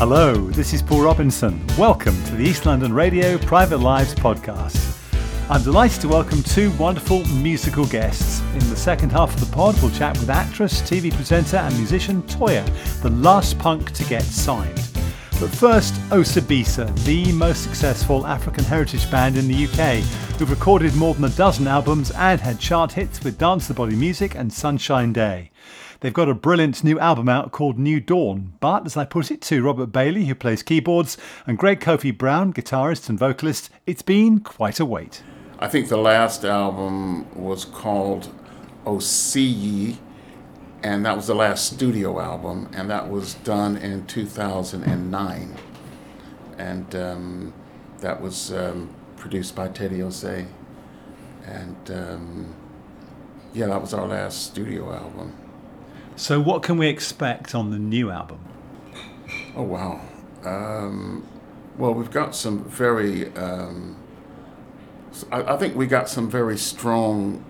Hello, 0.00 0.48
this 0.48 0.72
is 0.72 0.80
Paul 0.80 1.02
Robinson. 1.02 1.62
Welcome 1.76 2.14
to 2.24 2.34
the 2.34 2.42
East 2.42 2.64
London 2.64 2.90
Radio 2.90 3.36
Private 3.36 3.80
Lives 3.80 4.14
podcast. 4.14 4.96
I'm 5.50 5.62
delighted 5.62 6.00
to 6.00 6.08
welcome 6.08 6.42
two 6.42 6.70
wonderful 6.78 7.22
musical 7.26 7.84
guests. 7.84 8.40
In 8.54 8.60
the 8.70 8.76
second 8.76 9.12
half 9.12 9.34
of 9.34 9.40
the 9.46 9.54
pod, 9.54 9.76
we'll 9.82 9.90
chat 9.90 10.18
with 10.18 10.30
actress, 10.30 10.80
TV 10.80 11.12
presenter, 11.12 11.58
and 11.58 11.76
musician 11.76 12.22
Toyah, 12.22 12.64
the 13.02 13.10
last 13.10 13.58
punk 13.58 13.90
to 13.90 14.02
get 14.04 14.22
signed. 14.22 14.88
But 15.38 15.50
first, 15.50 15.92
Osibisa, 16.08 16.98
the 17.04 17.30
most 17.32 17.62
successful 17.62 18.26
African 18.26 18.64
heritage 18.64 19.10
band 19.10 19.36
in 19.36 19.48
the 19.48 19.66
UK, 19.66 20.02
who've 20.38 20.48
recorded 20.48 20.96
more 20.96 21.12
than 21.12 21.24
a 21.24 21.28
dozen 21.28 21.66
albums 21.66 22.10
and 22.12 22.40
had 22.40 22.58
chart 22.58 22.92
hits 22.92 23.22
with 23.22 23.36
Dance 23.36 23.68
the 23.68 23.74
Body 23.74 23.96
Music 23.96 24.34
and 24.34 24.50
Sunshine 24.50 25.12
Day. 25.12 25.50
They've 26.00 26.14
got 26.14 26.30
a 26.30 26.34
brilliant 26.34 26.82
new 26.82 26.98
album 26.98 27.28
out 27.28 27.52
called 27.52 27.78
New 27.78 28.00
Dawn, 28.00 28.54
but 28.60 28.86
as 28.86 28.96
I 28.96 29.04
put 29.04 29.30
it 29.30 29.42
to 29.42 29.62
Robert 29.62 29.92
Bailey, 29.92 30.24
who 30.24 30.34
plays 30.34 30.62
keyboards, 30.62 31.18
and 31.46 31.58
Greg 31.58 31.78
Kofi 31.80 32.16
Brown, 32.16 32.54
guitarist 32.54 33.10
and 33.10 33.18
vocalist, 33.18 33.68
it's 33.86 34.00
been 34.00 34.40
quite 34.40 34.80
a 34.80 34.86
wait. 34.86 35.22
I 35.58 35.68
think 35.68 35.90
the 35.90 35.98
last 35.98 36.42
album 36.42 37.30
was 37.34 37.66
called 37.66 38.32
Osee 38.86 39.54
Yee, 39.54 39.98
and 40.82 41.04
that 41.04 41.16
was 41.16 41.26
the 41.26 41.34
last 41.34 41.74
studio 41.74 42.18
album, 42.18 42.70
and 42.72 42.88
that 42.88 43.10
was 43.10 43.34
done 43.34 43.76
in 43.76 44.06
2009. 44.06 45.56
And 46.56 46.94
um, 46.94 47.52
that 47.98 48.22
was 48.22 48.52
um, 48.54 48.88
produced 49.18 49.54
by 49.54 49.68
Teddy 49.68 49.98
Osei. 49.98 50.46
And 51.44 51.90
um, 51.90 52.54
yeah, 53.52 53.66
that 53.66 53.82
was 53.82 53.92
our 53.92 54.06
last 54.06 54.44
studio 54.44 54.90
album. 54.94 55.34
So, 56.16 56.40
what 56.40 56.62
can 56.62 56.76
we 56.76 56.88
expect 56.88 57.54
on 57.54 57.70
the 57.70 57.78
new 57.78 58.10
album? 58.10 58.40
Oh, 59.56 59.62
wow. 59.62 60.00
Um, 60.44 61.26
well, 61.78 61.94
we've 61.94 62.10
got 62.10 62.34
some 62.34 62.64
very, 62.64 63.34
um, 63.34 63.96
I, 65.32 65.54
I, 65.54 65.56
think 65.56 65.76
we 65.76 65.86
got 65.86 66.08
some 66.08 66.30
very 66.30 66.56
strong 66.58 67.44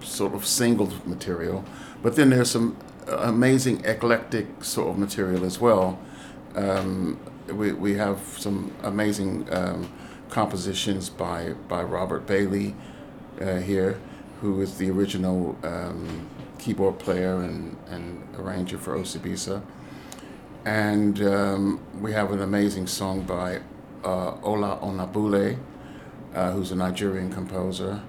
sort 0.00 0.34
of 0.34 0.46
singles 0.46 0.94
material, 1.04 1.64
but 2.02 2.16
then 2.16 2.30
there's 2.30 2.50
some 2.50 2.76
amazing 3.08 3.84
eclectic 3.84 4.64
sort 4.64 4.88
of 4.88 4.98
material 4.98 5.44
as 5.44 5.60
well. 5.60 5.98
Um, 6.54 7.18
we, 7.48 7.72
we 7.72 7.94
have 7.94 8.20
some 8.38 8.72
amazing 8.82 9.46
um, 9.52 9.92
compositions 10.30 11.10
by, 11.10 11.54
by 11.68 11.82
Robert 11.82 12.26
Bailey 12.26 12.74
uh, 13.40 13.56
here, 13.56 13.98
who 14.40 14.60
is 14.60 14.78
the 14.78 14.90
original 14.90 15.56
um, 15.62 16.28
keyboard 16.64 16.98
player 16.98 17.36
and, 17.40 17.76
and 17.88 18.26
arranger 18.38 18.78
for 18.78 18.96
Osibisa. 18.96 19.62
And 20.64 21.20
um, 21.22 21.80
we 22.00 22.12
have 22.12 22.32
an 22.32 22.40
amazing 22.40 22.86
song 22.86 23.22
by 23.22 23.60
uh, 24.02 24.40
Ola 24.42 24.78
Onabule, 24.82 25.58
uh, 26.34 26.52
who's 26.52 26.72
a 26.72 26.76
Nigerian 26.76 27.30
composer. 27.30 28.00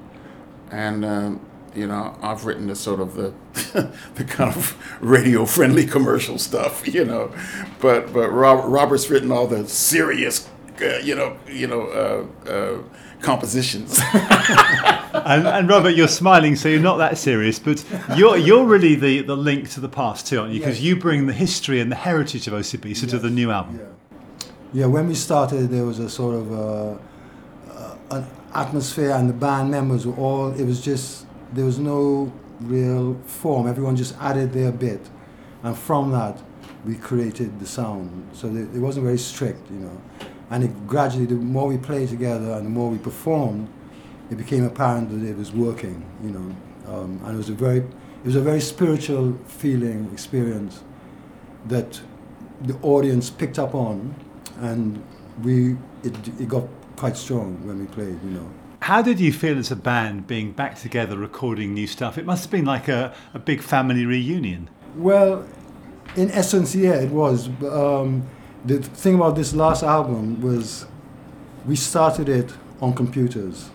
And, 0.72 1.04
um, 1.04 1.46
you 1.76 1.86
know, 1.88 2.18
I've 2.22 2.46
written 2.46 2.68
the 2.68 2.78
sort 2.78 3.02
of 3.02 3.16
the, 3.16 3.34
the 4.16 4.24
kind 4.24 4.56
of 4.56 4.78
radio 5.02 5.46
friendly 5.46 5.86
commercial 5.98 6.38
stuff, 6.38 6.88
you 6.88 7.04
know. 7.04 7.36
But, 7.82 8.14
but 8.14 8.30
Robert, 8.30 8.70
Robert's 8.70 9.10
written 9.10 9.34
all 9.34 9.48
the 9.48 9.68
serious, 9.68 10.50
uh, 10.82 10.98
you 10.98 11.16
know, 11.16 11.38
you 11.48 11.68
know, 11.68 11.88
uh, 11.88 12.50
uh, 12.50 12.84
compositions. 13.22 14.00
and, 14.14 15.48
and, 15.48 15.70
Robert, 15.70 15.92
you're 15.92 16.08
smiling, 16.08 16.56
so 16.56 16.70
you're 16.70 16.80
not 16.80 16.98
that 16.98 17.18
serious, 17.18 17.60
but 17.60 17.84
you're 18.16 18.38
you're 18.38 18.66
really 18.66 18.96
the, 18.96 19.22
the 19.22 19.36
link 19.36 19.70
to 19.72 19.80
the 19.80 19.90
past 19.90 20.28
too, 20.28 20.40
aren't 20.40 20.54
you? 20.54 20.60
Because 20.60 20.78
yes. 20.78 20.86
you 20.86 20.96
bring 20.96 21.28
the 21.28 21.34
history 21.34 21.80
and 21.80 21.92
the 21.92 21.96
heritage 21.96 22.48
of 22.48 22.54
Osibisa 22.54 23.04
yes. 23.04 23.12
to 23.12 23.20
the 23.20 23.30
new 23.30 23.52
album. 23.52 23.80
Yeah. 23.80 24.48
yeah, 24.82 24.86
when 24.86 25.08
we 25.08 25.16
started, 25.16 25.70
there 25.70 25.86
was 25.86 26.00
a 26.00 26.10
sort 26.10 26.36
of 26.36 26.52
uh, 26.52 26.98
uh, 27.72 27.96
an 28.12 28.26
atmosphere, 28.54 29.12
and 29.12 29.30
the 29.30 29.34
band 29.34 29.72
members 29.72 30.06
were 30.06 30.16
all. 30.16 30.54
It 30.54 30.66
was 30.66 30.82
just 30.82 31.26
there 31.54 31.66
was 31.66 31.80
no 31.80 32.32
real 32.62 33.16
form. 33.26 33.68
Everyone 33.68 33.96
just 33.96 34.16
added 34.20 34.54
their 34.54 34.72
bit, 34.72 35.10
and 35.64 35.78
from 35.78 36.12
that, 36.12 36.42
we 36.86 36.96
created 36.96 37.60
the 37.60 37.66
sound. 37.66 38.30
So 38.34 38.48
it 38.48 38.80
wasn't 38.80 39.06
very 39.06 39.18
strict, 39.18 39.70
you 39.72 39.80
know. 39.80 40.02
And 40.50 40.64
it 40.64 40.88
gradually, 40.88 41.26
the 41.26 41.36
more 41.36 41.68
we 41.68 41.78
played 41.78 42.10
together 42.10 42.52
and 42.52 42.66
the 42.66 42.70
more 42.70 42.90
we 42.90 42.98
performed, 42.98 43.68
it 44.30 44.38
became 44.38 44.64
apparent 44.64 45.10
that 45.10 45.28
it 45.28 45.38
was 45.38 45.52
working, 45.52 46.06
you 46.24 46.30
know. 46.30 46.56
Um, 46.88 47.20
and 47.24 47.34
it 47.34 47.38
was 47.38 47.50
a 47.50 47.54
very, 47.54 47.80
it 47.80 48.26
was 48.26 48.36
a 48.36 48.42
very 48.42 48.62
spiritual 48.62 49.38
feeling, 49.46 50.10
experience 50.12 50.84
that 51.68 52.00
the 52.62 52.78
audience 52.82 53.30
picked 53.30 53.60
up 53.60 53.74
on, 53.74 54.16
and 54.60 55.04
we, 55.44 55.74
it, 56.04 56.16
it 56.40 56.48
got 56.48 56.68
quite 56.96 57.18
strong 57.18 57.66
when 57.66 57.80
we 57.80 57.86
played, 57.88 58.22
you 58.24 58.32
know. 58.32 58.50
How 58.82 59.02
did 59.02 59.20
you 59.20 59.34
feel 59.34 59.58
as 59.58 59.72
a 59.72 59.76
band 59.76 60.28
being 60.28 60.52
back 60.52 60.78
together 60.78 61.18
recording 61.18 61.74
new 61.74 61.88
stuff? 61.88 62.20
It 62.20 62.26
must 62.26 62.44
have 62.44 62.52
been 62.52 62.66
like 62.66 62.88
a, 62.88 63.16
a 63.34 63.40
big 63.40 63.62
family 63.62 64.06
reunion. 64.06 64.70
Well, 64.96 65.46
in 66.16 66.30
essence, 66.32 66.76
yeah, 66.76 66.94
it 66.94 67.10
was. 67.10 67.50
Um, 67.64 68.28
the 68.66 68.80
thing 68.82 69.16
about 69.16 69.36
this 69.36 69.54
last 69.54 69.84
album 69.84 70.42
was 70.42 70.88
we 71.66 71.76
started 71.76 72.30
it 72.30 72.52
on 72.82 72.94
computers, 72.94 73.68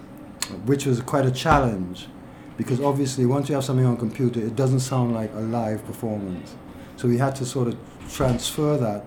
which 0.66 0.86
was 0.86 1.00
quite 1.00 1.26
a 1.26 1.30
challenge 1.30 2.08
because 2.56 2.80
obviously 2.80 3.24
once 3.24 3.48
you 3.48 3.54
have 3.54 3.64
something 3.64 3.86
on 3.86 3.96
computer, 3.96 4.40
it 4.40 4.54
doesn't 4.54 4.80
sound 4.80 5.14
like 5.14 5.32
a 5.32 5.40
live 5.40 5.84
performance. 5.86 6.54
So 6.96 7.08
we 7.08 7.16
had 7.16 7.34
to 7.36 7.46
sort 7.46 7.68
of 7.68 7.78
transfer 8.10 8.76
that 8.76 9.04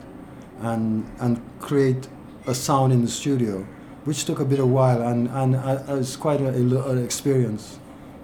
and 0.62 1.06
and 1.20 1.42
create 1.60 2.08
a 2.48 2.56
sound 2.56 2.94
in 2.94 3.02
the 3.02 3.12
studio, 3.12 3.68
which 4.06 4.26
took 4.26 4.40
a 4.40 4.46
bit 4.46 4.60
of 4.60 4.70
while 4.70 5.02
and 5.02 5.28
and 5.28 5.56
uh, 5.56 5.84
it 5.88 5.98
was 5.98 6.16
quite 6.16 6.40
an 6.40 7.04
experience, 7.04 7.78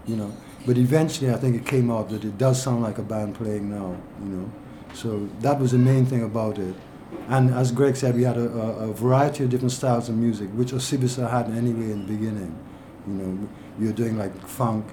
you 0.07 0.15
know. 0.15 0.31
But 0.65 0.77
eventually, 0.77 1.31
I 1.31 1.37
think 1.37 1.55
it 1.55 1.65
came 1.65 1.91
out 1.91 2.09
that 2.09 2.23
it 2.23 2.37
does 2.37 2.61
sound 2.61 2.83
like 2.83 2.97
a 2.97 3.03
band 3.03 3.35
playing 3.35 3.69
now, 3.69 3.97
you 4.21 4.29
know. 4.29 4.51
So 4.93 5.29
that 5.41 5.59
was 5.59 5.71
the 5.71 5.77
main 5.77 6.05
thing 6.05 6.23
about 6.23 6.57
it. 6.57 6.75
And 7.27 7.53
as 7.53 7.71
Greg 7.71 7.95
said, 7.95 8.15
we 8.15 8.23
had 8.23 8.37
a, 8.37 8.49
a, 8.49 8.89
a 8.89 8.93
variety 8.93 9.43
of 9.43 9.49
different 9.49 9.71
styles 9.71 10.09
of 10.09 10.15
music, 10.15 10.49
which 10.51 10.71
Osibisa 10.71 11.29
had 11.29 11.47
anyway 11.55 11.91
in 11.91 12.05
the 12.05 12.13
beginning. 12.13 12.57
You 13.07 13.13
know, 13.13 13.49
we 13.79 13.87
were 13.87 13.93
doing 13.93 14.17
like 14.17 14.35
funk, 14.47 14.85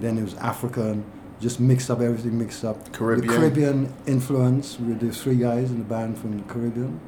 then 0.00 0.18
it 0.18 0.22
was 0.22 0.34
African, 0.34 1.04
just 1.40 1.60
mixed 1.60 1.90
up 1.90 2.00
everything, 2.00 2.38
mixed 2.38 2.64
up. 2.64 2.92
Caribbean. 2.92 3.26
The 3.26 3.36
Caribbean 3.36 3.94
influence 4.06 4.78
with 4.78 5.00
the 5.00 5.12
three 5.12 5.36
guys 5.36 5.70
in 5.70 5.78
the 5.78 5.84
band 5.84 6.18
from 6.18 6.36
the 6.36 6.52
Caribbean, 6.52 7.00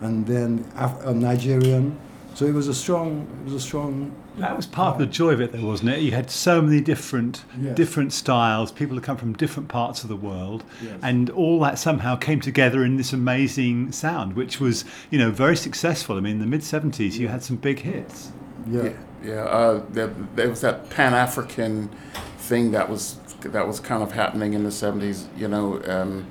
and 0.00 0.26
then 0.26 0.70
Af- 0.76 1.04
uh, 1.06 1.12
Nigerian. 1.12 1.98
So 2.38 2.46
it 2.46 2.54
was 2.54 2.68
a 2.68 2.74
strong, 2.74 3.26
it 3.40 3.46
was 3.46 3.54
a 3.54 3.66
strong 3.66 4.14
that 4.36 4.56
was 4.56 4.64
part 4.64 4.92
of 4.92 5.00
the 5.00 5.06
joy 5.06 5.30
of 5.30 5.40
it, 5.40 5.50
though, 5.50 5.66
wasn't 5.66 5.90
it? 5.90 6.02
You 6.02 6.12
had 6.12 6.30
so 6.30 6.62
many 6.62 6.80
different 6.80 7.44
yes. 7.60 7.74
different 7.74 8.12
styles, 8.12 8.70
people 8.70 8.94
who 8.94 9.00
come 9.00 9.16
from 9.16 9.32
different 9.32 9.68
parts 9.68 10.04
of 10.04 10.08
the 10.08 10.14
world, 10.14 10.62
yes. 10.80 11.00
and 11.02 11.30
all 11.30 11.58
that 11.58 11.80
somehow 11.80 12.14
came 12.14 12.40
together 12.40 12.84
in 12.84 12.96
this 12.96 13.12
amazing 13.12 13.90
sound, 13.90 14.34
which 14.34 14.60
was, 14.60 14.84
you 15.10 15.18
know, 15.18 15.32
very 15.32 15.56
successful. 15.56 16.16
I 16.16 16.20
mean, 16.20 16.34
in 16.34 16.38
the 16.38 16.46
mid 16.46 16.60
'70s, 16.60 17.14
you 17.14 17.26
had 17.26 17.42
some 17.42 17.56
big 17.56 17.80
hits. 17.80 18.30
Yeah, 18.68 18.84
yeah. 18.84 18.92
yeah. 19.24 19.42
Uh, 19.42 19.82
there, 19.90 20.14
there 20.36 20.48
was 20.48 20.60
that 20.60 20.90
Pan 20.90 21.14
African 21.14 21.90
thing 22.36 22.70
that 22.70 22.88
was 22.88 23.16
that 23.40 23.66
was 23.66 23.80
kind 23.80 24.00
of 24.00 24.12
happening 24.12 24.52
in 24.52 24.62
the 24.62 24.70
'70s. 24.70 25.26
You 25.36 25.48
know, 25.48 25.82
um, 25.88 26.24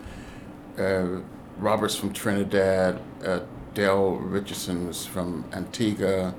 uh, 0.80 1.20
Roberts 1.58 1.98
from 1.98 2.14
Trinidad, 2.14 3.02
uh, 3.26 3.42
Dale 3.78 4.16
Richardson 4.16 4.88
was 4.88 5.06
from 5.06 5.46
Antigua 5.54 6.34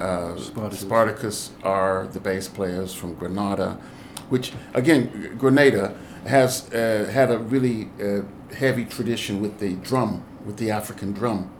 uh, 0.00 0.36
Spartacus. 0.36 0.80
Spartacus. 0.80 1.50
are 1.62 2.08
the 2.08 2.18
bass 2.18 2.48
players 2.48 2.92
from 2.92 3.14
Grenada, 3.14 3.78
which 4.30 4.52
again, 4.74 5.36
Grenada 5.38 5.96
has 6.26 6.68
uh, 6.74 7.08
had 7.12 7.30
a 7.30 7.38
really 7.38 7.88
uh, 8.02 8.22
heavy 8.52 8.84
tradition 8.84 9.40
with 9.40 9.60
the 9.60 9.74
drum, 9.74 10.24
with 10.44 10.56
the 10.56 10.72
African 10.72 11.12
drum, 11.12 11.52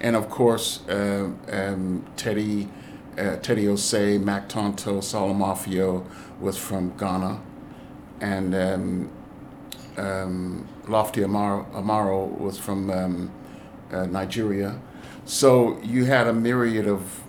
and 0.00 0.16
of 0.16 0.28
course 0.28 0.80
uh, 0.88 1.30
um, 1.52 2.04
Teddy, 2.16 2.68
uh, 3.16 3.36
Teddy 3.36 3.66
Osei, 3.66 4.20
Mac 4.20 4.48
Tontoh, 4.48 4.98
Salamafio 4.98 6.04
was 6.40 6.58
from 6.58 6.96
Ghana, 6.96 7.40
and 8.20 8.56
um, 8.56 9.10
um, 9.96 10.66
Lofty 10.88 11.20
Amaro, 11.20 11.64
Amaro 11.74 12.36
was 12.40 12.58
from 12.58 12.90
um, 12.90 13.30
uh, 13.92 14.06
Nigeria. 14.06 14.80
So 15.24 15.78
you 15.82 16.06
had 16.06 16.26
a 16.26 16.32
myriad 16.32 16.86
of 16.86 17.22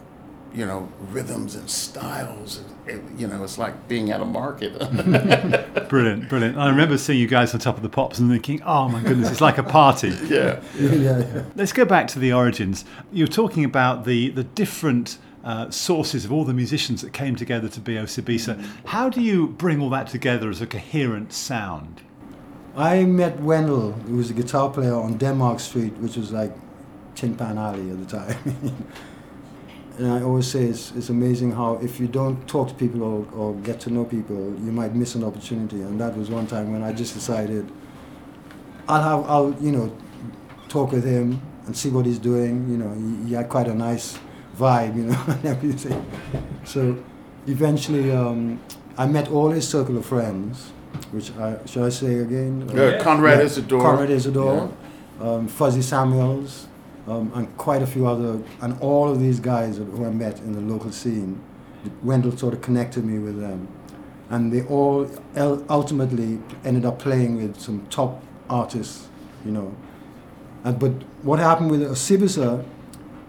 you 0.54 0.66
know, 0.66 0.90
rhythms 1.12 1.56
and 1.56 1.70
styles. 1.70 2.62
It, 2.88 3.02
you 3.18 3.28
know, 3.28 3.44
it's 3.44 3.58
like 3.58 3.88
being 3.88 4.12
at 4.12 4.20
a 4.20 4.26
market. 4.26 4.78
brilliant, 5.90 6.28
brilliant. 6.28 6.58
I 6.58 6.70
remember 6.70 6.98
seeing 6.98 7.20
you 7.20 7.28
guys 7.28 7.54
on 7.54 7.60
top 7.60 7.78
of 7.78 7.84
the 7.84 7.90
pops 7.90 8.20
and 8.20 8.32
thinking, 8.32 8.62
oh 8.64 8.90
my 8.90 9.02
goodness, 9.02 9.30
it's 9.30 9.42
like 9.42 9.58
a 9.58 9.64
party. 9.64 10.10
yeah. 10.26 10.60
yeah. 10.76 10.94
yeah. 10.94 11.44
Let's 11.56 11.72
go 11.72 11.86
back 11.86 12.08
to 12.10 12.20
the 12.20 12.34
origins. 12.34 12.84
You're 13.12 13.28
talking 13.28 13.64
about 13.64 14.06
the, 14.06 14.30
the 14.30 14.44
different 14.44 15.20
uh, 15.44 15.70
sources 15.70 16.26
of 16.26 16.32
all 16.32 16.46
the 16.46 16.54
musicians 16.54 17.02
that 17.02 17.14
came 17.14 17.36
together 17.36 17.70
to 17.70 17.80
be 17.80 17.94
Osibisa. 17.94 18.64
How 18.86 19.10
do 19.10 19.22
you 19.22 19.48
bring 19.48 19.80
all 19.82 19.90
that 19.92 20.08
together 20.08 20.50
as 20.50 20.62
a 20.62 20.68
coherent 20.68 21.32
sound? 21.32 22.02
I 22.76 23.04
met 23.04 23.40
Wendell, 23.40 23.92
who 23.92 24.18
was 24.18 24.30
a 24.30 24.34
guitar 24.34 24.70
player 24.70 24.94
on 24.94 25.18
Denmark 25.18 25.60
Street, 25.60 25.94
which 25.98 26.16
was 26.16 26.32
like 26.32 26.54
Tin 27.16 27.36
Pan 27.36 27.58
Alley 27.58 27.90
at 27.90 28.00
the 28.00 28.06
time. 28.06 28.38
and 29.98 30.08
I 30.08 30.22
always 30.22 30.48
say 30.48 30.64
it's, 30.64 30.92
it's 30.96 31.10
amazing 31.10 31.52
how 31.52 31.76
if 31.82 32.00
you 32.00 32.08
don't 32.08 32.48
talk 32.48 32.70
to 32.70 32.74
people 32.74 33.04
or, 33.04 33.28
or 33.34 33.54
get 33.56 33.80
to 33.82 33.90
know 33.90 34.06
people, 34.06 34.36
you 34.36 34.72
might 34.72 34.96
miss 34.96 35.16
an 35.16 35.24
opportunity. 35.24 35.82
And 35.82 36.00
that 36.00 36.16
was 36.16 36.30
one 36.30 36.48
time 36.48 36.72
when 36.72 36.84
I 36.84 36.94
just 36.94 37.14
decided 37.14 37.70
I'll 38.90 39.04
have 39.04 39.30
I'll 39.30 39.56
you 39.62 39.72
know 39.72 39.96
talk 40.68 40.92
with 40.92 41.06
him 41.06 41.42
and 41.68 41.78
see 41.78 41.90
what 41.90 42.06
he's 42.06 42.18
doing. 42.18 42.68
You 42.70 42.78
know, 42.78 42.94
he, 42.94 43.30
he 43.30 43.34
had 43.36 43.48
quite 43.50 43.68
a 43.68 43.76
nice 43.76 44.18
vibe, 44.58 44.96
you 44.96 45.04
know, 45.04 45.24
and 45.28 45.46
everything. 45.46 46.04
So 46.66 46.98
eventually, 47.46 48.12
um, 48.12 48.60
I 48.98 49.06
met 49.06 49.30
all 49.30 49.52
his 49.52 49.68
circle 49.68 49.98
of 49.98 50.06
friends, 50.06 50.72
which 51.12 51.32
I 51.38 51.58
shall 51.66 51.86
I 51.86 51.90
say 51.90 52.20
again? 52.20 52.70
Yeah, 52.74 52.90
Yeah. 52.92 53.04
Conrad 53.04 53.40
Yeah, 53.40 53.46
Isidore. 53.46 53.82
Conrad 53.82 54.10
Isidore, 54.10 54.72
um, 55.22 55.48
Fuzzy 55.48 55.82
Samuels, 55.82 56.68
um, 57.08 57.32
and 57.36 57.56
quite 57.58 57.82
a 57.82 57.88
few 57.88 58.08
other, 58.08 58.40
and 58.62 58.78
all 58.82 59.10
of 59.10 59.20
these 59.20 59.40
guys 59.40 59.78
who 59.78 60.06
I 60.06 60.10
met 60.12 60.40
in 60.40 60.54
the 60.54 60.62
local 60.62 60.92
scene, 60.92 61.42
Wendell 62.04 62.36
sort 62.38 62.54
of 62.54 62.62
connected 62.62 63.04
me 63.06 63.20
with 63.20 63.40
them. 63.40 63.68
And 64.32 64.54
they 64.54 64.62
all 64.64 65.10
ultimately 65.70 66.40
ended 66.64 66.86
up 66.86 67.00
playing 67.00 67.38
with 67.38 67.60
some 67.60 67.88
top 67.90 68.22
artists, 68.50 69.08
you 69.44 69.52
know. 69.52 69.76
And, 70.64 70.78
but 70.78 70.92
what 71.24 71.40
happened 71.40 71.72
with 71.72 71.82
Sibusa, 71.94 72.64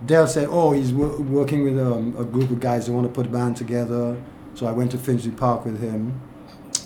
Dale 0.05 0.27
said, 0.27 0.49
oh, 0.51 0.73
he's 0.73 0.93
wor- 0.93 1.19
working 1.21 1.63
with 1.65 1.79
um, 1.79 2.15
a 2.19 2.25
group 2.25 2.51
of 2.51 2.61
guys 2.61 2.87
that 2.87 2.93
want 2.93 3.07
to 3.07 3.13
put 3.13 3.25
a 3.27 3.31
band 3.31 3.57
together. 3.57 4.21
So 4.55 4.67
I 4.67 4.73
went 4.73 4.91
to 4.91 4.99
Finchley 4.99 5.31
Park 5.31 5.65
with 5.65 5.81
him, 5.81 6.21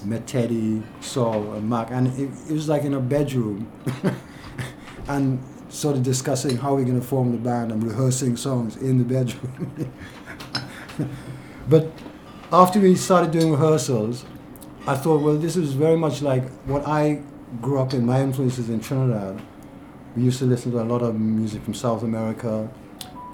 met 0.04 0.26
Teddy, 0.26 0.82
Sol, 1.00 1.52
and 1.54 1.68
Mark, 1.68 1.88
and 1.90 2.08
it, 2.18 2.30
it 2.48 2.52
was 2.52 2.68
like 2.68 2.82
in 2.82 2.94
a 2.94 3.00
bedroom. 3.00 3.70
and 5.08 5.42
sort 5.68 5.96
of 5.96 6.02
discussing 6.02 6.56
how 6.56 6.74
we're 6.74 6.84
going 6.84 7.00
to 7.00 7.06
form 7.06 7.32
the 7.32 7.38
band 7.38 7.72
and 7.72 7.82
rehearsing 7.82 8.36
songs 8.36 8.76
in 8.76 8.98
the 8.98 9.04
bedroom. 9.04 9.92
but 11.68 11.90
after 12.52 12.78
we 12.78 12.94
started 12.94 13.32
doing 13.32 13.50
rehearsals, 13.50 14.24
I 14.86 14.96
thought, 14.96 15.22
well, 15.22 15.36
this 15.36 15.56
is 15.56 15.72
very 15.72 15.96
much 15.96 16.22
like 16.22 16.48
what 16.66 16.86
I 16.86 17.22
grew 17.60 17.80
up 17.80 17.92
in, 17.92 18.06
my 18.06 18.20
influences 18.20 18.70
in 18.70 18.80
Trinidad. 18.80 19.42
We 20.16 20.22
used 20.22 20.38
to 20.38 20.44
listen 20.44 20.70
to 20.72 20.80
a 20.80 20.84
lot 20.84 21.02
of 21.02 21.18
music 21.18 21.62
from 21.62 21.74
South 21.74 22.02
America, 22.02 22.70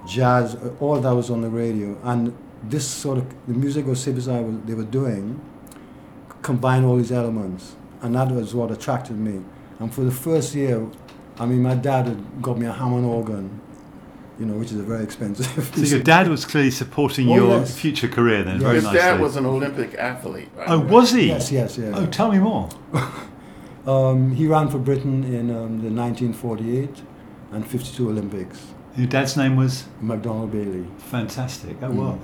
jazz, 0.07 0.55
uh, 0.55 0.73
all 0.79 0.99
that 0.99 1.11
was 1.11 1.29
on 1.29 1.41
the 1.41 1.49
radio. 1.49 1.95
And 2.03 2.35
this 2.63 2.87
sort 2.87 3.19
of, 3.19 3.47
the 3.47 3.53
music 3.53 3.85
was, 3.85 4.03
they 4.03 4.13
were 4.73 4.83
doing, 4.83 5.39
combined 6.41 6.85
all 6.85 6.97
these 6.97 7.11
elements. 7.11 7.75
And 8.01 8.15
that 8.15 8.31
was 8.31 8.53
what 8.55 8.71
attracted 8.71 9.17
me. 9.17 9.41
And 9.79 9.93
for 9.93 10.01
the 10.01 10.11
first 10.11 10.55
year, 10.55 10.87
I 11.39 11.45
mean, 11.45 11.61
my 11.61 11.75
dad 11.75 12.07
had 12.07 12.41
got 12.41 12.57
me 12.57 12.65
a 12.65 12.71
Hammond 12.71 13.05
organ, 13.05 13.61
you 14.39 14.45
know, 14.45 14.53
which 14.55 14.71
is 14.71 14.79
a 14.79 14.83
very 14.83 15.03
expensive. 15.03 15.47
So 15.75 15.81
your 15.81 16.03
dad 16.03 16.27
was 16.27 16.45
clearly 16.45 16.71
supporting 16.71 17.29
Oh, 17.29 17.35
your 17.35 17.59
yes. 17.59 17.77
future 17.79 18.07
career 18.07 18.43
then, 18.43 18.55
Yes. 18.55 18.63
very 18.63 18.75
His 18.75 18.83
nicely. 18.85 18.99
dad 18.99 19.19
was 19.19 19.35
an 19.35 19.45
Olympic 19.45 19.93
athlete. 19.95 20.55
by 20.55 20.65
oh, 20.65 20.79
the 20.79 20.85
was 20.93 21.11
he? 21.11 21.27
Yes, 21.27 21.51
yes, 21.51 21.77
yes. 21.77 21.93
Oh, 21.95 22.05
tell 22.07 22.31
me 22.31 22.39
more. 22.39 22.69
Um, 23.87 24.31
he 24.35 24.45
ran 24.45 24.69
for 24.69 24.77
Britain 24.77 25.23
in 25.23 25.49
um, 25.49 25.81
the 25.81 25.89
1948 25.89 27.01
and 27.51 27.67
52 27.67 28.09
Olympics. 28.09 28.67
Your 28.95 29.07
dad's 29.07 29.35
name 29.35 29.55
was 29.55 29.85
McDonald 30.01 30.51
Bailey, 30.51 30.85
fantastic. 30.99 31.77
Oh 31.81 31.87
Mm. 31.89 31.95
well. 31.95 32.19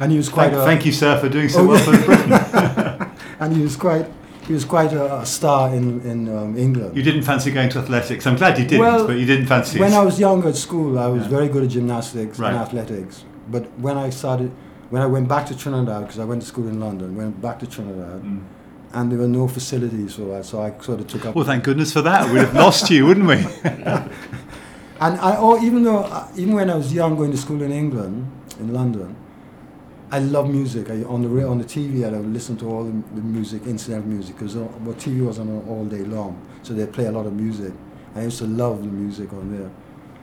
and 0.00 0.10
he 0.10 0.16
was 0.16 0.30
quite 0.30 0.46
Thank, 0.52 0.62
a, 0.62 0.64
thank 0.64 0.86
you, 0.86 0.92
sir, 0.92 1.20
for 1.20 1.28
doing 1.28 1.50
so 1.50 1.60
Oh, 1.60 1.66
well 1.66 1.78
for 1.84 1.90
Britain. 2.06 2.30
and 3.40 3.56
he 3.56 3.62
was 3.62 3.76
quite 3.76 4.06
he 4.46 4.52
was 4.52 4.64
quite 4.64 4.92
a, 4.92 5.20
a 5.20 5.26
star 5.26 5.74
in 5.74 6.00
in 6.02 6.28
um, 6.36 6.56
England. 6.56 6.96
You 6.96 7.02
didn't 7.02 7.22
fancy 7.22 7.50
going 7.50 7.70
to 7.70 7.78
athletics. 7.78 8.26
I'm 8.26 8.36
glad 8.36 8.58
you 8.58 8.64
didn't, 8.64 8.80
Well, 8.80 9.06
but 9.06 9.16
you 9.16 9.26
didn't 9.26 9.46
fancy 9.46 9.78
when 9.80 9.92
it. 9.92 9.96
I 9.96 10.04
was 10.04 10.18
younger 10.20 10.48
at 10.48 10.56
school, 10.56 10.98
I 10.98 11.06
was 11.06 11.22
Yeah. 11.22 11.28
very 11.36 11.48
good 11.48 11.62
at 11.64 11.70
gymnastics 11.70 12.38
Right. 12.38 12.48
and 12.52 12.58
athletics. 12.58 13.24
But 13.50 13.64
when 13.78 13.96
I 13.96 14.10
started, 14.10 14.50
when 14.90 15.02
I 15.02 15.06
went 15.06 15.28
back 15.28 15.46
to 15.46 15.56
Trinidad, 15.56 16.00
because 16.02 16.18
I 16.18 16.24
went 16.24 16.42
to 16.42 16.48
school 16.48 16.68
in 16.68 16.78
London, 16.80 17.16
went 17.16 17.40
back 17.40 17.58
to 17.60 17.66
Trinidad, 17.66 18.22
Mm. 18.22 18.40
and 18.92 19.10
there 19.10 19.18
were 19.18 19.28
no 19.40 19.48
facilities 19.48 20.14
for 20.14 20.26
that, 20.32 20.44
so 20.44 20.62
I 20.62 20.72
sort 20.80 21.00
of 21.00 21.06
took 21.06 21.24
up. 21.26 21.34
Well, 21.34 21.44
thank 21.46 21.64
goodness 21.64 21.92
for 21.92 22.02
that. 22.02 22.30
We'd 22.30 22.40
have 22.40 22.54
lost 22.54 22.90
you, 22.90 23.06
wouldn't 23.06 23.26
we? 23.26 23.36
And 25.00 25.18
I, 25.20 25.36
oh, 25.38 25.62
even 25.62 25.82
though, 25.82 26.04
uh, 26.04 26.28
even 26.36 26.54
when 26.54 26.70
I 26.70 26.76
was 26.76 26.92
young, 26.94 27.16
going 27.16 27.32
to 27.32 27.36
school 27.36 27.60
in 27.62 27.72
England, 27.72 28.30
in 28.60 28.72
London, 28.72 29.16
I 30.14 30.18
love 30.20 30.48
music. 30.48 30.90
I, 30.90 31.02
on 31.02 31.22
the 31.22 31.44
on 31.44 31.58
the 31.58 31.64
TV, 31.64 32.06
I 32.06 32.10
would 32.16 32.32
listen 32.32 32.56
to 32.58 32.70
all 32.70 32.84
the, 32.84 32.92
the 33.16 33.20
music, 33.20 33.66
incidental 33.66 34.06
music, 34.08 34.36
because 34.36 34.54
well, 34.54 34.94
TV 34.94 35.26
was 35.26 35.40
on 35.40 35.48
all 35.68 35.84
day 35.86 36.04
long, 36.04 36.40
so 36.62 36.72
they 36.72 36.86
play 36.86 37.06
a 37.06 37.10
lot 37.10 37.26
of 37.26 37.32
music. 37.32 37.72
I 38.14 38.22
used 38.22 38.38
to 38.38 38.46
love 38.46 38.84
the 38.84 38.92
music 38.92 39.32
on 39.32 39.50
there. 39.58 39.72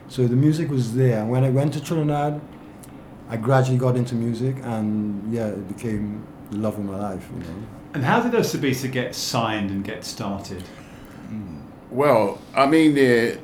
So 0.08 0.26
the 0.26 0.34
music 0.34 0.70
was 0.70 0.94
there. 0.94 1.20
And 1.20 1.30
when 1.30 1.44
I 1.44 1.50
went 1.50 1.74
to 1.74 1.84
Trinidad, 1.84 2.40
I 3.28 3.36
gradually 3.36 3.76
got 3.76 3.96
into 3.96 4.14
music, 4.14 4.56
and 4.62 5.30
yeah, 5.30 5.48
it 5.48 5.68
became 5.68 6.26
the 6.50 6.56
love 6.56 6.78
of 6.78 6.86
my 6.86 6.96
life. 6.96 7.28
You 7.30 7.40
know. 7.40 7.66
and 7.92 8.02
how 8.02 8.22
did 8.22 8.32
Osibisa 8.32 8.90
get 8.90 9.14
signed 9.14 9.70
and 9.70 9.84
get 9.84 10.04
started? 10.04 10.64
Well, 11.90 12.40
I 12.54 12.64
mean, 12.64 12.94
the, 12.94 13.38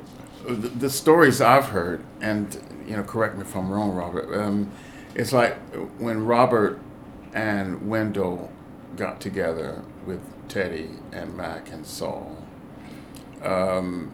the, 0.47 0.69
the 0.85 0.89
stories 0.89 1.41
I've 1.41 1.69
heard, 1.69 2.03
and 2.21 2.59
you 2.87 2.95
know, 2.95 3.03
correct 3.03 3.35
me 3.35 3.41
if 3.41 3.55
I'm 3.55 3.69
wrong, 3.69 3.91
Robert. 3.91 4.33
Um, 4.33 4.71
it's 5.19 5.33
like 5.33 5.57
when 5.97 6.25
Robert 6.25 6.79
and 7.33 7.89
Wendell 7.89 8.49
got 8.95 9.19
together 9.19 9.83
with 10.05 10.21
Teddy 10.47 10.91
and 11.11 11.35
Mac 11.35 11.69
and 11.73 11.85
Sol, 11.85 12.37
um, 13.43 14.11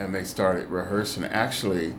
and 0.00 0.12
they 0.12 0.24
started 0.24 0.68
rehearsing. 0.68 1.22
Actually, 1.24 1.94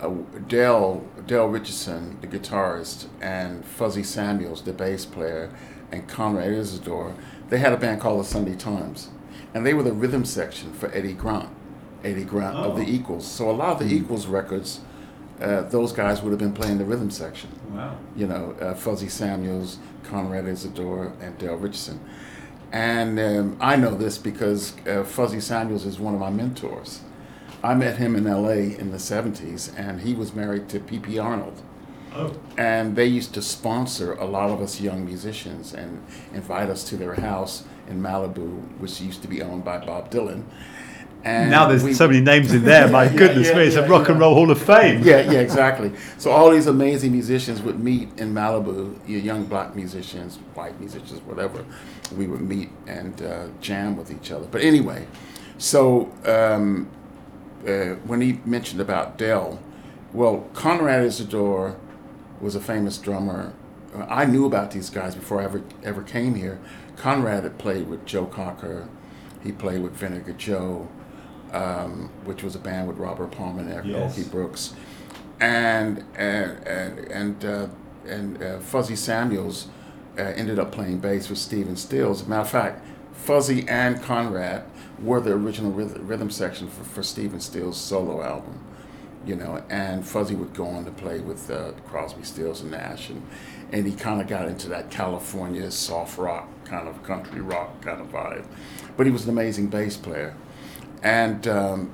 uh, 0.00 0.08
Dale 0.48 1.04
Dale 1.26 1.46
Richardson, 1.46 2.16
the 2.22 2.26
guitarist, 2.26 3.08
and 3.20 3.62
Fuzzy 3.62 4.02
Samuels, 4.02 4.62
the 4.62 4.72
bass 4.72 5.04
player, 5.04 5.50
and 5.92 6.08
Conrad 6.08 6.50
Isidore, 6.50 7.14
they 7.50 7.58
had 7.58 7.74
a 7.74 7.76
band 7.76 8.00
called 8.00 8.20
the 8.20 8.24
Sunday 8.24 8.56
Times, 8.56 9.10
and 9.52 9.66
they 9.66 9.74
were 9.74 9.82
the 9.82 9.92
rhythm 9.92 10.24
section 10.24 10.72
for 10.72 10.90
Eddie 10.94 11.12
Grant, 11.12 11.50
Eddie 12.02 12.24
Grant 12.24 12.56
of 12.56 12.74
the 12.76 12.84
Oh. 12.84 12.88
Equals. 12.88 13.26
So 13.26 13.50
a 13.50 13.52
lot 13.52 13.82
of 13.82 13.86
the 13.86 13.94
Equals 13.94 14.26
records, 14.26 14.80
uh, 15.42 15.62
those 15.62 15.92
guys 15.92 16.22
would 16.22 16.30
have 16.30 16.38
been 16.38 16.52
playing 16.52 16.78
the 16.78 16.84
rhythm 16.84 17.10
section 17.10 17.50
Wow. 17.72 17.96
you 18.16 18.26
know, 18.26 18.54
uh, 18.60 18.74
Fuzzy 18.74 19.08
Samuels, 19.08 19.78
Conrad 20.04 20.46
Isidore, 20.46 21.12
and 21.20 21.36
Dale 21.38 21.56
Richardson. 21.56 22.00
And 22.70 23.18
um, 23.20 23.56
I 23.60 23.76
know 23.76 23.94
this 23.94 24.16
because 24.18 24.74
uh, 24.86 25.04
Fuzzy 25.04 25.40
Samuels 25.40 25.84
is 25.84 25.98
one 25.98 26.14
of 26.14 26.20
my 26.20 26.30
mentors. 26.30 27.00
I 27.62 27.74
met 27.74 27.96
him 27.98 28.16
in 28.16 28.24
LA 28.24 28.74
in 28.78 28.90
the 28.90 28.96
70s, 28.98 29.72
and 29.78 30.00
he 30.00 30.14
was 30.14 30.34
married 30.34 30.68
to 30.70 30.80
P.P. 30.80 31.18
Arnold. 31.18 31.62
Oh. 32.14 32.34
And 32.58 32.96
they 32.96 33.06
used 33.06 33.32
to 33.34 33.42
sponsor 33.42 34.14
a 34.14 34.24
lot 34.26 34.50
of 34.50 34.60
us 34.60 34.80
young 34.80 35.04
musicians 35.04 35.72
and 35.72 36.02
invite 36.34 36.68
us 36.68 36.84
to 36.84 36.96
their 36.96 37.14
house 37.14 37.64
in 37.88 38.02
Malibu, 38.02 38.78
which 38.78 39.00
used 39.00 39.22
to 39.22 39.28
be 39.28 39.40
owned 39.42 39.64
by 39.64 39.78
Bob 39.78 40.10
Dylan. 40.10 40.44
And 41.24 41.50
now 41.50 41.68
there's 41.68 41.84
we- 41.84 41.94
so 41.94 42.08
many 42.08 42.20
names 42.20 42.52
in 42.52 42.64
there. 42.64 42.88
My 42.88 43.04
Yeah, 43.10 43.16
goodness 43.16 43.48
yeah, 43.48 43.56
me, 43.56 43.62
it's 43.64 43.76
a 43.76 43.80
yeah, 43.80 43.86
rock 43.86 44.08
and 44.08 44.18
roll 44.18 44.34
hall 44.34 44.50
of 44.50 44.60
fame. 44.60 45.02
yeah, 45.04 45.20
yeah, 45.30 45.38
exactly. 45.38 45.92
So 46.18 46.30
all 46.32 46.50
these 46.50 46.66
amazing 46.66 47.12
musicians 47.12 47.62
would 47.62 47.78
meet 47.78 48.08
in 48.18 48.34
Malibu. 48.34 48.96
Young 49.06 49.44
black 49.44 49.76
musicians, 49.76 50.36
white 50.54 50.78
musicians, 50.80 51.20
whatever. 51.22 51.64
We 52.16 52.26
would 52.26 52.40
meet 52.40 52.70
and 52.86 53.20
uh, 53.22 53.46
jam 53.60 53.96
with 53.96 54.10
each 54.10 54.32
other. 54.32 54.46
But 54.50 54.62
anyway, 54.62 55.06
so 55.58 56.10
um, 56.26 56.88
uh, 57.66 57.94
when 58.06 58.20
he 58.20 58.40
mentioned 58.44 58.80
about 58.80 59.16
Dell, 59.16 59.60
well, 60.12 60.48
Conrad 60.54 61.04
Isidore 61.04 61.76
was 62.40 62.54
a 62.56 62.60
famous 62.60 62.98
drummer. 62.98 63.52
Uh, 63.96 64.06
I 64.08 64.24
knew 64.24 64.44
about 64.44 64.72
these 64.72 64.90
guys 64.90 65.14
before 65.14 65.40
I 65.40 65.44
ever 65.44 65.62
ever 65.84 66.02
came 66.02 66.34
here. 66.34 66.58
Conrad 66.96 67.44
had 67.44 67.58
played 67.58 67.86
with 67.88 68.04
Joe 68.04 68.26
Cocker. 68.26 68.88
He 69.42 69.52
played 69.52 69.82
with 69.82 69.92
Vinegar 69.92 70.32
Joe, 70.34 70.88
um, 71.52 72.10
which 72.24 72.42
was 72.42 72.54
a 72.54 72.58
band 72.58 72.88
with 72.88 72.98
Robert 72.98 73.30
Palmer 73.30 73.60
and 73.60 73.88
Yes. 73.88 74.18
Okie 74.18 74.30
Brooks, 74.30 74.74
and 75.40 76.04
and 76.16 76.66
and 76.66 76.98
and, 77.10 77.44
uh, 77.44 77.66
and 78.06 78.42
uh, 78.42 78.58
Fuzzy 78.60 78.96
Samuels 78.96 79.68
uh, 80.18 80.22
ended 80.22 80.58
up 80.58 80.72
playing 80.72 80.98
bass 80.98 81.28
with 81.28 81.38
Stephen 81.38 81.76
Stills. 81.76 82.20
As 82.22 82.26
a 82.26 82.30
matter 82.30 82.40
of 82.42 82.50
fact, 82.50 82.84
Fuzzy 83.12 83.66
and 83.68 84.02
Conrad 84.02 84.64
were 85.00 85.20
the 85.20 85.32
original 85.32 85.72
rhythm, 85.72 86.06
rhythm 86.06 86.30
section 86.30 86.68
for, 86.68 86.84
for 86.84 87.02
Stephen 87.02 87.40
Stills' 87.40 87.76
solo 87.76 88.22
album. 88.22 88.58
You 89.24 89.36
know, 89.36 89.62
and 89.70 90.04
Fuzzy 90.04 90.34
would 90.34 90.52
go 90.52 90.66
on 90.66 90.84
to 90.84 90.90
play 90.90 91.20
with 91.20 91.48
uh, 91.48 91.70
Crosby, 91.86 92.24
Stills, 92.24 92.60
and 92.60 92.72
Nash, 92.72 93.08
and, 93.08 93.22
and 93.70 93.86
he 93.86 93.92
kind 93.92 94.20
of 94.20 94.26
got 94.26 94.48
into 94.48 94.68
that 94.70 94.90
California 94.90 95.70
soft 95.70 96.18
rock 96.18 96.48
kind 96.64 96.88
of 96.88 97.00
country 97.04 97.40
rock 97.40 97.80
kind 97.82 98.00
of 98.00 98.08
vibe. 98.10 98.44
But 98.96 99.06
he 99.06 99.12
was 99.12 99.22
an 99.24 99.30
amazing 99.30 99.68
bass 99.68 99.96
player, 99.96 100.34
and 101.02 101.46
um, 101.48 101.90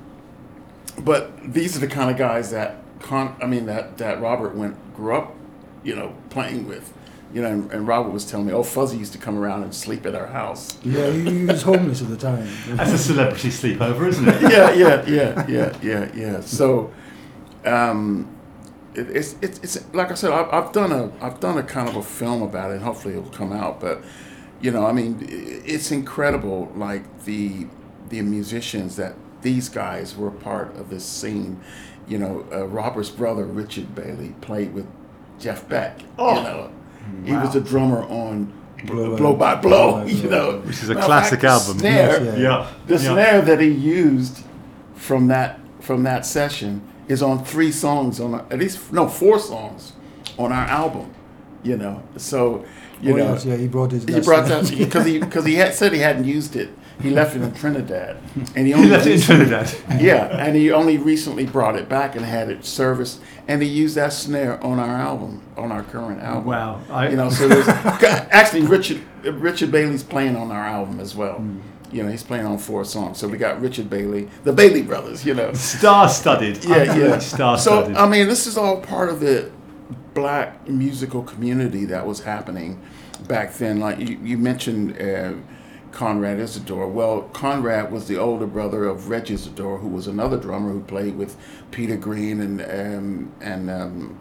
but 0.99 1.31
these 1.53 1.75
are 1.75 1.79
the 1.79 1.87
kind 1.87 2.09
of 2.11 2.17
guys 2.17 2.51
that 2.51 2.77
con- 2.99 3.35
I 3.41 3.47
mean 3.47 3.65
that 3.65 3.97
that 3.97 4.21
Robert 4.21 4.55
went 4.55 4.75
grew 4.95 5.15
up, 5.15 5.33
you 5.83 5.95
know, 5.95 6.15
playing 6.29 6.67
with, 6.67 6.93
you 7.33 7.41
know, 7.41 7.47
and, 7.47 7.71
and 7.71 7.87
Robert 7.87 8.09
was 8.11 8.25
telling 8.25 8.45
me, 8.47 8.53
oh, 8.53 8.63
Fuzzy 8.63 8.97
used 8.97 9.13
to 9.13 9.17
come 9.17 9.37
around 9.37 9.63
and 9.63 9.73
sleep 9.73 10.05
at 10.05 10.13
our 10.13 10.27
house. 10.27 10.77
Yeah, 10.83 11.09
he, 11.11 11.39
he 11.39 11.45
was 11.45 11.61
homeless 11.61 12.01
at 12.01 12.09
the 12.09 12.17
time. 12.17 12.47
That's 12.67 12.91
a 12.91 12.97
celebrity 12.97 13.49
sleepover, 13.49 14.07
isn't 14.09 14.27
it? 14.27 14.41
yeah, 14.41 14.71
yeah, 14.73 15.05
yeah, 15.07 15.47
yeah, 15.47 15.77
yeah, 15.81 16.11
yeah. 16.13 16.41
So, 16.41 16.91
um, 17.65 18.35
it, 18.93 19.09
it's, 19.09 19.35
it's 19.41 19.59
it's 19.59 19.93
like 19.93 20.11
I 20.11 20.15
said, 20.15 20.31
I've, 20.31 20.51
I've 20.53 20.71
done 20.73 20.91
a 20.91 21.11
I've 21.23 21.39
done 21.39 21.57
a 21.57 21.63
kind 21.63 21.87
of 21.87 21.95
a 21.95 22.03
film 22.03 22.41
about 22.41 22.71
it. 22.71 22.75
and 22.75 22.83
Hopefully, 22.83 23.15
it'll 23.15 23.29
come 23.31 23.53
out. 23.53 23.79
But 23.79 24.03
you 24.61 24.71
know, 24.71 24.85
I 24.85 24.91
mean, 24.91 25.19
it's 25.29 25.91
incredible. 25.91 26.71
Like 26.75 27.23
the 27.23 27.67
the 28.09 28.21
musicians 28.21 28.95
that 28.97 29.15
these 29.41 29.69
guys 29.69 30.15
were 30.17 30.31
part 30.31 30.75
of 30.75 30.89
this 30.89 31.05
scene. 31.05 31.59
You 32.07 32.17
know, 32.17 32.45
uh, 32.51 32.65
Robert's 32.67 33.09
brother 33.09 33.45
Richard 33.45 33.93
Bailey 33.95 34.35
played 34.41 34.73
with 34.73 34.87
Jeff 35.39 35.67
Beck. 35.69 35.99
Oh. 36.17 36.35
You 36.35 36.43
know, 36.43 36.71
he 37.23 37.33
was 37.33 37.55
a 37.55 37.61
drummer 37.61 38.03
on 38.03 38.51
Blow 38.85 39.15
Blow, 39.15 39.33
by- 39.35 39.55
by 39.55 39.61
Blow. 39.61 39.91
Blow 39.91 40.05
You 40.05 40.21
Blow. 40.27 40.51
know, 40.51 40.57
Which 40.59 40.81
is 40.83 40.89
a 40.89 40.93
Matter 40.95 41.05
classic 41.05 41.41
fact, 41.41 41.61
album. 41.61 41.79
Snare, 41.79 42.23
Yes, 42.23 42.39
Yeah. 42.39 42.67
the 42.87 42.93
Yeah. 42.95 42.99
snare 43.13 43.41
that 43.41 43.59
he 43.59 43.67
used 43.69 44.39
from 44.95 45.27
that 45.27 45.59
from 45.79 46.03
that 46.03 46.25
session 46.25 46.81
is 47.07 47.21
on 47.23 47.43
three 47.43 47.71
songs 47.71 48.19
on 48.19 48.35
at 48.51 48.59
least 48.59 48.91
no 48.93 49.07
four 49.07 49.39
songs 49.39 49.93
on 50.37 50.51
our 50.51 50.65
album. 50.65 51.07
You 51.63 51.77
know, 51.77 52.03
so 52.17 52.63
you 53.01 53.13
oh, 53.13 53.17
know 53.17 53.33
yes, 53.33 53.45
yeah, 53.45 53.55
he 53.57 53.67
brought 53.67 53.91
his. 53.91 54.03
he 54.05 54.19
brought 54.21 54.47
that 54.47 54.69
because 54.77 55.05
he 55.05 55.19
because 55.19 55.45
he 55.45 55.55
had 55.55 55.73
said 55.73 55.91
he 55.93 55.99
hadn't 55.99 56.25
used 56.25 56.55
it. 56.55 56.69
He 57.01 57.11
left 57.11 57.35
it 57.35 57.41
in 57.41 57.53
Trinidad, 57.53 58.17
and 58.55 58.67
he 58.67 58.67
He 58.67 58.73
only 58.73 58.89
left 58.89 59.07
it 59.07 59.13
in 59.15 59.21
Trinidad. 59.21 59.73
yeah, 60.01 60.25
and 60.45 60.55
he 60.55 60.71
only 60.71 60.97
recently 60.97 61.45
brought 61.45 61.75
it 61.77 61.87
back 61.87 62.15
and 62.15 62.25
had 62.25 62.49
it 62.49 62.65
serviced, 62.65 63.21
and 63.47 63.61
he 63.61 63.69
used 63.69 63.95
that 63.95 64.11
snare 64.11 64.61
on 64.63 64.79
our 64.79 64.95
album, 64.97 65.41
on 65.55 65.71
our 65.71 65.83
current 65.83 66.21
album. 66.21 66.45
Wow. 66.45 66.81
I, 66.89 67.09
You 67.09 67.15
know, 67.15 67.29
so 67.29 67.47
there's 67.47 67.67
actually 67.69 68.63
Richard 68.63 69.01
Richard 69.23 69.71
Bailey's 69.71 70.03
playing 70.03 70.35
on 70.35 70.51
our 70.51 70.65
album 70.65 70.99
as 70.99 71.15
well. 71.15 71.37
Hmm. 71.37 71.59
You 71.91 72.03
know, 72.03 72.09
he's 72.09 72.21
playing 72.23 72.45
on 72.45 72.57
four 72.59 72.85
songs. 72.85 73.17
So 73.17 73.27
we 73.27 73.37
got 73.39 73.59
Richard 73.61 73.89
Bailey, 73.89 74.29
the 74.43 74.53
Bailey 74.53 74.83
brothers. 74.83 75.25
You 75.25 75.33
know, 75.33 75.53
star-studded. 75.53 76.63
yeah, 76.63 76.95
yeah. 76.95 77.17
Star-studded. 77.19 77.95
So 77.95 78.01
I 78.01 78.07
mean, 78.07 78.27
this 78.27 78.45
is 78.45 78.57
all 78.57 78.79
part 78.81 79.09
of 79.09 79.19
the 79.21 79.49
black 80.13 80.67
musical 80.67 81.23
community 81.23 81.85
that 81.85 82.05
was 82.05 82.19
happening 82.21 82.79
back 83.27 83.53
then. 83.55 83.79
Like 83.79 83.99
you, 83.99 84.19
you 84.21 84.37
mentioned. 84.37 85.01
Uh, 85.01 85.33
Conrad 85.91 86.39
Isidore. 86.39 86.87
Well, 86.87 87.23
Conrad 87.33 87.91
was 87.91 88.07
the 88.07 88.17
older 88.17 88.45
brother 88.47 88.85
of 88.85 89.09
Reggie 89.09 89.33
Isidore, 89.35 89.79
who 89.79 89.87
was 89.87 90.07
another 90.07 90.37
drummer 90.37 90.71
who 90.71 90.81
played 90.81 91.15
with 91.17 91.35
Peter 91.71 91.97
Green 91.97 92.39
and 92.41 92.61
um, 92.61 93.31
and 93.41 93.69
um, 93.69 94.19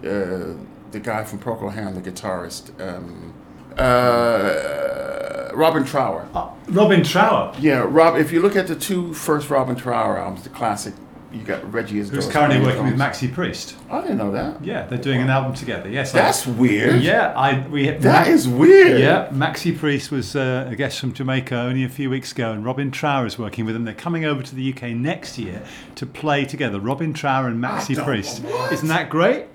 uh, 0.00 0.54
the 0.92 1.00
guy 1.00 1.24
from 1.24 1.38
Procol 1.38 1.72
Harum, 1.72 1.94
the 2.00 2.10
guitarist, 2.10 2.70
um, 2.80 3.32
uh, 3.78 5.50
Robin 5.54 5.84
Trower. 5.84 6.28
Uh, 6.34 6.50
Robin 6.68 7.02
Trower, 7.02 7.54
Yeah, 7.58 7.84
Rob. 7.88 8.16
If 8.16 8.32
you 8.32 8.40
look 8.40 8.56
at 8.56 8.66
the 8.66 8.76
two 8.76 9.12
first 9.14 9.50
Robin 9.50 9.76
Trower 9.76 10.18
albums, 10.18 10.42
the 10.42 10.50
classic, 10.50 10.94
you 11.34 11.42
got 11.42 11.72
Reggie 11.72 11.98
Isidore. 11.98 12.22
who's 12.22 12.30
currently 12.32 12.60
working 12.60 12.84
with. 12.84 12.94
Maxi 12.94 13.32
Priest. 13.32 13.76
I 13.90 14.00
didn't 14.00 14.18
know 14.18 14.30
that. 14.32 14.64
Yeah, 14.64 14.86
they're 14.86 14.98
doing 14.98 15.20
an 15.20 15.28
album 15.30 15.54
together. 15.54 15.88
Yes, 15.88 16.14
I- 16.14 16.18
That's 16.18 16.46
weird. 16.46 17.02
yeah. 17.02 17.32
I 17.36 17.66
we 17.68 17.90
That 17.90 18.28
is 18.28 18.46
weird. 18.48 19.00
Yeah, 19.00 19.28
Maxi 19.30 19.76
Priest 19.76 20.10
was 20.10 20.36
uh, 20.36 20.68
a 20.70 20.76
guest 20.76 21.00
from 21.00 21.12
Jamaica 21.12 21.56
only 21.56 21.84
a 21.84 21.88
few 21.88 22.08
weeks 22.10 22.32
ago, 22.32 22.52
and 22.52 22.64
Robin 22.64 22.90
Trower 22.90 23.26
is 23.26 23.38
working 23.38 23.64
with 23.64 23.74
them. 23.74 23.84
They're 23.84 23.94
coming 23.94 24.24
over 24.24 24.42
to 24.42 24.54
the 24.54 24.72
UK 24.72 24.90
next 24.90 25.38
year 25.38 25.62
to 25.96 26.06
play 26.06 26.44
together. 26.44 26.78
Robin 26.80 27.12
Trower 27.12 27.48
and 27.48 27.62
Maxi 27.62 28.02
Priest. 28.02 28.42
what? 28.42 28.72
Isn't 28.72 28.88
that 28.88 29.10
great? 29.10 29.46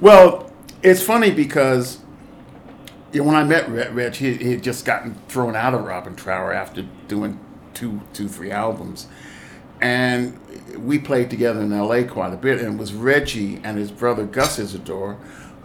Well, 0.00 0.52
it's 0.82 1.02
funny 1.02 1.30
because 1.30 1.98
you 3.12 3.20
know, 3.20 3.26
when 3.28 3.36
I 3.36 3.44
met 3.44 3.68
Reg, 3.70 3.92
Reg 3.94 4.14
he, 4.14 4.34
he 4.34 4.50
had 4.52 4.62
just 4.62 4.84
gotten 4.84 5.14
thrown 5.28 5.56
out 5.56 5.74
of 5.74 5.84
Robin 5.84 6.14
Trower 6.14 6.52
after 6.52 6.82
doing 7.08 7.40
two, 7.74 8.00
two, 8.12 8.28
three 8.28 8.50
albums, 8.50 9.06
and 9.80 10.38
we 10.76 10.98
played 10.98 11.30
together 11.30 11.60
in 11.60 11.72
L.A. 11.72 12.04
quite 12.04 12.32
a 12.32 12.36
bit. 12.36 12.60
And 12.60 12.74
it 12.74 12.78
was 12.78 12.92
Reggie 12.92 13.60
and 13.64 13.78
his 13.78 13.90
brother 13.90 14.24
Gus 14.24 14.58
Isidore 14.58 15.18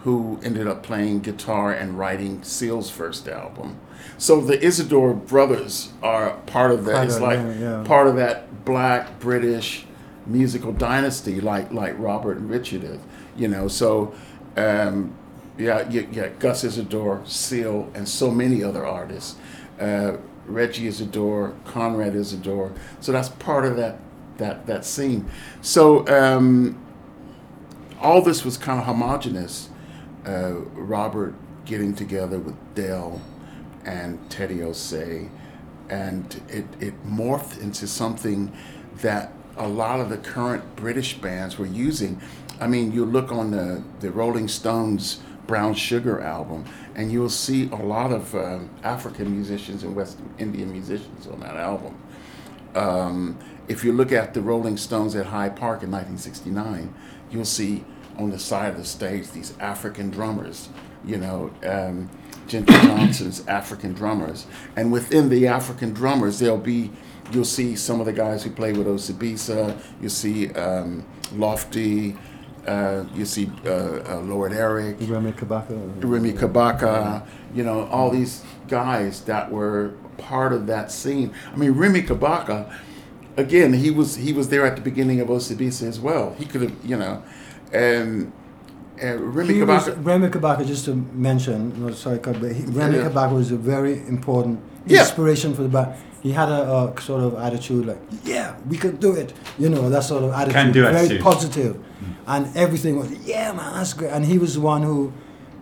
who 0.04 0.38
ended 0.42 0.68
up 0.68 0.82
playing 0.82 1.18
guitar 1.20 1.72
and 1.72 1.98
writing 1.98 2.42
Seal's 2.42 2.90
first 2.90 3.26
album. 3.26 3.80
So 4.18 4.38
the 4.42 4.62
Isidore 4.62 5.14
brothers 5.14 5.94
are 6.02 6.36
part 6.44 6.72
of 6.72 6.84
that. 6.84 7.06
It's 7.06 7.20
like 7.20 7.38
yeah, 7.38 7.58
yeah. 7.58 7.84
part 7.84 8.06
of 8.06 8.16
that 8.16 8.66
black 8.66 9.18
British 9.18 9.86
musical 10.26 10.72
dynasty, 10.72 11.40
like 11.40 11.72
like 11.72 11.98
Robert 11.98 12.36
and 12.36 12.50
Richard 12.50 12.84
is. 12.84 13.00
You 13.34 13.48
know, 13.48 13.66
so 13.66 14.14
um, 14.58 15.16
yeah, 15.56 15.88
you 15.88 16.06
yeah, 16.12 16.28
Gus 16.38 16.64
Isidore, 16.64 17.22
Seal, 17.24 17.90
and 17.94 18.06
so 18.06 18.30
many 18.30 18.62
other 18.62 18.84
artists. 18.86 19.36
Uh, 19.80 20.18
Reggie 20.46 20.86
Isidore, 20.86 21.54
Conrad 21.64 22.14
Isidore. 22.14 22.72
So 23.00 23.10
that's 23.10 23.30
part 23.30 23.64
of 23.64 23.76
that 23.76 23.98
that 24.38 24.66
that 24.66 24.84
scene. 24.84 25.30
So 25.62 26.06
um, 26.08 26.80
all 28.00 28.22
this 28.22 28.44
was 28.44 28.56
kind 28.56 28.78
of 28.78 28.86
homogenous. 28.86 29.68
Uh, 30.26 30.54
Robert 30.74 31.34
getting 31.64 31.94
together 31.94 32.38
with 32.38 32.56
Dell 32.74 33.20
and 33.84 34.18
Teddy 34.30 34.58
Osei, 34.58 35.28
and 35.88 36.40
it, 36.48 36.64
it 36.80 37.06
morphed 37.06 37.60
into 37.60 37.86
something 37.86 38.52
that 39.02 39.32
a 39.56 39.68
lot 39.68 40.00
of 40.00 40.08
the 40.08 40.16
current 40.16 40.76
British 40.76 41.18
bands 41.18 41.58
were 41.58 41.66
using. 41.66 42.20
I 42.60 42.66
mean, 42.66 42.92
you 42.92 43.04
look 43.04 43.32
on 43.32 43.50
the, 43.50 43.82
the 44.00 44.10
Rolling 44.10 44.48
Stones 44.48 45.20
Brown 45.46 45.74
Sugar 45.74 46.20
album, 46.20 46.64
and 46.94 47.12
you'll 47.12 47.28
see 47.28 47.68
a 47.68 47.76
lot 47.76 48.12
of 48.12 48.34
um, 48.34 48.70
African 48.82 49.30
musicians 49.30 49.82
and 49.82 49.94
West 49.94 50.18
Indian 50.38 50.72
musicians 50.72 51.26
on 51.26 51.40
that 51.40 51.56
album. 51.56 51.96
Um, 52.74 53.38
if 53.68 53.84
you 53.84 53.92
look 53.92 54.12
at 54.12 54.34
the 54.34 54.42
Rolling 54.42 54.76
Stones 54.76 55.14
at 55.14 55.26
Hyde 55.26 55.56
Park 55.56 55.82
in 55.82 55.90
1969, 55.90 56.94
you'll 57.30 57.44
see 57.44 57.84
on 58.18 58.30
the 58.30 58.38
side 58.38 58.72
of 58.72 58.76
the 58.76 58.84
stage 58.84 59.30
these 59.30 59.54
African 59.58 60.10
drummers, 60.10 60.68
you 61.04 61.16
know, 61.16 61.50
um, 61.66 62.10
Ginger 62.46 62.72
Johnson's 62.82 63.46
African 63.46 63.94
drummers. 63.94 64.46
And 64.76 64.92
within 64.92 65.28
the 65.28 65.48
African 65.48 65.92
drummers, 65.92 66.38
there'll 66.38 66.58
be, 66.58 66.90
you'll 67.32 67.44
see 67.44 67.74
some 67.76 68.00
of 68.00 68.06
the 68.06 68.12
guys 68.12 68.44
who 68.44 68.50
play 68.50 68.72
with 68.72 68.86
Osibisa, 68.86 69.76
you'll 70.00 70.10
see 70.10 70.52
um, 70.52 71.04
Lofty, 71.32 72.16
uh, 72.66 73.04
you 73.14 73.24
see 73.24 73.50
uh, 73.66 74.14
uh, 74.14 74.20
Lord 74.20 74.52
Eric, 74.52 74.96
Remy 75.00 75.32
Kabaka. 75.32 76.02
Remy 76.02 76.32
Kabaka, 76.32 77.26
you 77.54 77.62
know, 77.62 77.86
all 77.86 78.10
these 78.10 78.42
guys 78.68 79.22
that 79.22 79.50
were 79.50 79.94
part 80.18 80.52
of 80.52 80.66
that 80.66 80.90
scene. 80.92 81.32
I 81.52 81.56
mean, 81.56 81.72
Remy 81.72 82.02
Kabaka, 82.02 82.72
again, 83.36 83.72
he 83.72 83.90
was 83.90 84.16
he 84.16 84.32
was 84.32 84.48
there 84.48 84.64
at 84.66 84.76
the 84.76 84.82
beginning 84.82 85.20
of 85.20 85.28
Osibisa 85.28 85.86
as 85.86 86.00
well. 86.00 86.34
He 86.38 86.44
could 86.44 86.62
have, 86.62 86.72
you 86.84 86.96
know, 86.96 87.22
and, 87.72 88.32
and 89.00 89.34
Remy 89.34 89.54
He 89.54 89.62
was, 89.62 89.88
Kabaka. 89.88 90.04
Remy 90.04 90.28
Kabaka, 90.28 90.66
just 90.66 90.84
to 90.86 90.94
mention, 90.94 91.84
no, 91.84 91.92
sorry, 91.92 92.18
cut, 92.18 92.40
but 92.40 92.52
he, 92.52 92.64
Remy 92.64 92.98
Yeah. 92.98 93.08
Kabaka 93.10 93.32
was 93.34 93.50
a 93.50 93.56
very 93.56 93.98
important 94.08 94.60
Yeah. 94.86 95.00
inspiration 95.00 95.54
for 95.54 95.62
the 95.62 95.68
band. 95.68 95.94
He 96.22 96.32
had 96.32 96.48
a, 96.48 96.92
a 96.96 97.00
sort 97.02 97.22
of 97.22 97.34
attitude 97.34 97.84
like, 97.86 97.98
yeah, 98.24 98.56
we 98.68 98.78
could 98.78 98.98
do 98.98 99.12
it. 99.12 99.34
You 99.58 99.68
know, 99.68 99.90
that 99.90 100.04
sort 100.04 100.22
of 100.24 100.30
attitude. 100.32 100.54
Can-do 100.54 100.82
very 100.82 100.96
attitude. 100.96 101.20
positive. 101.20 101.76
Mm. 101.76 102.14
And 102.26 102.56
everything 102.56 102.98
was, 102.98 103.12
yeah, 103.26 103.52
man, 103.52 103.74
that's 103.74 103.92
great. 103.92 104.10
And 104.10 104.24
he 104.24 104.38
was 104.38 104.54
the 104.54 104.62
one 104.62 104.82
who 104.82 105.12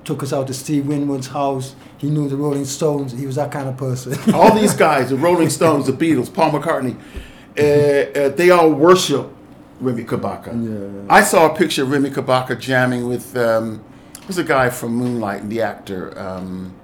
took 0.04 0.22
us 0.22 0.32
out 0.32 0.46
to 0.48 0.54
Steve 0.54 0.86
Winwood's 0.86 1.28
house. 1.28 1.74
He 1.98 2.10
knew 2.10 2.28
the 2.28 2.36
Rolling 2.36 2.64
Stones. 2.64 3.12
He 3.12 3.26
was 3.26 3.36
that 3.36 3.52
kind 3.52 3.68
of 3.68 3.76
person. 3.76 4.16
all 4.34 4.54
these 4.54 4.74
guys, 4.74 5.10
the 5.10 5.16
Rolling 5.16 5.50
Stones, 5.50 5.86
the 5.86 5.92
Beatles, 5.92 6.32
Paul 6.32 6.52
McCartney, 6.52 6.96
uh, 7.58 8.18
uh, 8.18 8.28
they 8.30 8.50
all 8.50 8.70
worship 8.70 9.30
Remy 9.80 10.04
Kabaka. 10.04 11.06
Yeah. 11.06 11.14
I 11.14 11.22
saw 11.22 11.52
a 11.52 11.56
picture 11.56 11.82
of 11.82 11.90
Remy 11.90 12.10
Kabaka 12.10 12.58
jamming 12.58 13.08
with 13.08 13.36
um, 13.36 13.84
who's 14.26 14.36
the 14.36 14.44
guy 14.44 14.70
from 14.70 14.94
Moonlight, 14.94 15.48
the 15.48 15.62
actor 15.62 16.18
um, 16.18 16.74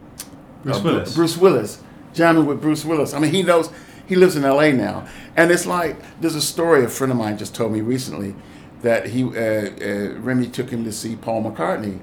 Bruce 0.63 0.77
uh, 0.79 0.83
Willis. 0.83 1.15
Bruce 1.15 1.37
Willis, 1.37 1.83
jamming 2.13 2.47
with 2.47 2.61
Bruce 2.61 2.85
Willis. 2.85 3.15
I 3.15 3.19
mean, 3.19 3.33
he 3.33 3.43
knows. 3.43 3.71
He 4.07 4.17
lives 4.17 4.37
in 4.37 4.45
L.A. 4.45 4.73
now, 4.73 5.07
and 5.37 5.51
it's 5.51 5.67
like 5.67 5.97
there's 6.21 6.35
a 6.35 6.41
story 6.41 6.83
a 6.83 6.89
friend 6.89 7.13
of 7.13 7.19
mine 7.19 7.37
just 7.37 7.55
told 7.55 7.73
me 7.73 7.83
recently 7.83 8.35
that 8.83 9.09
he 9.09 9.25
uh, 9.25 9.29
uh, 9.29 10.15
Remy 10.21 10.49
took 10.49 10.71
him 10.71 10.85
to 10.85 10.93
see 10.93 11.17
Paul 11.17 11.45
McCartney 11.45 12.01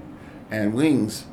and 0.52 0.74
Wings, 0.74 1.26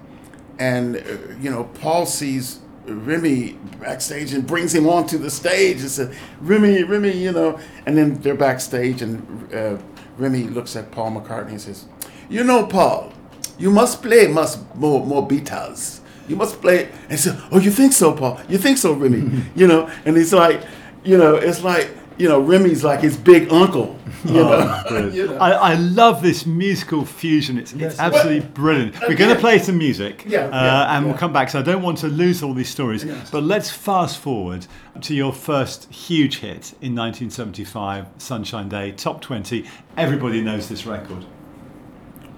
and 0.59 0.97
uh, 0.97 1.00
you 1.40 1.50
know 1.50 1.64
Paul 1.64 2.07
sees 2.07 2.61
Remy 2.87 3.59
backstage 3.81 4.33
and 4.33 4.47
brings 4.47 4.75
him 4.75 4.88
onto 4.88 5.19
the 5.19 5.31
stage 5.31 5.81
and 5.81 5.90
said, 5.90 6.16
"Remy, 6.40 6.85
Remy," 6.85 7.12
you 7.12 7.33
know, 7.33 7.59
and 7.87 7.97
then 7.97 8.21
they're 8.21 8.35
backstage 8.35 9.02
and 9.02 9.52
uh, 9.54 9.78
Remy 10.19 10.45
looks 10.45 10.76
at 10.76 10.90
Paul 10.90 11.12
McCartney 11.12 11.50
and 11.50 11.61
says, 11.61 11.87
"You 12.28 12.45
know, 12.45 12.66
Paul, 12.66 13.12
you 13.59 13.71
must 13.71 14.02
play 14.02 14.26
must 14.28 14.75
more 14.75 15.04
more 15.04 15.26
Beatles. 15.26 16.00
You 16.28 16.37
must 16.37 16.61
play." 16.61 16.85
And 16.85 17.12
he 17.12 17.16
said, 17.16 17.40
"Oh, 17.50 17.59
you 17.59 17.71
think 17.71 17.92
so, 17.92 18.12
Paul? 18.12 18.40
You 18.49 18.59
think 18.59 18.78
so, 18.78 18.92
Remy? 18.92 19.45
you 19.54 19.66
know?" 19.66 19.90
And 20.04 20.16
he's 20.16 20.33
like, 20.33 20.62
you 21.04 21.19
know, 21.19 21.37
it's 21.37 21.62
like 21.62 21.90
you 22.19 22.28
know, 22.28 22.40
Remy's 22.40 22.85
like 22.85 23.00
his 23.00 23.16
big 23.16 23.50
uncle. 23.52 23.97
You 24.25 24.35
know? 24.35 24.52
Oh, 24.52 24.88
brilliant. 24.88 25.14
You 25.14 25.26
know? 25.28 25.37
I, 25.38 25.50
I 25.50 25.75
love 25.75 26.23
this 26.23 26.47
musical 26.47 27.04
fusion. 27.04 27.59
It's, 27.59 27.73
it's 27.73 27.81
Yes. 27.81 27.99
absolutely 27.99 28.49
brilliant. 28.49 28.95
We're 29.09 29.14
going 29.16 29.35
to 29.35 29.40
play 29.40 29.59
some 29.59 29.78
music, 29.78 30.25
Yeah, 30.26 30.47
uh, 30.47 30.50
yeah, 30.50 30.97
and 30.97 31.07
we'll 31.07 31.16
come 31.16 31.33
back. 31.33 31.50
So 31.50 31.59
I 31.59 31.62
don't 31.62 31.83
want 31.83 31.99
to 31.99 32.09
lose 32.09 32.42
all 32.42 32.54
these 32.54 32.69
stories. 32.69 33.04
Yeah. 33.04 33.23
But 33.33 33.42
let's 33.42 33.71
fast 33.71 34.19
forward 34.19 34.66
to 35.00 35.14
your 35.14 35.33
first 35.33 35.92
huge 35.92 36.38
hit 36.38 36.73
in 36.81 36.95
1975, 36.95 38.07
"Sunshine 38.19 38.69
Day," 38.69 38.92
top 38.92 39.21
20. 39.21 39.64
Everybody 39.97 40.40
knows 40.40 40.69
this 40.69 40.87
record. 40.87 41.25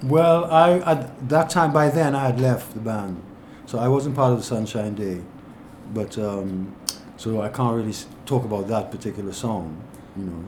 Well, 0.03 0.45
I 0.47 0.79
at 0.81 1.29
that 1.29 1.51
time 1.51 1.73
by 1.73 1.89
then 1.89 2.15
I 2.15 2.27
had 2.27 2.41
left 2.41 2.75
the 2.75 2.81
band, 2.81 3.23
so 3.67 3.79
I 3.79 3.89
wasn't 3.89 4.15
part 4.17 4.33
of 4.33 4.39
the 4.39 4.45
Sunshine 4.45 4.95
Day, 4.95 5.21
but 5.95 6.19
um, 6.19 6.75
so 7.17 7.41
I 7.41 7.49
can't 7.49 7.75
really 7.75 7.91
s- 7.91 8.07
talk 8.27 8.45
about 8.45 8.69
that 8.69 8.91
particular 8.91 9.33
song, 9.33 9.83
you 10.17 10.25
know. 10.25 10.45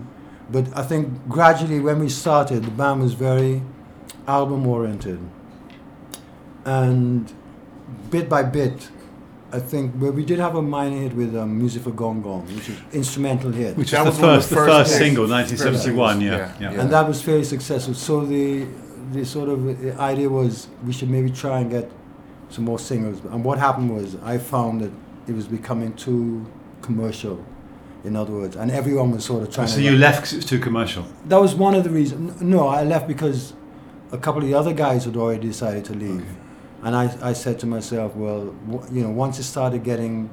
But 0.51 0.77
I 0.77 0.83
think 0.83 1.29
gradually 1.29 1.81
when 1.81 1.99
we 1.99 2.09
started, 2.09 2.65
the 2.65 2.71
band 2.71 3.01
was 3.01 3.15
very 3.15 3.63
album 4.29 4.67
oriented, 4.67 5.21
and 6.65 7.33
bit 8.11 8.29
by 8.29 8.43
bit, 8.43 8.89
I 9.53 9.59
think 9.59 9.95
well, 9.99 10.13
we 10.13 10.25
did 10.25 10.39
have 10.39 10.55
a 10.55 10.63
minor 10.63 10.97
hit 10.97 11.15
with 11.15 11.37
um, 11.37 11.59
"Music 11.59 11.83
for 11.83 11.91
Gong 11.91 12.23
Gong," 12.23 12.47
which 12.55 12.69
is 12.69 12.79
instrumental 12.93 13.51
hit. 13.51 13.77
Which 13.77 13.91
That 13.91 14.05
was 14.05 14.19
the 14.19 14.23
was 14.23 14.29
one 14.29 14.31
of 14.31 14.37
first, 14.37 14.49
the 14.51 14.55
the 14.55 14.61
first 14.61 14.91
first 14.91 14.99
single, 14.99 15.25
First 15.25 15.51
1971. 15.51 16.21
Yeah, 16.21 16.31
singles, 16.31 16.61
yeah. 16.61 16.73
yeah. 16.73 16.81
and 16.81 16.93
that 16.93 17.09
was 17.09 17.23
fairly 17.23 17.45
successful. 17.45 17.95
So 17.95 18.25
the 18.25 18.67
the 19.13 19.25
sort 19.25 19.49
of 19.49 19.67
uh, 19.69 20.01
idea 20.01 20.29
was 20.29 20.69
we 20.85 20.93
should 20.93 21.11
maybe 21.11 21.31
try 21.31 21.61
and 21.61 21.71
get 21.71 21.91
some 22.49 22.65
more 22.65 22.79
singles. 22.79 23.21
And 23.25 23.45
what 23.45 23.59
happened 23.59 23.95
was 23.95 24.17
I 24.17 24.39
found 24.39 24.81
that 24.81 24.93
it 25.29 25.35
was 25.35 25.47
becoming 25.47 25.93
too 25.95 26.47
commercial. 26.83 27.45
In 28.07 28.15
other 28.17 28.33
words, 28.33 28.55
and 28.57 28.71
everyone 28.71 29.11
was 29.11 29.25
sort 29.25 29.43
of 29.43 29.53
trying. 29.53 29.67
To 29.67 29.73
so 29.73 29.79
to 29.81 29.85
you 29.85 29.97
left 29.99 30.21
'cause 30.21 30.33
it 30.33 30.37
was 30.37 30.45
too 30.45 30.61
commercial. 30.61 31.05
That 31.29 31.41
was 31.41 31.55
one 31.55 31.75
of 31.75 31.83
the 31.85 31.91
reasons. 31.91 32.41
No, 32.41 32.69
I 32.69 32.85
left 32.85 33.07
because 33.09 33.53
a 34.13 34.19
couple 34.19 34.41
of 34.43 34.47
the 34.49 34.55
other 34.55 34.73
guys 34.73 35.05
had 35.05 35.17
already 35.17 35.49
decided 35.49 35.85
to 35.87 35.95
leave, 35.95 36.25
and 36.85 36.95
I, 36.95 37.05
I 37.31 37.33
said 37.33 37.59
to 37.61 37.67
myself, 37.67 38.15
well, 38.15 38.55
w- 38.71 38.85
you 38.97 39.03
know, 39.03 39.11
once 39.11 39.39
it 39.41 39.43
started 39.45 39.83
getting, 39.83 40.31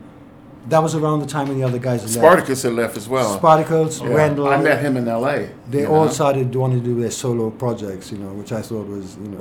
that 0.69 0.81
was 0.83 0.93
around 0.93 1.19
the 1.21 1.25
time 1.25 1.47
when 1.47 1.57
the 1.59 1.65
other 1.65 1.79
guys 1.79 2.01
had 2.01 2.11
left. 2.11 2.19
Spartacus 2.25 2.61
had 2.61 2.73
left 2.73 2.95
as 2.95 3.09
well. 3.09 3.37
Spartacus, 3.37 3.99
Yeah. 4.01 4.13
Randall. 4.13 4.47
I 4.47 4.57
met 4.61 4.79
him 4.85 4.95
in 4.95 5.07
L.A. 5.07 5.49
They 5.69 5.85
all 5.87 6.05
know? 6.05 6.11
started 6.11 6.53
wanting 6.55 6.79
to 6.81 6.85
do 6.85 7.01
their 7.01 7.11
solo 7.11 7.49
projects, 7.49 8.11
you 8.11 8.19
know, 8.19 8.31
which 8.39 8.51
I 8.51 8.61
thought 8.61 8.87
was, 8.87 9.17
you 9.23 9.29
know, 9.29 9.39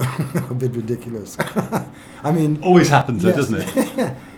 a 0.50 0.54
bit 0.54 0.72
ridiculous. 0.74 1.36
I 2.24 2.32
mean, 2.32 2.58
Always 2.62 2.88
happens, 2.88 3.22
though, 3.22 3.28
Yes. 3.28 3.36
doesn't 3.36 3.60
it? 4.00 4.14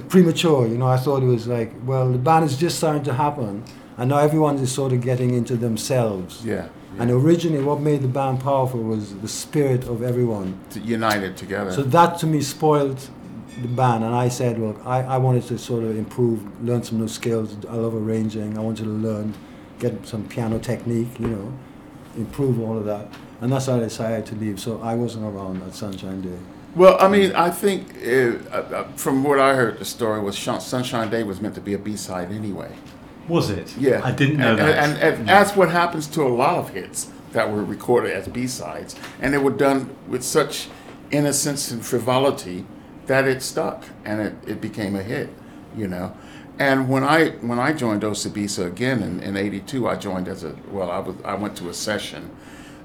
premature, 0.00 0.66
you 0.66 0.78
know. 0.78 0.86
I 0.86 0.96
thought 0.96 1.22
it 1.22 1.26
was 1.26 1.46
like, 1.46 1.72
well, 1.84 2.10
the 2.10 2.18
band 2.18 2.44
is 2.44 2.56
just 2.56 2.76
starting 2.78 3.04
to 3.04 3.14
happen, 3.14 3.64
and 3.96 4.10
now 4.10 4.18
everyone 4.18 4.56
is 4.58 4.72
sort 4.72 4.92
of 4.92 5.00
getting 5.00 5.34
into 5.34 5.56
themselves. 5.56 6.44
Yeah. 6.44 6.68
And 6.98 7.10
originally, 7.10 7.62
what 7.62 7.80
made 7.80 8.00
the 8.00 8.08
band 8.08 8.40
powerful 8.40 8.82
was 8.82 9.14
the 9.16 9.28
spirit 9.28 9.84
of 9.84 10.02
everyone. 10.02 10.58
to 10.70 10.80
united 10.80 11.36
together. 11.36 11.70
So 11.72 11.82
that 11.82 12.18
to 12.20 12.26
me 12.26 12.40
spoiled 12.40 12.98
the 13.60 13.68
band, 13.68 14.04
and 14.04 14.14
I 14.14 14.28
said, 14.28 14.58
well, 14.58 14.80
I, 14.84 15.02
I 15.02 15.18
wanted 15.18 15.44
to 15.44 15.58
sort 15.58 15.84
of 15.84 15.96
improve, 15.96 16.40
learn 16.62 16.82
some 16.82 16.98
new 16.98 17.08
skills. 17.08 17.56
I 17.68 17.74
love 17.74 17.94
arranging. 17.94 18.56
I 18.56 18.60
wanted 18.60 18.84
to 18.84 18.90
learn, 18.90 19.34
get 19.78 20.06
some 20.06 20.26
piano 20.28 20.58
technique, 20.58 21.18
you 21.18 21.28
know, 21.28 21.52
improve 22.16 22.60
all 22.60 22.78
of 22.78 22.84
that. 22.86 23.08
And 23.40 23.52
that's 23.52 23.66
why 23.66 23.76
I 23.76 23.80
decided 23.80 24.26
to 24.26 24.34
leave. 24.36 24.58
So 24.58 24.80
I 24.80 24.94
wasn't 24.94 25.26
around 25.26 25.62
at 25.62 25.74
Sunshine 25.74 26.22
Day. 26.22 26.38
Well, 26.76 26.98
I 27.00 27.08
mean, 27.08 27.32
I 27.32 27.48
think 27.48 27.88
uh, 28.06 28.54
uh, 28.54 28.84
from 28.96 29.24
what 29.24 29.40
I 29.40 29.54
heard, 29.54 29.78
the 29.78 29.84
story 29.86 30.20
was 30.20 30.36
Sun- 30.36 30.60
Sunshine 30.60 31.08
Day 31.08 31.22
was 31.22 31.40
meant 31.40 31.54
to 31.54 31.60
be 31.62 31.72
a 31.72 31.78
B-side 31.78 32.30
anyway. 32.30 32.70
Was 33.28 33.48
it? 33.48 33.74
Yeah, 33.78 34.02
I 34.04 34.12
didn't 34.12 34.36
know 34.36 34.50
and, 34.50 34.58
that. 34.58 34.78
And, 34.78 34.92
and, 34.98 35.14
and 35.20 35.28
that's 35.28 35.56
what 35.56 35.70
happens 35.70 36.06
to 36.08 36.22
a 36.22 36.28
lot 36.28 36.58
of 36.58 36.68
hits 36.68 37.10
that 37.32 37.50
were 37.50 37.64
recorded 37.64 38.12
as 38.12 38.28
B 38.28 38.46
sides, 38.46 38.94
and 39.20 39.32
they 39.32 39.38
were 39.38 39.50
done 39.50 39.96
with 40.06 40.22
such 40.22 40.68
innocence 41.10 41.70
and 41.70 41.84
frivolity 41.84 42.66
that 43.06 43.26
it 43.26 43.42
stuck 43.42 43.84
and 44.04 44.20
it, 44.20 44.34
it 44.46 44.60
became 44.60 44.94
a 44.94 45.02
hit, 45.02 45.30
you 45.76 45.88
know. 45.88 46.14
And 46.58 46.88
when 46.88 47.04
I 47.04 47.30
when 47.40 47.58
I 47.58 47.72
joined 47.72 48.02
Osibisa 48.02 48.66
again 48.66 49.02
in, 49.02 49.20
in 49.20 49.36
'82, 49.36 49.88
I 49.88 49.96
joined 49.96 50.28
as 50.28 50.44
a 50.44 50.54
well. 50.70 50.90
I 50.90 50.98
was 50.98 51.16
I 51.24 51.34
went 51.34 51.56
to 51.58 51.68
a 51.68 51.74
session. 51.74 52.30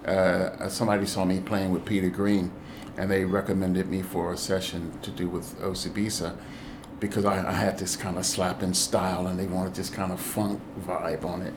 Uh, 0.05 0.67
somebody 0.69 1.05
saw 1.05 1.23
me 1.25 1.39
playing 1.39 1.71
with 1.71 1.85
Peter 1.85 2.09
Green, 2.09 2.51
and 2.97 3.09
they 3.09 3.25
recommended 3.25 3.89
me 3.89 4.01
for 4.01 4.33
a 4.33 4.37
session 4.37 4.97
to 5.01 5.11
do 5.11 5.27
with 5.27 5.59
Osibisa 5.61 6.35
because 6.99 7.25
I, 7.25 7.49
I 7.49 7.53
had 7.53 7.79
this 7.79 7.95
kind 7.95 8.17
of 8.17 8.25
slapping 8.25 8.73
style 8.73 9.27
and 9.27 9.39
they 9.39 9.47
wanted 9.47 9.73
this 9.73 9.89
kind 9.89 10.11
of 10.11 10.19
funk 10.19 10.61
vibe 10.79 11.25
on 11.25 11.41
it 11.41 11.53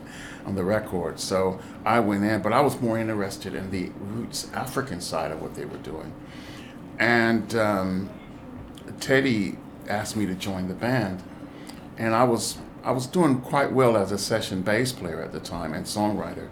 on 0.47 0.55
the 0.55 0.65
record. 0.65 1.21
So 1.21 1.61
I 1.85 2.01
went 2.01 2.25
in, 2.25 2.43
but 2.43 2.53
I 2.53 2.61
was 2.61 2.81
more 2.81 2.99
interested 2.99 3.55
in 3.55 3.71
the 3.71 3.91
roots 4.01 4.51
African 4.55 5.01
side 5.01 5.31
of 5.31 5.43
what 5.43 5.55
they 5.55 5.65
were 5.65 5.79
doing. 5.79 6.13
And 6.99 7.55
um, 7.55 8.11
Teddy 9.01 9.59
asked 9.89 10.17
me 10.17 10.27
to 10.27 10.35
join 10.35 10.69
the 10.69 10.75
band, 10.75 11.23
and 11.99 12.15
I 12.15 12.25
was 12.25 12.59
I 12.83 12.93
was 12.93 13.07
doing 13.07 13.41
quite 13.41 13.73
well 13.73 13.97
as 13.97 14.13
a 14.13 14.19
session 14.19 14.63
bass 14.63 14.93
player 14.93 15.23
at 15.23 15.33
the 15.33 15.41
time 15.41 15.73
and 15.73 15.87
songwriter. 15.87 16.49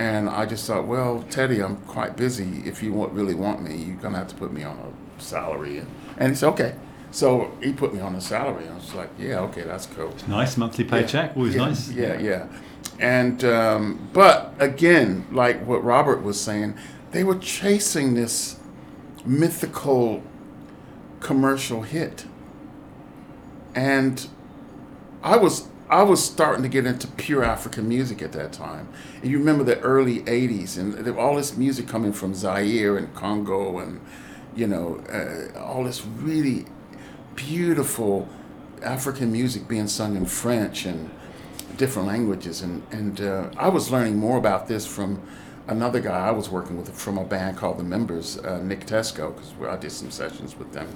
And 0.00 0.30
I 0.30 0.46
just 0.46 0.66
thought, 0.66 0.86
well, 0.86 1.26
Teddy, 1.28 1.62
I'm 1.62 1.76
quite 1.82 2.16
busy. 2.16 2.62
If 2.64 2.82
you 2.82 2.90
want, 2.94 3.12
really 3.12 3.34
want 3.34 3.62
me, 3.62 3.76
you're 3.76 3.96
gonna 3.96 4.16
have 4.16 4.28
to 4.28 4.34
put 4.34 4.50
me 4.50 4.64
on 4.64 4.78
a 4.78 5.22
salary. 5.22 5.76
And, 5.76 5.88
and 6.16 6.30
he 6.30 6.36
said, 6.36 6.48
okay. 6.54 6.74
So 7.10 7.52
he 7.62 7.74
put 7.74 7.92
me 7.92 8.00
on 8.00 8.14
a 8.14 8.20
salary. 8.20 8.66
I 8.66 8.74
was 8.74 8.94
like, 8.94 9.10
yeah, 9.18 9.40
okay, 9.40 9.60
that's 9.60 9.84
cool. 9.84 10.14
nice 10.26 10.56
monthly 10.56 10.84
paycheck. 10.84 11.36
Always 11.36 11.54
yeah, 11.54 11.64
nice. 11.66 11.90
Yeah, 11.90 12.18
yeah. 12.18 12.48
And 12.98 13.44
um, 13.44 14.08
but 14.14 14.54
again, 14.58 15.26
like 15.32 15.66
what 15.66 15.84
Robert 15.84 16.22
was 16.22 16.40
saying, 16.40 16.78
they 17.10 17.22
were 17.22 17.38
chasing 17.38 18.14
this 18.14 18.58
mythical 19.26 20.22
commercial 21.18 21.82
hit, 21.82 22.24
and 23.74 24.26
I 25.22 25.36
was 25.36 25.68
I 25.90 26.04
was 26.04 26.24
starting 26.24 26.62
to 26.62 26.68
get 26.68 26.86
into 26.86 27.08
pure 27.08 27.42
African 27.42 27.88
music 27.88 28.22
at 28.22 28.30
that 28.32 28.52
time. 28.52 28.88
And 29.20 29.30
you 29.30 29.38
remember 29.38 29.64
the 29.64 29.80
early 29.80 30.20
'80s, 30.20 30.78
and 30.78 31.18
all 31.18 31.34
this 31.36 31.56
music 31.56 31.88
coming 31.88 32.12
from 32.12 32.32
Zaire 32.34 32.96
and 32.96 33.12
Congo, 33.14 33.78
and 33.80 34.00
you 34.54 34.66
know, 34.68 35.02
uh, 35.12 35.58
all 35.58 35.84
this 35.84 36.06
really 36.06 36.66
beautiful 37.34 38.28
African 38.82 39.32
music 39.32 39.66
being 39.68 39.88
sung 39.88 40.16
in 40.16 40.26
French 40.26 40.86
and 40.86 41.10
different 41.76 42.06
languages. 42.06 42.62
And 42.62 42.82
and 42.92 43.20
uh, 43.20 43.50
I 43.56 43.68
was 43.68 43.90
learning 43.90 44.16
more 44.16 44.38
about 44.38 44.68
this 44.68 44.86
from 44.86 45.20
another 45.66 46.00
guy 46.00 46.28
I 46.28 46.30
was 46.30 46.48
working 46.48 46.76
with 46.76 46.92
from 46.94 47.18
a 47.18 47.24
band 47.24 47.56
called 47.56 47.78
The 47.78 47.84
Members, 47.84 48.38
uh, 48.38 48.60
Nick 48.62 48.86
Tesco, 48.86 49.34
because 49.34 49.52
I 49.68 49.76
did 49.76 49.92
some 49.92 50.10
sessions 50.10 50.56
with 50.56 50.72
them. 50.72 50.88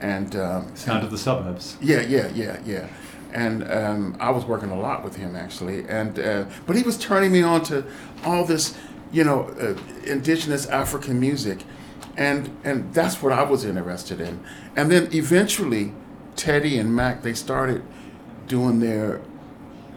And 0.00 0.34
um, 0.36 0.74
Sound 0.76 1.04
of 1.04 1.10
the 1.10 1.18
suburbs. 1.18 1.76
yeah, 1.80 2.00
yeah, 2.00 2.28
yeah, 2.34 2.58
yeah. 2.64 2.88
And 3.32 3.70
um, 3.70 4.16
I 4.20 4.30
was 4.30 4.44
working 4.44 4.70
a 4.70 4.78
lot 4.78 5.02
with 5.02 5.16
him 5.16 5.36
actually, 5.36 5.88
and 5.88 6.18
uh, 6.18 6.44
but 6.66 6.76
he 6.76 6.82
was 6.82 6.98
turning 6.98 7.32
me 7.32 7.42
on 7.42 7.62
to 7.64 7.84
all 8.24 8.44
this, 8.44 8.76
you 9.10 9.24
know, 9.24 9.48
uh, 9.60 9.74
indigenous 10.04 10.66
African 10.66 11.18
music, 11.18 11.64
and 12.16 12.54
and 12.62 12.92
that's 12.92 13.22
what 13.22 13.32
I 13.32 13.42
was 13.42 13.64
interested 13.64 14.20
in. 14.20 14.44
And 14.76 14.90
then 14.90 15.08
eventually, 15.12 15.92
Teddy 16.36 16.76
and 16.78 16.94
Mac 16.94 17.22
they 17.22 17.32
started 17.32 17.82
doing 18.46 18.80
their 18.80 19.22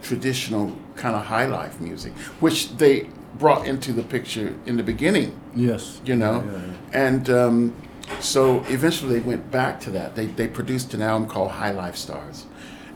traditional 0.02 0.76
kind 0.96 1.14
of 1.14 1.26
high 1.26 1.46
life 1.46 1.80
music, 1.80 2.12
which 2.40 2.76
they 2.76 3.08
brought 3.38 3.66
into 3.66 3.92
the 3.92 4.02
picture 4.02 4.54
in 4.64 4.76
the 4.76 4.82
beginning 4.82 5.38
Yes. 5.54 6.00
you 6.04 6.16
know? 6.16 6.42
Yeah, 6.44 6.52
yeah, 6.52 7.06
and 7.06 7.30
um, 7.30 7.74
so 8.20 8.64
eventually 8.68 9.18
they 9.18 9.26
went 9.26 9.50
back 9.50 9.80
to 9.80 9.90
that. 9.90 10.14
They, 10.14 10.26
they 10.26 10.48
produced 10.48 10.94
an 10.94 11.02
album 11.02 11.28
called 11.28 11.50
high 11.50 11.72
life 11.72 11.96
stars 11.96 12.46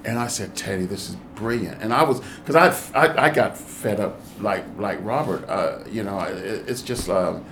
and 0.04 0.18
i 0.18 0.26
said 0.26 0.54
teddy 0.56 0.86
this 0.86 1.08
is 1.10 1.16
brilliant 1.34 1.80
and 1.82 1.92
i 1.92 2.02
was 2.02 2.20
because 2.44 2.56
I, 2.94 2.98
I 3.06 3.26
i 3.26 3.30
got 3.30 3.56
fed 3.56 4.00
up 4.00 4.20
like 4.40 4.64
like 4.78 4.98
robert 5.02 5.48
uh, 5.48 5.80
you 5.90 6.02
know 6.02 6.18
it, 6.20 6.68
it's 6.68 6.82
just 6.82 7.08
um, 7.10 7.44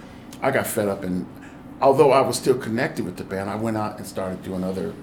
i 0.43 0.51
got 0.51 0.67
fed 0.67 0.89
up 0.89 1.03
and 1.05 1.27
although 1.81 2.11
i 2.13 2.21
was 2.21 2.37
still 2.37 2.57
connected 2.59 3.05
with 3.05 3.17
the 3.17 3.25
band 3.25 3.51
i 3.51 3.55
went 3.57 3.77
out 3.77 3.99
and 3.99 4.07
started 4.07 4.43
doing 4.43 4.65
other 4.65 4.95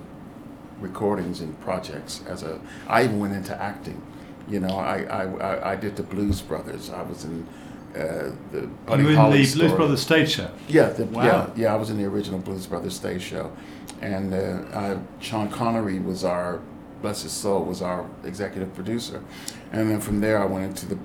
recordings 0.79 1.39
and 1.41 1.59
projects 1.61 2.21
as 2.27 2.43
a 2.43 2.59
i 2.87 3.03
even 3.03 3.19
went 3.19 3.33
into 3.33 3.59
acting 3.61 4.01
you 4.47 4.59
know 4.59 4.75
i 4.77 5.03
i, 5.03 5.23
I, 5.23 5.71
I 5.71 5.75
did 5.75 5.95
the 5.95 6.03
blues 6.03 6.41
brothers 6.41 6.89
i 6.89 7.01
was 7.01 7.23
in 7.25 7.47
uh, 7.95 8.31
the 8.51 8.67
Buddy 8.85 9.03
you 9.03 9.07
were 9.07 9.11
in 9.13 9.17
Holly 9.17 9.45
the 9.45 9.57
Blues. 9.59 9.71
Brothers 9.71 10.01
stage 10.01 10.31
show. 10.31 10.51
Yeah, 10.67 10.89
the, 10.89 11.05
Wow. 11.05 11.23
yeah, 11.23 11.49
yeah. 11.55 11.73
I 11.73 11.77
was 11.77 11.89
in 11.89 11.97
the 11.97 12.03
original 12.03 12.39
Blues 12.39 12.67
Brothers 12.67 12.93
stage 12.93 13.21
show, 13.21 13.53
and 14.01 14.33
uh, 14.33 14.37
uh, 14.73 14.99
Sean 15.21 15.47
Connery 15.49 15.99
was 15.99 16.25
our, 16.25 16.59
bless 17.01 17.23
his 17.23 17.31
soul, 17.31 17.63
was 17.63 17.81
our 17.81 18.09
executive 18.23 18.73
producer, 18.73 19.23
and 19.71 19.89
then 19.89 19.99
from 20.01 20.21
there 20.21 20.41
I 20.41 20.45
went 20.45 20.65
into 20.65 20.85
the, 20.87 20.99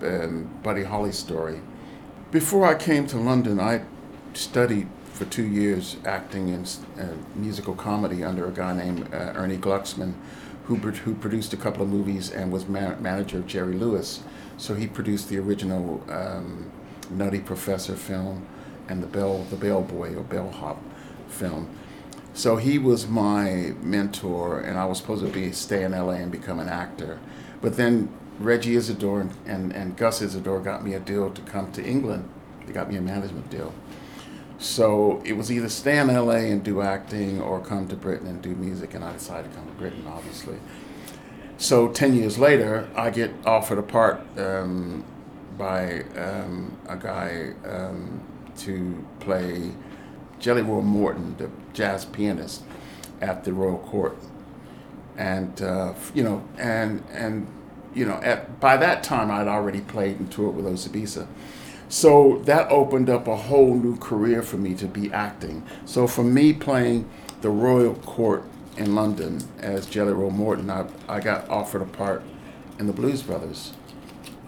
the 0.00 0.24
um, 0.24 0.50
Buddy 0.62 0.84
Holly 0.84 1.12
story. 1.12 1.60
Before 2.30 2.66
I 2.66 2.74
came 2.74 3.06
to 3.08 3.16
London, 3.16 3.58
I 3.58 3.82
studied 4.34 4.88
for 5.12 5.24
two 5.26 5.44
years 5.46 5.96
acting 6.04 6.50
and 6.50 6.76
uh, 6.98 7.08
musical 7.34 7.74
comedy 7.74 8.24
under 8.24 8.46
a 8.46 8.50
guy 8.50 8.72
named 8.72 9.12
uh, 9.12 9.32
Ernie 9.34 9.58
Glucksman, 9.58 10.14
who 10.64 10.76
who 10.76 11.14
produced 11.14 11.52
a 11.52 11.56
couple 11.56 11.82
of 11.82 11.88
movies 11.88 12.30
and 12.30 12.52
was 12.52 12.68
man- 12.68 13.02
manager 13.02 13.38
of 13.38 13.46
Jerry 13.46 13.74
Lewis. 13.74 14.22
So 14.56 14.74
he 14.74 14.86
produced 14.86 15.28
the 15.28 15.38
original 15.38 16.02
um, 16.08 16.70
Nutty 17.10 17.40
Professor 17.40 17.96
film 17.96 18.46
and 18.88 19.02
the 19.02 19.06
Bell 19.06 19.44
the 19.50 19.56
Bellboy 19.56 20.14
or 20.14 20.22
Bellhop 20.22 20.78
film. 21.28 21.68
So 22.40 22.56
he 22.56 22.78
was 22.78 23.06
my 23.06 23.74
mentor, 23.82 24.60
and 24.60 24.78
I 24.78 24.86
was 24.86 24.96
supposed 24.96 25.22
to 25.22 25.30
be 25.30 25.52
stay 25.52 25.84
in 25.84 25.92
LA 25.92 26.12
and 26.12 26.32
become 26.32 26.58
an 26.58 26.70
actor. 26.70 27.18
But 27.60 27.76
then 27.76 28.08
Reggie 28.38 28.76
Isidore 28.76 29.20
and, 29.20 29.34
and, 29.44 29.72
and 29.74 29.94
Gus 29.94 30.22
Isidore 30.22 30.60
got 30.60 30.82
me 30.82 30.94
a 30.94 31.00
deal 31.00 31.30
to 31.30 31.42
come 31.42 31.70
to 31.72 31.84
England. 31.84 32.26
They 32.64 32.72
got 32.72 32.88
me 32.88 32.96
a 32.96 33.02
management 33.02 33.50
deal. 33.50 33.74
So 34.58 35.20
it 35.22 35.34
was 35.34 35.52
either 35.52 35.68
stay 35.68 35.98
in 35.98 36.06
LA 36.06 36.48
and 36.48 36.64
do 36.64 36.80
acting 36.80 37.42
or 37.42 37.60
come 37.60 37.86
to 37.88 37.94
Britain 37.94 38.26
and 38.26 38.40
do 38.40 38.54
music, 38.54 38.94
and 38.94 39.04
I 39.04 39.12
decided 39.12 39.50
to 39.50 39.58
come 39.58 39.66
to 39.66 39.74
Britain, 39.74 40.06
obviously. 40.08 40.56
So 41.58 41.88
10 41.88 42.14
years 42.14 42.38
later, 42.38 42.88
I 42.96 43.10
get 43.10 43.32
offered 43.44 43.76
a 43.76 43.82
part 43.82 44.18
um, 44.38 45.04
by 45.58 46.04
um, 46.16 46.74
a 46.88 46.96
guy 46.96 47.52
um, 47.66 48.22
to 48.60 49.04
play 49.18 49.72
Jelly 50.40 50.62
Roll 50.62 50.82
Morton, 50.82 51.36
the 51.38 51.50
jazz 51.72 52.04
pianist, 52.04 52.62
at 53.20 53.44
the 53.44 53.52
Royal 53.52 53.78
Court. 53.78 54.16
And, 55.16 55.60
uh, 55.60 55.94
you 56.14 56.24
know, 56.24 56.42
and, 56.56 57.04
and, 57.12 57.46
you 57.94 58.06
know, 58.06 58.14
at, 58.14 58.58
by 58.58 58.76
that 58.78 59.02
time 59.02 59.30
I'd 59.30 59.46
already 59.46 59.82
played 59.82 60.18
and 60.18 60.32
toured 60.32 60.56
with 60.56 60.64
Osibisa. 60.64 61.26
So 61.88 62.40
that 62.44 62.70
opened 62.70 63.10
up 63.10 63.26
a 63.26 63.36
whole 63.36 63.74
new 63.74 63.96
career 63.98 64.42
for 64.42 64.56
me 64.56 64.74
to 64.76 64.86
be 64.86 65.12
acting. 65.12 65.64
So 65.84 66.06
for 66.06 66.22
me 66.22 66.52
playing 66.52 67.08
the 67.42 67.50
Royal 67.50 67.94
Court 67.96 68.44
in 68.76 68.94
London 68.94 69.42
as 69.58 69.86
Jelly 69.86 70.12
Roll 70.12 70.30
Morton, 70.30 70.70
I, 70.70 70.86
I 71.08 71.20
got 71.20 71.48
offered 71.50 71.82
a 71.82 71.86
part 71.86 72.22
in 72.78 72.86
the 72.86 72.92
Blues 72.92 73.22
Brothers. 73.22 73.74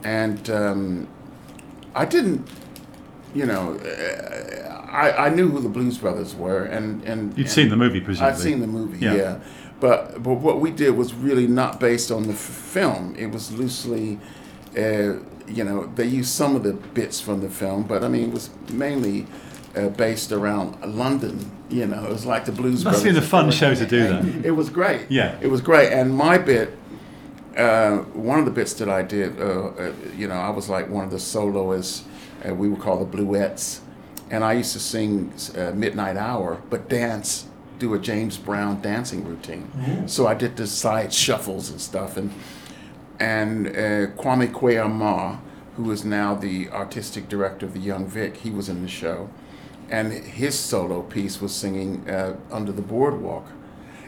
And 0.04 0.48
um, 0.48 1.08
I 1.94 2.06
didn't, 2.06 2.48
you 3.34 3.44
know, 3.44 3.78
I, 4.92 5.26
I 5.26 5.28
knew 5.34 5.48
who 5.48 5.60
the 5.60 5.68
Blues 5.68 5.98
Brothers 5.98 6.34
were, 6.34 6.64
and 6.64 7.02
and 7.04 7.30
you'd 7.36 7.46
and 7.46 7.50
seen 7.50 7.68
the 7.70 7.76
movie, 7.76 8.00
presumably. 8.00 8.34
I'd 8.34 8.40
seen 8.40 8.60
the 8.60 8.66
movie, 8.66 8.98
Yeah. 9.04 9.14
yeah. 9.14 9.38
But 9.80 10.22
but 10.22 10.34
what 10.34 10.60
we 10.60 10.70
did 10.70 10.90
was 10.96 11.12
really 11.14 11.46
not 11.46 11.80
based 11.80 12.10
on 12.12 12.24
the 12.24 12.34
f- 12.34 12.38
film. 12.38 13.16
It 13.18 13.32
was 13.32 13.50
loosely, 13.52 14.18
uh, 14.76 15.14
you 15.48 15.64
know, 15.64 15.90
they 15.94 16.06
used 16.06 16.30
some 16.30 16.54
of 16.54 16.62
the 16.62 16.74
bits 16.74 17.20
from 17.20 17.40
the 17.40 17.48
film, 17.48 17.82
but 17.84 18.04
I 18.04 18.08
mean, 18.08 18.24
it 18.28 18.32
was 18.32 18.50
mainly 18.70 19.26
uh, 19.74 19.88
based 19.88 20.30
around 20.30 20.78
London. 20.96 21.50
You 21.68 21.86
know, 21.86 22.04
it 22.04 22.10
was 22.10 22.26
like 22.26 22.44
the 22.44 22.52
Blues. 22.52 22.82
Brothers. 22.82 23.02
Must 23.02 23.06
have 23.06 23.14
been 23.14 23.22
a 23.22 23.26
fun 23.26 23.50
show 23.50 23.74
to 23.74 23.86
do 23.86 24.06
that. 24.08 24.44
It 24.44 24.52
was 24.52 24.68
great. 24.70 25.06
Yeah. 25.10 25.36
it 25.40 25.48
was 25.48 25.60
great. 25.62 25.90
And 25.92 26.14
my 26.14 26.36
bit, 26.38 26.76
uh, 27.56 27.98
one 28.14 28.38
of 28.38 28.44
the 28.44 28.50
bits 28.50 28.74
that 28.74 28.88
I 28.88 29.02
did, 29.02 29.40
uh, 29.40 29.44
uh, 29.44 29.92
you 30.16 30.28
know, 30.28 30.34
I 30.36 30.50
was 30.50 30.68
like 30.68 30.88
one 30.90 31.04
of 31.04 31.10
the 31.10 31.18
soloists. 31.18 32.04
Uh, 32.46 32.54
we 32.54 32.68
would 32.68 32.80
call 32.80 33.04
the 33.04 33.16
Bluettes, 33.16 33.80
and 34.32 34.42
I 34.42 34.54
used 34.54 34.72
to 34.72 34.80
sing 34.80 35.32
uh, 35.56 35.72
Midnight 35.72 36.16
Hour, 36.16 36.62
but 36.70 36.88
dance, 36.88 37.44
do 37.78 37.92
a 37.92 37.98
James 37.98 38.38
Brown 38.38 38.80
dancing 38.80 39.24
routine. 39.24 39.68
So 40.08 40.26
I 40.26 40.34
did 40.34 40.56
the 40.56 40.66
side 40.66 41.12
shuffles 41.12 41.68
and 41.70 41.80
stuff, 41.80 42.16
and 42.16 42.32
and 43.20 43.68
uh, 43.68 44.06
Kwame 44.16 45.38
who 45.76 45.90
is 45.90 46.04
now 46.04 46.34
the 46.34 46.70
artistic 46.70 47.28
director 47.28 47.66
of 47.66 47.74
the 47.74 47.80
Young 47.80 48.06
Vic, 48.06 48.38
he 48.38 48.50
was 48.50 48.68
in 48.68 48.82
the 48.82 48.88
show, 48.88 49.28
and 49.90 50.12
his 50.12 50.58
solo 50.58 51.02
piece 51.02 51.40
was 51.40 51.54
singing 51.54 52.08
uh, 52.08 52.36
"Under 52.50 52.72
the 52.72 52.82
Boardwalk," 52.82 53.46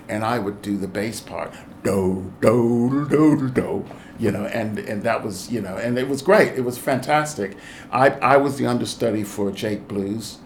and 0.09 0.25
I 0.25 0.39
would 0.39 0.63
do 0.63 0.77
the 0.77 0.89
bass 0.89 1.21
part, 1.21 1.53
do 1.83 2.33
do 2.41 3.07
do 3.09 3.49
do 3.51 3.85
you 4.19 4.31
know, 4.31 4.45
and 4.47 4.79
and 4.79 5.03
that 5.03 5.25
was 5.25 5.51
you 5.51 5.61
know, 5.61 5.77
and 5.77 5.99
it 5.99 6.09
was 6.09 6.23
great. 6.23 6.53
It 6.53 6.65
was 6.65 6.79
fantastic. 6.79 7.57
I 7.91 8.11
I 8.11 8.37
was 8.37 8.59
the 8.59 8.67
understudy 8.67 9.25
for 9.25 9.51
Jake 9.51 9.89
Blues, 9.89 10.39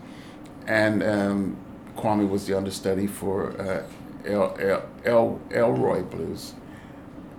and 0.67 1.03
um, 1.03 1.57
Kwame 1.97 2.29
was 2.29 2.47
the 2.47 2.57
understudy 2.57 3.07
for 3.07 3.61
uh, 3.61 3.83
El, 4.25 4.57
El, 4.59 4.89
El 5.05 5.41
Elroy 5.51 6.03
Blues 6.03 6.55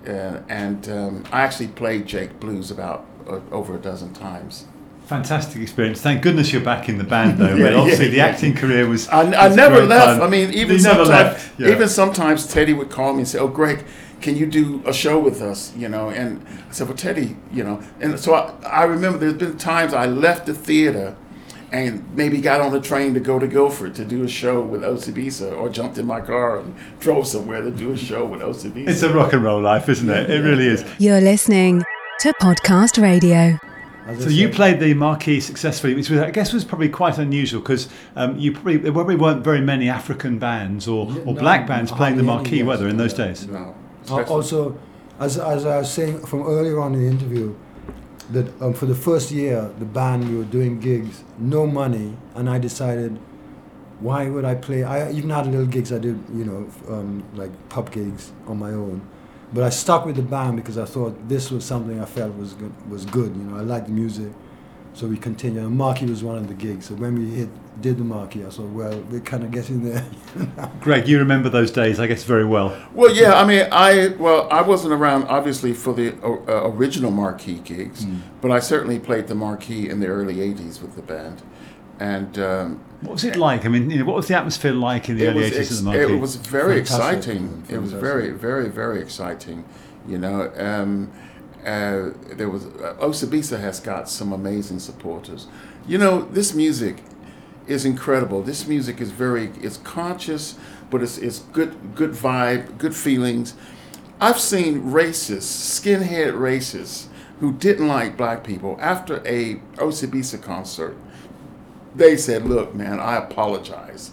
uh, 0.07 0.41
and 0.47 0.87
um, 0.89 1.23
I 1.31 1.41
actually 1.41 1.67
played 1.67 2.05
Jake 2.05 2.39
Blues 2.39 2.71
about 2.71 3.05
uh, 3.27 3.39
over 3.51 3.75
a 3.75 3.79
dozen 3.79 4.13
times. 4.13 4.65
Fantastic 5.09 5.59
experience. 5.63 6.01
Thank 6.01 6.21
goodness 6.21 6.53
you're 6.53 6.61
back 6.63 6.87
in 6.87 6.99
the 6.99 7.03
band, 7.03 7.39
though. 7.39 7.55
Yeah, 7.55 7.63
but 7.63 7.73
obviously, 7.73 8.05
yeah, 8.05 8.11
the 8.11 8.17
yeah. 8.17 8.25
acting 8.27 8.53
career 8.53 8.87
was. 8.87 9.07
I, 9.09 9.21
I 9.21 9.47
never 9.49 9.77
great 9.77 9.89
left. 9.89 10.19
fun. 10.19 10.21
I 10.21 10.29
mean, 10.29 10.53
even 10.53 10.77
You 10.77 10.83
never 10.83 11.03
sometimes, 11.05 11.09
left. 11.09 11.59
Yeah. 11.59 11.69
even 11.69 11.89
sometimes 11.89 12.45
Teddy 12.45 12.73
would 12.73 12.91
call 12.91 13.13
me 13.13 13.19
and 13.19 13.27
say, 13.27 13.39
"Oh, 13.39 13.47
Greg, 13.47 13.85
can 14.21 14.37
you 14.37 14.45
do 14.45 14.83
a 14.85 14.93
show 14.93 15.17
with 15.19 15.41
us?" 15.41 15.73
You 15.75 15.89
know, 15.89 16.09
and 16.11 16.45
I 16.47 16.71
said, 16.71 16.87
"Well, 16.87 16.95
Teddy, 16.95 17.35
you 17.51 17.63
know," 17.63 17.81
and 17.99 18.19
so 18.19 18.35
I, 18.35 18.53
I 18.67 18.83
remember 18.83 19.17
there's 19.17 19.33
been 19.33 19.57
times 19.57 19.95
I 19.95 20.05
left 20.05 20.45
the 20.45 20.53
theater. 20.53 21.15
And 21.71 22.03
maybe 22.15 22.41
got 22.41 22.61
on 22.61 22.73
a 22.73 22.81
train 22.81 23.13
to 23.13 23.19
go 23.19 23.37
to 23.37 23.45
Guildford 23.45 23.93
to 23.93 24.03
do 24.03 24.23
a 24.23 24.27
show 24.27 24.59
with 24.59 24.81
Osibisa, 24.81 25.55
or 25.55 25.69
jumped 25.69 25.99
in 25.99 26.07
my 26.07 26.19
car 26.19 26.57
and 26.57 26.73
drove 26.99 27.27
somewhere 27.27 27.61
to 27.61 27.69
do 27.69 27.91
a 27.91 27.97
show 27.97 28.25
with 28.25 28.41
Osibisa. 28.41 28.87
It's 28.89 29.03
a 29.03 29.13
rock 29.13 29.33
and 29.33 29.43
roll 29.43 29.61
life, 29.61 29.87
isn't 29.87 30.09
it? 30.09 30.31
It 30.31 30.41
really 30.41 30.65
is. 30.65 30.83
You're 30.97 31.21
listening 31.21 31.83
to 32.21 32.33
Podcast 32.41 32.99
Radio. 32.99 33.59
As 34.09 34.23
So 34.23 34.29
you 34.29 34.47
said, 34.47 34.55
played 34.55 34.79
the 34.79 34.93
marquee 34.95 35.39
successfully, 35.39 35.93
which 35.93 36.09
was, 36.09 36.19
I 36.19 36.31
guess 36.31 36.51
was 36.51 36.65
probably 36.65 36.89
quite 36.89 37.17
unusual 37.17 37.61
because 37.61 37.89
um, 38.15 38.37
you 38.39 38.51
probably 38.51 38.77
there 38.77 38.91
probably 38.91 39.15
weren't 39.15 39.43
very 39.43 39.61
many 39.61 39.87
African 39.87 40.39
bands 40.39 40.87
or, 40.87 41.07
or 41.07 41.33
no, 41.33 41.33
black 41.33 41.67
bands 41.67 41.91
playing 41.91 42.17
the 42.17 42.23
marquee, 42.23 42.59
any, 42.59 42.63
were 42.63 42.73
yes. 42.73 42.79
there 42.79 42.89
in 42.89 42.97
those 42.97 43.13
days? 43.13 43.47
no, 43.47 43.75
Uh, 44.09 44.23
also, 44.23 44.77
as, 45.19 45.37
as 45.37 45.65
I 45.65 45.77
was 45.77 45.91
saying 45.91 46.25
from 46.25 46.47
earlier 46.47 46.79
on 46.79 46.95
in 46.95 47.01
the 47.01 47.07
interview, 47.07 47.55
that 48.31 48.61
um, 48.61 48.73
for 48.73 48.85
the 48.85 48.95
first 48.95 49.31
year, 49.31 49.71
the 49.79 49.85
band 49.85 50.29
we 50.29 50.37
were 50.37 50.43
doing 50.43 50.79
gigs, 50.79 51.23
no 51.37 51.67
money, 51.67 52.15
and 52.35 52.49
I 52.49 52.57
decided, 52.57 53.19
why 53.99 54.29
would 54.29 54.45
I 54.45 54.55
play? 54.55 54.83
I 54.83 55.11
even 55.11 55.29
had 55.29 55.47
little 55.47 55.65
gigs 55.65 55.91
I 55.91 55.99
did, 55.99 56.23
you 56.33 56.45
know, 56.45 56.69
um, 56.87 57.23
like 57.35 57.51
pub 57.69 57.91
gigs 57.91 58.31
on 58.47 58.57
my 58.57 58.71
own, 58.71 59.01
but 59.53 59.63
I 59.63 59.69
stuck 59.69 60.05
with 60.05 60.15
the 60.15 60.21
band 60.21 60.57
because 60.57 60.77
I 60.77 60.85
thought 60.85 61.27
this 61.27 61.49
was 61.51 61.63
something 61.65 61.99
I 61.99 62.05
felt 62.05 62.35
was 62.37 62.53
good, 62.53 62.71
was 62.89 63.05
good. 63.05 63.35
You 63.35 63.43
know, 63.43 63.57
I 63.57 63.61
liked 63.61 63.87
the 63.87 63.91
music, 63.93 64.31
so 64.93 65.07
we 65.07 65.17
continued. 65.17 65.63
And 65.63 65.75
Marquee 65.77 66.05
was 66.05 66.23
one 66.23 66.37
of 66.37 66.47
the 66.47 66.53
gigs. 66.53 66.87
So 66.87 66.95
when 66.95 67.17
we 67.17 67.29
hit 67.31 67.49
did 67.81 67.97
the 67.97 68.03
Marquee, 68.03 68.45
I 68.45 68.49
thought, 68.49 68.69
well, 68.71 68.99
we're 69.09 69.21
kind 69.21 69.43
of 69.43 69.51
getting 69.51 69.85
there. 69.85 70.05
Greg, 70.81 71.07
you 71.07 71.17
remember 71.19 71.47
those 71.47 71.71
days, 71.71 71.97
I 71.99 72.07
guess, 72.07 72.25
very 72.25 72.43
well. 72.43 72.75
Well, 72.93 73.13
yeah, 73.15 73.35
I 73.39 73.45
mean, 73.45 73.67
I 73.71 74.09
well, 74.19 74.47
I 74.51 74.61
wasn't 74.61 74.93
around 74.93 75.23
obviously 75.25 75.73
for 75.73 75.93
the 75.93 76.13
uh, 76.23 76.69
original 76.69 77.09
Marquee 77.11 77.59
gigs, 77.59 78.03
Hmm. 78.03 78.17
but 78.41 78.51
I 78.51 78.59
certainly 78.59 78.99
played 78.99 79.27
the 79.27 79.35
Marquee 79.35 79.89
in 79.89 79.99
the 80.01 80.07
early 80.07 80.35
'80s 80.35 80.81
with 80.81 80.95
the 80.95 81.01
band, 81.01 81.41
and 81.99 82.37
um, 82.39 82.79
What 83.01 83.13
was 83.13 83.23
it 83.23 83.35
like? 83.35 83.65
I 83.65 83.69
mean, 83.69 83.89
you 83.89 83.99
know, 83.99 84.05
what 84.05 84.15
was 84.15 84.27
the 84.27 84.35
atmosphere 84.37 84.71
like 84.73 85.09
in 85.09 85.17
the 85.17 85.27
early 85.27 85.49
80s 85.49 85.59
ex- 85.59 85.71
of 85.71 85.77
the 85.77 85.83
marquee? 85.83 86.13
it 86.13 86.19
was 86.19 86.35
very 86.35 86.75
Fantastic, 86.83 87.17
exciting. 87.17 87.51
man, 87.51 87.65
It 87.69 87.81
was 87.81 87.93
very, 87.93 88.31
very, 88.31 88.69
very 88.69 89.01
exciting. 89.01 89.65
You 90.07 90.17
know, 90.17 90.51
um, 90.57 91.11
uh, 91.65 92.11
there 92.35 92.49
was 92.49 92.65
uh, 92.65 92.95
Osibisa 93.01 93.59
has 93.59 93.79
got 93.79 94.09
some 94.09 94.31
amazing 94.31 94.79
supporters. 94.79 95.47
You 95.87 95.97
know, 95.97 96.21
this 96.21 96.53
music 96.53 97.03
is 97.67 97.85
incredible. 97.85 98.41
This 98.41 98.65
music 98.65 99.01
is 99.01 99.11
very 99.11 99.51
it's 99.61 99.77
conscious, 99.77 100.55
but 100.89 101.03
it's 101.03 101.17
it's 101.17 101.39
good 101.39 101.95
good 101.95 102.11
vibe, 102.11 102.77
good 102.77 102.95
feelings. 102.95 103.55
I've 104.21 104.39
seen 104.39 104.83
racists, 104.83 105.51
skinhead 105.79 106.33
racists, 106.33 107.07
who 107.39 107.53
didn't 107.53 107.87
like 107.87 108.17
black 108.17 108.43
people 108.43 108.77
after 108.81 109.21
a 109.27 109.55
Osibisa 109.75 110.41
concert. 110.41 110.95
They 111.99 112.15
said, 112.17 112.45
"Look, 112.45 112.73
man, 112.73 112.99
I 112.99 113.17
apologize," 113.17 114.11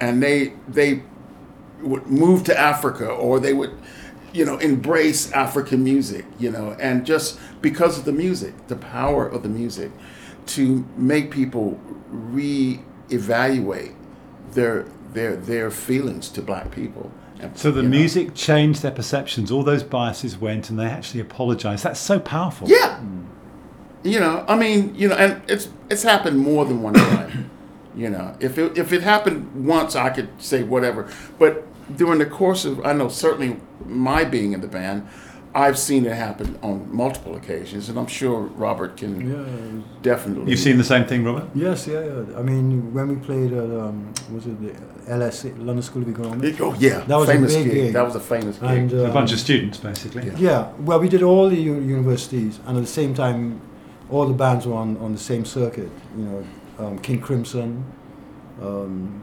and 0.00 0.22
they 0.22 0.54
they 0.68 1.02
would 1.80 2.06
move 2.06 2.44
to 2.44 2.58
Africa 2.58 3.08
or 3.08 3.40
they 3.40 3.52
would, 3.52 3.72
you 4.32 4.44
know, 4.44 4.58
embrace 4.58 5.30
African 5.32 5.84
music, 5.84 6.24
you 6.38 6.50
know, 6.50 6.76
and 6.80 7.06
just 7.06 7.38
because 7.60 7.98
of 7.98 8.04
the 8.04 8.12
music, 8.12 8.68
the 8.68 8.76
power 8.76 9.26
of 9.26 9.42
the 9.42 9.48
music, 9.48 9.90
to 10.46 10.84
make 10.96 11.30
people 11.30 11.80
re-evaluate 12.10 13.92
their 14.52 14.84
their 15.12 15.36
their 15.36 15.70
feelings 15.70 16.28
to 16.30 16.42
black 16.42 16.70
people. 16.72 17.12
And, 17.38 17.56
so 17.56 17.70
the 17.70 17.82
you 17.82 17.88
know. 17.88 17.98
music 17.98 18.34
changed 18.34 18.82
their 18.82 18.92
perceptions. 18.92 19.50
All 19.50 19.62
those 19.62 19.82
biases 19.82 20.38
went, 20.38 20.70
and 20.70 20.78
they 20.78 20.86
actually 20.86 21.20
apologised. 21.20 21.84
That's 21.84 22.00
so 22.00 22.18
powerful. 22.18 22.68
Yeah. 22.68 23.00
You 24.04 24.18
know, 24.20 24.44
I 24.48 24.56
mean, 24.56 24.94
you 24.96 25.08
know, 25.08 25.14
and 25.16 25.42
it's 25.48 25.68
it's 25.90 26.02
happened 26.02 26.38
more 26.38 26.64
than 26.64 26.82
one 26.82 26.94
time. 27.10 27.50
you 27.96 28.10
know, 28.10 28.34
if 28.40 28.58
it 28.58 28.76
if 28.76 28.92
it 28.92 29.02
happened 29.02 29.66
once, 29.66 29.94
I 29.96 30.10
could 30.10 30.28
say 30.38 30.62
whatever. 30.62 31.08
But 31.38 31.64
during 31.96 32.18
the 32.18 32.26
course 32.26 32.64
of, 32.64 32.84
I 32.84 32.92
know 32.94 33.08
certainly 33.08 33.56
my 33.86 34.24
being 34.24 34.52
in 34.54 34.60
the 34.60 34.66
band, 34.68 35.06
I've 35.54 35.78
seen 35.78 36.06
it 36.06 36.14
happen 36.14 36.58
on 36.62 36.88
multiple 36.90 37.36
occasions, 37.36 37.88
and 37.90 37.98
I'm 37.98 38.06
sure 38.06 38.40
Robert 38.56 38.96
can 38.96 39.12
Yeah. 39.30 39.82
definitely. 40.02 40.50
You've 40.50 40.60
seen 40.60 40.78
the 40.78 40.84
same 40.94 41.04
thing, 41.04 41.24
Robert? 41.24 41.44
Yes, 41.54 41.86
yeah, 41.86 42.00
yeah. 42.04 42.38
I 42.38 42.42
mean, 42.42 42.94
when 42.94 43.06
we 43.08 43.16
played 43.16 43.52
at 43.52 43.70
um, 43.82 44.12
was 44.32 44.46
it 44.46 44.56
the 44.62 44.72
LSE, 45.12 45.50
London 45.58 45.82
School 45.82 46.02
of 46.02 46.08
Economics? 46.08 46.58
Oh 46.60 46.74
yeah, 46.78 47.00
That 47.06 47.16
was 47.18 47.28
a 47.28 47.32
famous 47.32 47.54
big 47.54 47.64
gig. 47.64 47.74
gig. 47.74 47.92
That 47.92 48.04
was 48.06 48.16
a 48.16 48.20
famous 48.20 48.56
gig. 48.58 48.70
And 48.70 48.92
A 48.92 49.06
um, 49.08 49.12
bunch 49.12 49.32
of 49.32 49.38
students, 49.38 49.78
basically. 49.78 50.26
Yeah. 50.26 50.36
Yeah, 50.48 50.72
well, 50.86 50.98
we 50.98 51.08
did 51.08 51.22
all 51.22 51.48
the 51.50 51.60
u- 51.60 51.80
universities, 51.96 52.58
and 52.66 52.76
at 52.78 52.82
the 52.88 52.94
same 53.00 53.12
time, 53.14 53.60
all 54.12 54.26
the 54.26 54.34
bands 54.34 54.66
were 54.66 54.74
on, 54.74 54.96
on 54.98 55.12
the 55.12 55.18
same 55.18 55.44
circuit. 55.44 55.90
You 56.16 56.24
know, 56.24 56.44
um, 56.78 56.98
King 56.98 57.20
Crimson, 57.20 57.84
um, 58.60 59.22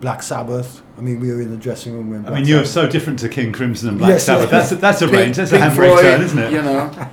Black 0.00 0.22
Sabbath. 0.22 0.82
I 0.96 1.00
mean, 1.00 1.20
we 1.20 1.30
were 1.32 1.40
in 1.40 1.50
the 1.50 1.56
dressing 1.56 1.92
room 1.94 2.10
when. 2.10 2.26
I 2.26 2.30
mean, 2.36 2.46
you're 2.46 2.64
so 2.64 2.88
different 2.88 3.18
to 3.20 3.28
King 3.28 3.52
Crimson 3.52 3.90
and 3.90 3.98
Black 3.98 4.10
Yes, 4.10 4.24
Sabbath. 4.24 4.50
yeah. 4.50 4.58
That's 4.58 4.72
a, 4.72 4.76
that's 4.76 5.02
a 5.02 5.08
range. 5.08 5.36
That's 5.36 5.52
a 5.52 5.58
Pink 5.58 5.72
handbrake 5.72 5.74
Floyd, 5.92 6.02
turn, 6.02 6.22
isn't 6.22 6.38
it? 6.38 6.52
You 6.52 6.62
know. 6.62 7.08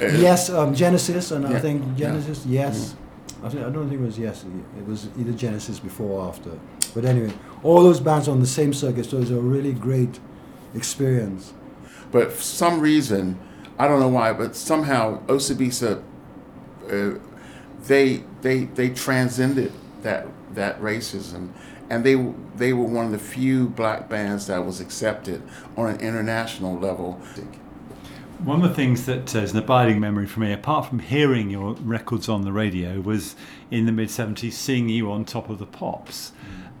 Yes, 0.00 0.50
um, 0.50 0.74
Genesis, 0.74 1.30
and 1.30 1.46
I 1.46 1.52
Yeah, 1.52 1.58
think 1.60 1.82
yeah. 1.96 2.08
Genesis. 2.08 2.44
Yes, 2.46 2.96
I, 3.44 3.48
think, 3.48 3.64
I 3.64 3.70
don't 3.70 3.88
think 3.88 4.00
it 4.00 4.04
was 4.04 4.18
yes. 4.18 4.44
It 4.78 4.86
was 4.86 5.08
either 5.18 5.32
Genesis 5.32 5.78
before 5.78 6.20
or 6.20 6.28
after. 6.28 6.50
But 6.94 7.04
anyway, 7.04 7.32
all 7.62 7.82
those 7.82 8.00
bands 8.00 8.26
on 8.28 8.40
the 8.40 8.46
same 8.46 8.72
circuit, 8.72 9.06
so 9.06 9.18
it 9.18 9.20
was 9.20 9.30
a 9.30 9.40
really 9.40 9.72
great 9.72 10.18
experience. 10.74 11.52
But 12.10 12.32
for 12.32 12.42
some 12.42 12.80
reason, 12.80 13.38
I 13.78 13.86
don't 13.88 14.00
know 14.00 14.08
why, 14.08 14.32
but 14.32 14.56
somehow 14.56 15.24
Osibisa, 15.26 16.02
uh, 16.90 17.18
they 17.86 18.22
they 18.42 18.64
they 18.64 18.90
transcended 18.90 19.72
that 20.02 20.26
that 20.54 20.80
racism, 20.80 21.50
and 21.90 22.04
they 22.04 22.14
they 22.56 22.72
were 22.72 22.84
one 22.84 23.06
of 23.06 23.12
the 23.12 23.18
few 23.18 23.68
black 23.68 24.08
bands 24.08 24.46
that 24.46 24.64
was 24.64 24.80
accepted 24.80 25.42
on 25.76 25.90
an 25.90 26.00
international 26.00 26.78
level. 26.78 27.20
One 28.42 28.62
of 28.62 28.68
the 28.68 28.74
things 28.74 29.06
that 29.06 29.34
uh, 29.34 29.38
is 29.38 29.52
an 29.52 29.58
abiding 29.58 30.00
memory 30.00 30.26
for 30.26 30.40
me, 30.40 30.52
apart 30.52 30.86
from 30.86 30.98
hearing 30.98 31.50
your 31.50 31.74
records 31.74 32.28
on 32.28 32.42
the 32.42 32.52
radio, 32.52 33.00
was 33.00 33.36
in 33.70 33.86
the 33.86 33.92
mid 33.92 34.08
70s 34.08 34.52
seeing 34.52 34.88
you 34.88 35.10
on 35.10 35.24
Top 35.24 35.48
of 35.48 35.58
the 35.58 35.66
Pops. 35.66 36.32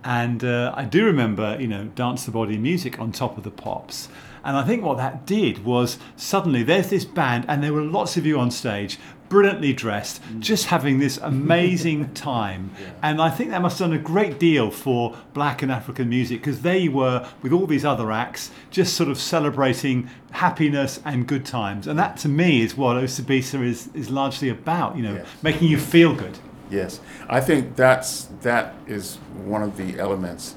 And 0.04 0.44
uh, 0.44 0.74
I 0.76 0.84
do 0.84 1.04
remember, 1.06 1.56
you 1.58 1.66
know, 1.66 1.84
Dance 1.94 2.26
the 2.26 2.30
Body 2.30 2.58
music 2.58 3.00
on 3.00 3.12
Top 3.12 3.38
of 3.38 3.44
the 3.44 3.50
Pops. 3.50 4.08
And 4.44 4.56
I 4.56 4.62
think 4.64 4.82
what 4.82 4.98
that 4.98 5.26
did 5.26 5.64
was 5.64 5.98
suddenly 6.16 6.62
there's 6.62 6.90
this 6.90 7.04
band, 7.04 7.44
and 7.48 7.62
there 7.62 7.72
were 7.72 7.82
lots 7.82 8.16
of 8.16 8.26
you 8.26 8.38
on 8.38 8.50
stage, 8.50 8.98
brilliantly 9.30 9.72
dressed, 9.72 10.20
just 10.38 10.66
having 10.66 10.98
this 10.98 11.16
amazing 11.18 12.12
time. 12.14 12.70
And 13.02 13.20
I 13.22 13.30
think 13.30 13.50
that 13.50 13.62
must 13.62 13.78
have 13.78 13.88
done 13.90 13.98
a 13.98 14.02
great 14.02 14.38
deal 14.38 14.70
for 14.70 15.16
black 15.32 15.62
and 15.62 15.72
African 15.72 16.08
music 16.10 16.40
because 16.40 16.60
they 16.60 16.88
were 16.88 17.26
with 17.42 17.52
all 17.52 17.66
these 17.66 17.84
other 17.84 18.12
acts, 18.12 18.50
just 18.70 18.94
sort 18.94 19.08
of 19.08 19.18
celebrating 19.18 20.10
happiness 20.32 21.00
and 21.04 21.26
good 21.26 21.46
times. 21.46 21.86
And 21.86 21.98
that 21.98 22.16
to 22.18 22.28
me 22.28 22.60
is 22.62 22.76
what 22.76 22.96
Osibisa 22.96 23.64
is, 23.64 23.88
is 23.94 24.10
largely 24.10 24.50
about, 24.50 24.96
you 24.96 25.02
know, 25.02 25.14
Yes. 25.14 25.26
making 25.42 25.68
you 25.68 25.78
feel 25.78 26.14
good. 26.14 26.38
Yes, 26.70 27.00
I 27.28 27.40
think 27.40 27.76
that's 27.76 28.24
that 28.42 28.74
is 28.86 29.16
one 29.44 29.62
of 29.62 29.76
the 29.76 29.98
elements 29.98 30.54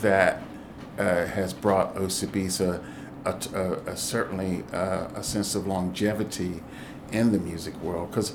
that 0.00 0.42
uh, 0.98 1.26
has 1.26 1.52
brought 1.52 1.94
Osibisa 1.96 2.82
a, 3.24 3.34
a, 3.54 3.72
a 3.92 3.96
certainly 3.96 4.64
uh, 4.72 5.08
a 5.14 5.22
sense 5.22 5.54
of 5.54 5.66
longevity 5.66 6.62
in 7.12 7.32
the 7.32 7.38
music 7.38 7.74
world 7.82 8.10
because. 8.10 8.34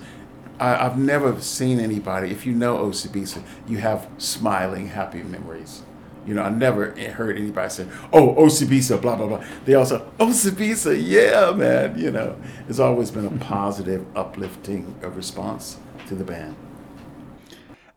I've 0.57 0.97
never 0.97 1.41
seen 1.41 1.81
anybody. 1.81 2.31
If 2.31 2.45
you 2.45 2.53
know 2.53 2.77
Osibisa, 2.77 3.43
you 3.67 3.79
have 3.79 4.07
smiling, 4.17 4.87
happy 4.87 5.21
memories. 5.21 5.81
You 6.25 6.33
know, 6.33 6.41
I 6.41 6.49
never 6.49 6.91
heard 7.11 7.37
anybody 7.37 7.69
say, 7.69 7.87
"Oh, 8.11 8.33
Osibisa, 8.35 8.99
blah 8.99 9.15
blah 9.15 9.27
blah." 9.27 9.43
They 9.65 9.75
all 9.75 9.81
also, 9.81 10.09
"Osibisa, 10.17 10.97
yeah, 10.99 11.51
man." 11.51 11.99
You 11.99 12.11
know, 12.11 12.35
it's 12.67 12.79
always 12.79 13.11
been 13.11 13.25
a 13.25 13.37
positive, 13.45 14.05
uplifting 14.15 14.95
response 15.01 15.77
to 16.07 16.15
the 16.15 16.23
band. 16.23 16.55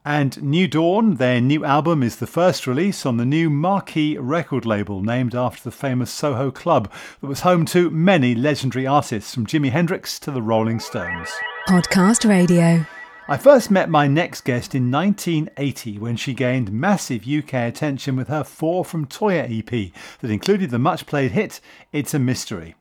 And 0.08 0.42
New 0.42 0.66
Dawn, 0.66 1.16
their 1.16 1.38
new 1.38 1.66
album, 1.66 2.02
is 2.02 2.16
the 2.16 2.26
first 2.26 2.66
release 2.66 3.04
on 3.04 3.18
the 3.18 3.26
new 3.26 3.50
Marquee 3.50 4.16
record 4.16 4.64
label 4.64 5.02
named 5.02 5.34
after 5.34 5.62
the 5.62 5.70
famous 5.70 6.10
Soho 6.10 6.50
Club 6.50 6.90
that 7.20 7.26
was 7.26 7.40
home 7.40 7.66
to 7.66 7.90
many 7.90 8.34
legendary 8.34 8.86
artists 8.86 9.34
from 9.34 9.46
Jimi 9.46 9.70
Hendrix 9.70 10.18
to 10.20 10.30
the 10.30 10.40
Rolling 10.40 10.80
Stones. 10.80 11.28
Podcast 11.68 12.26
Radio. 12.26 12.86
I 13.28 13.36
first 13.36 13.70
met 13.70 13.90
my 13.90 14.06
next 14.06 14.46
guest 14.46 14.74
in 14.74 14.90
1980 14.90 15.98
when 15.98 16.16
she 16.16 16.32
gained 16.32 16.72
massive 16.72 17.28
UK 17.28 17.52
attention 17.52 18.16
with 18.16 18.28
her 18.28 18.44
Four 18.44 18.86
from 18.86 19.04
Toyah 19.04 19.58
EP 19.58 19.92
that 20.22 20.30
included 20.30 20.70
the 20.70 20.78
much 20.78 21.04
played 21.04 21.32
hit 21.32 21.60
It's 21.92 22.14
a 22.14 22.18
Mystery. 22.18 22.76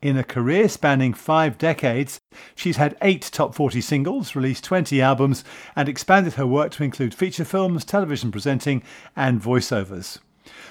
In 0.00 0.16
a 0.16 0.22
career 0.22 0.68
spanning 0.68 1.12
five 1.12 1.58
decades, 1.58 2.20
she's 2.54 2.76
had 2.76 2.96
eight 3.02 3.28
top 3.32 3.52
40 3.52 3.80
singles, 3.80 4.36
released 4.36 4.62
20 4.62 5.02
albums, 5.02 5.42
and 5.74 5.88
expanded 5.88 6.34
her 6.34 6.46
work 6.46 6.70
to 6.72 6.84
include 6.84 7.14
feature 7.14 7.44
films, 7.44 7.84
television 7.84 8.30
presenting, 8.30 8.84
and 9.16 9.42
voiceovers. 9.42 10.18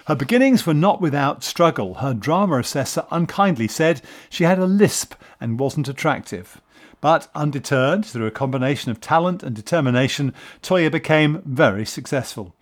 Her 0.06 0.16
beginnings 0.16 0.66
were 0.66 0.74
not 0.74 1.02
without 1.02 1.44
struggle. 1.44 1.96
Her 1.96 2.14
drama 2.14 2.60
assessor 2.60 3.06
unkindly 3.12 3.68
said 3.68 4.02
she 4.30 4.46
had 4.46 4.60
a 4.60 4.66
lisp 4.66 5.14
and 5.42 5.60
wasn't 5.60 5.90
attractive. 5.90 6.62
But 7.02 7.28
undeterred, 7.36 8.06
through 8.06 8.28
a 8.28 8.32
combination 8.32 8.92
of 8.92 9.02
talent 9.02 9.44
and 9.44 9.54
determination, 9.54 10.34
Toyah 10.64 10.90
became 10.90 11.42
very 11.46 11.86
successful. 11.86 12.56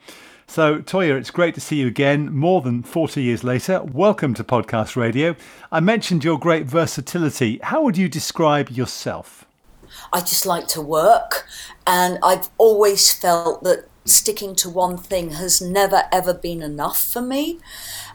So, 0.48 0.80
Toyah, 0.80 1.18
it's 1.18 1.32
great 1.32 1.56
to 1.56 1.62
see 1.62 1.78
you 1.78 1.88
again 1.88 2.34
more 2.34 2.62
than 2.62 2.84
40 2.84 3.22
years 3.22 3.44
later. 3.44 3.82
Welcome 3.84 4.34
to 4.36 4.44
Podcast 4.44 4.96
Radio. 4.96 5.36
I 5.72 5.80
mentioned 5.80 6.24
your 6.24 6.40
great 6.40 6.66
versatility. 6.66 7.60
How 7.64 7.82
would 7.82 7.98
you 7.98 8.08
describe 8.08 8.70
yourself? 8.70 9.46
I 10.14 10.20
just 10.20 10.46
like 10.46 10.68
to 10.70 10.82
work, 10.82 11.46
and 11.86 12.20
I've 12.24 12.50
always 12.58 13.14
felt 13.14 13.64
that 13.64 13.90
sticking 14.06 14.56
to 14.56 14.70
one 14.70 14.98
thing 14.98 15.32
has 15.32 15.62
never 15.62 16.04
ever 16.12 16.34
been 16.34 16.62
enough 16.62 17.04
for 17.04 17.22
me. 17.22 17.60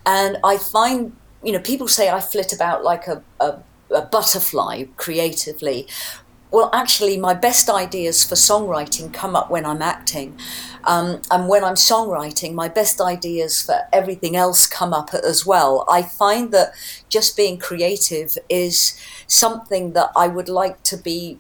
And 0.07 0.39
I 0.45 0.57
find, 0.57 1.17
you 1.43 1.53
know, 1.53 1.59
people 1.59 1.89
say 1.89 2.09
I 2.09 2.21
flit 2.21 2.53
about 2.53 2.85
like 2.85 3.07
a, 3.07 3.23
a, 3.41 3.59
a 3.91 4.03
butterfly 4.03 4.85
creatively. 4.97 5.89
Well, 6.53 6.69
actually, 6.73 7.17
my 7.17 7.35
best 7.35 7.71
ideas 7.71 8.25
for 8.25 8.35
songwriting 8.35 9.13
come 9.13 9.37
up 9.37 9.51
when 9.51 9.65
I'm 9.65 9.83
acting. 9.83 10.37
Um, 10.83 11.23
and 11.31 11.49
when 11.49 11.63
I'm 11.63 11.75
songwriting, 11.75 12.55
my 12.55 12.69
best 12.69 13.01
ideas 13.01 13.63
for 13.63 13.83
everything 13.93 14.35
else 14.35 14.67
come 14.67 14.93
up 14.93 15.15
as 15.15 15.47
well. 15.47 15.85
I 15.89 16.03
find 16.03 16.51
that 16.53 16.73
just 17.09 17.37
being 17.37 17.59
creative 17.59 18.37
is 18.49 18.99
something 19.29 19.93
that 19.93 20.11
I 20.17 20.27
would 20.27 20.49
like 20.49 20.83
to 20.85 20.97
be 20.97 21.39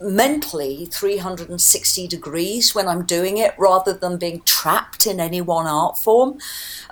mentally 0.00 0.86
360 0.86 2.06
degrees 2.06 2.74
when 2.74 2.88
I'm 2.88 3.04
doing 3.04 3.36
it 3.36 3.54
rather 3.58 3.92
than 3.92 4.16
being 4.16 4.40
trapped 4.42 5.06
in 5.06 5.20
any 5.20 5.40
one 5.40 5.66
art 5.66 5.98
form. 5.98 6.38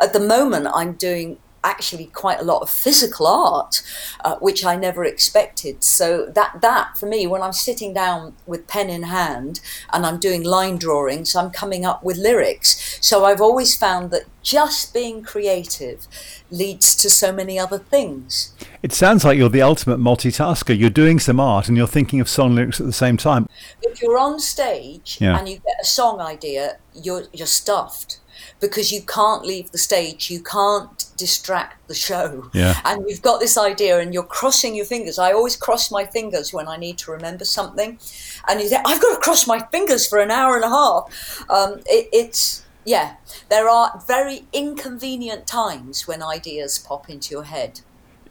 At 0.02 0.12
the 0.12 0.20
moment, 0.20 0.66
I'm 0.74 0.94
doing 0.94 1.38
actually 1.66 2.06
quite 2.06 2.40
a 2.40 2.44
lot 2.44 2.62
of 2.62 2.70
physical 2.70 3.26
art, 3.26 3.82
uh, 4.24 4.36
which 4.36 4.64
I 4.64 4.76
never 4.76 5.04
expected. 5.04 5.82
So 5.82 6.26
that 6.38 6.60
that 6.62 6.96
for 6.98 7.06
me, 7.06 7.26
when 7.26 7.42
I'm 7.42 7.52
sitting 7.52 7.92
down 7.92 8.34
with 8.46 8.66
pen 8.68 8.88
in 8.88 9.04
hand 9.04 9.60
and 9.92 10.06
I'm 10.06 10.18
doing 10.18 10.42
line 10.42 10.76
drawings, 10.78 11.34
I'm 11.34 11.50
coming 11.50 11.84
up 11.84 12.02
with 12.04 12.16
lyrics. 12.16 12.98
So 13.00 13.24
I've 13.24 13.40
always 13.40 13.76
found 13.76 14.10
that 14.12 14.24
just 14.42 14.94
being 14.94 15.22
creative 15.24 16.06
leads 16.50 16.94
to 16.94 17.10
so 17.10 17.32
many 17.32 17.58
other 17.58 17.78
things. 17.78 18.54
It 18.82 18.92
sounds 18.92 19.24
like 19.24 19.36
you're 19.36 19.48
the 19.48 19.62
ultimate 19.62 19.98
multitasker. 19.98 20.78
You're 20.78 20.90
doing 21.04 21.18
some 21.18 21.40
art 21.40 21.66
and 21.68 21.76
you're 21.76 21.88
thinking 21.88 22.20
of 22.20 22.28
song 22.28 22.54
lyrics 22.54 22.78
at 22.80 22.86
the 22.86 22.92
same 22.92 23.16
time. 23.16 23.48
If 23.82 24.00
you're 24.00 24.18
on 24.18 24.38
stage 24.38 25.18
Yeah. 25.20 25.36
and 25.36 25.48
you 25.48 25.56
get 25.56 25.76
a 25.82 25.84
song 25.84 26.20
idea, 26.20 26.78
you're 26.94 27.24
you're 27.32 27.48
stuffed 27.62 28.20
because 28.60 28.90
you 28.92 29.02
can't 29.02 29.44
leave 29.44 29.70
the 29.70 29.78
stage. 29.78 30.30
You 30.30 30.40
can't 30.42 31.06
distract 31.16 31.86
the 31.88 31.94
show. 31.94 32.50
Yeah. 32.52 32.78
And 32.84 33.04
you've 33.08 33.22
got 33.22 33.40
this 33.40 33.58
idea 33.58 33.98
and 33.98 34.14
you're 34.14 34.22
crossing 34.22 34.74
your 34.74 34.86
fingers. 34.86 35.18
I 35.18 35.32
always 35.32 35.56
cross 35.56 35.90
my 35.90 36.04
fingers 36.06 36.52
when 36.52 36.66
I 36.68 36.76
need 36.76 36.98
to 36.98 37.10
remember 37.10 37.44
something. 37.44 37.98
And 38.48 38.60
you 38.60 38.68
think, 38.68 38.82
I've 38.86 39.00
got 39.00 39.14
to 39.14 39.20
cross 39.20 39.46
my 39.46 39.60
fingers 39.66 40.06
for 40.06 40.18
an 40.18 40.30
hour 40.30 40.56
and 40.56 40.64
a 40.64 40.68
half. 40.68 41.44
Um, 41.50 41.80
it, 41.86 42.08
it's, 42.12 42.64
yeah, 42.84 43.16
there 43.50 43.68
are 43.68 44.02
very 44.06 44.46
inconvenient 44.52 45.46
times 45.46 46.08
when 46.08 46.22
ideas 46.22 46.78
pop 46.78 47.10
into 47.10 47.32
your 47.32 47.44
head. 47.44 47.80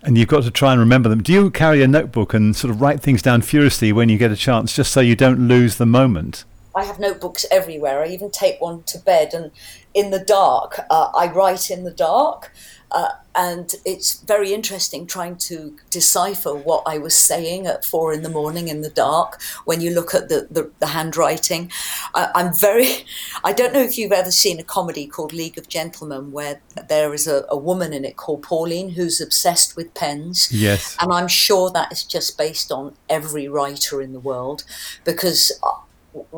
And 0.01 0.17
you've 0.17 0.27
got 0.27 0.43
to 0.43 0.51
try 0.51 0.71
and 0.71 0.79
remember 0.79 1.09
them. 1.09 1.23
Do 1.23 1.33
you 1.33 1.49
carry 1.49 1.81
a 1.81 1.87
notebook 1.87 2.33
and 2.33 2.55
sort 2.55 2.71
of 2.71 2.79
write 2.79 3.01
things 3.01 3.21
down 3.21 3.41
furiously 3.41 3.91
when 3.91 4.07
you 4.07 4.17
get 4.17 4.31
a 4.31 4.35
chance, 4.35 4.75
just 4.75 4.91
so 4.91 5.01
you 5.01 5.15
don't 5.15 5.47
lose 5.47 5.77
the 5.77 5.85
moment? 5.85 6.45
I 6.75 6.83
have 6.83 6.99
notebooks 6.99 7.45
everywhere. 7.49 8.03
I 8.03 8.07
even 8.09 8.29
take 8.29 8.61
one 8.61 8.83
to 8.83 8.99
bed, 8.99 9.33
and 9.33 9.49
in 9.95 10.11
the 10.11 10.19
dark, 10.19 10.81
uh, 10.89 11.09
I 11.15 11.31
write 11.31 11.71
in 11.71 11.85
the 11.85 11.91
dark. 11.91 12.51
Uh, 12.91 13.09
and 13.33 13.73
it's 13.83 14.21
very 14.21 14.53
interesting 14.53 15.05
trying 15.05 15.35
to 15.35 15.75
decipher 15.89 16.55
what 16.55 16.83
I 16.85 16.97
was 16.97 17.15
saying 17.15 17.67
at 17.67 17.83
four 17.83 18.13
in 18.13 18.21
the 18.21 18.29
morning 18.29 18.69
in 18.69 18.81
the 18.81 18.89
dark 18.89 19.41
when 19.65 19.81
you 19.81 19.91
look 19.91 20.13
at 20.13 20.29
the, 20.29 20.47
the, 20.49 20.71
the 20.79 20.87
handwriting. 20.87 21.71
I, 22.13 22.29
am 22.35 22.53
very, 22.55 23.05
I 23.43 23.51
don't 23.51 23.73
know 23.73 23.81
if 23.81 23.97
you've 23.97 24.13
ever 24.13 24.31
seen 24.31 24.59
a 24.59 24.63
comedy 24.63 25.07
called 25.07 25.33
League 25.33 25.57
of 25.57 25.67
Gentlemen 25.67 26.31
where 26.31 26.61
there 26.87 27.13
is 27.13 27.27
a, 27.27 27.45
a 27.49 27.57
woman 27.57 27.91
in 27.91 28.05
it 28.05 28.15
called 28.15 28.43
Pauline 28.43 28.91
who's 28.91 29.19
obsessed 29.19 29.75
with 29.75 29.93
pens. 29.93 30.49
Yes. 30.51 30.95
And 31.01 31.11
I'm 31.11 31.27
sure 31.27 31.71
that 31.71 31.91
is 31.91 32.03
just 32.03 32.37
based 32.37 32.71
on 32.71 32.95
every 33.09 33.49
writer 33.49 34.01
in 34.01 34.13
the 34.13 34.21
world 34.21 34.63
because 35.03 35.51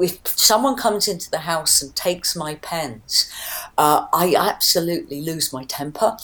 if 0.02 0.28
someone 0.28 0.76
comes 0.76 1.08
into 1.08 1.30
the 1.30 1.40
house 1.40 1.82
and 1.82 1.96
takes 1.96 2.36
my 2.36 2.56
pens, 2.56 3.32
uh, 3.78 4.08
I 4.14 4.36
absolutely 4.38 5.22
lose 5.22 5.54
my 5.54 5.64
temper. 5.64 6.18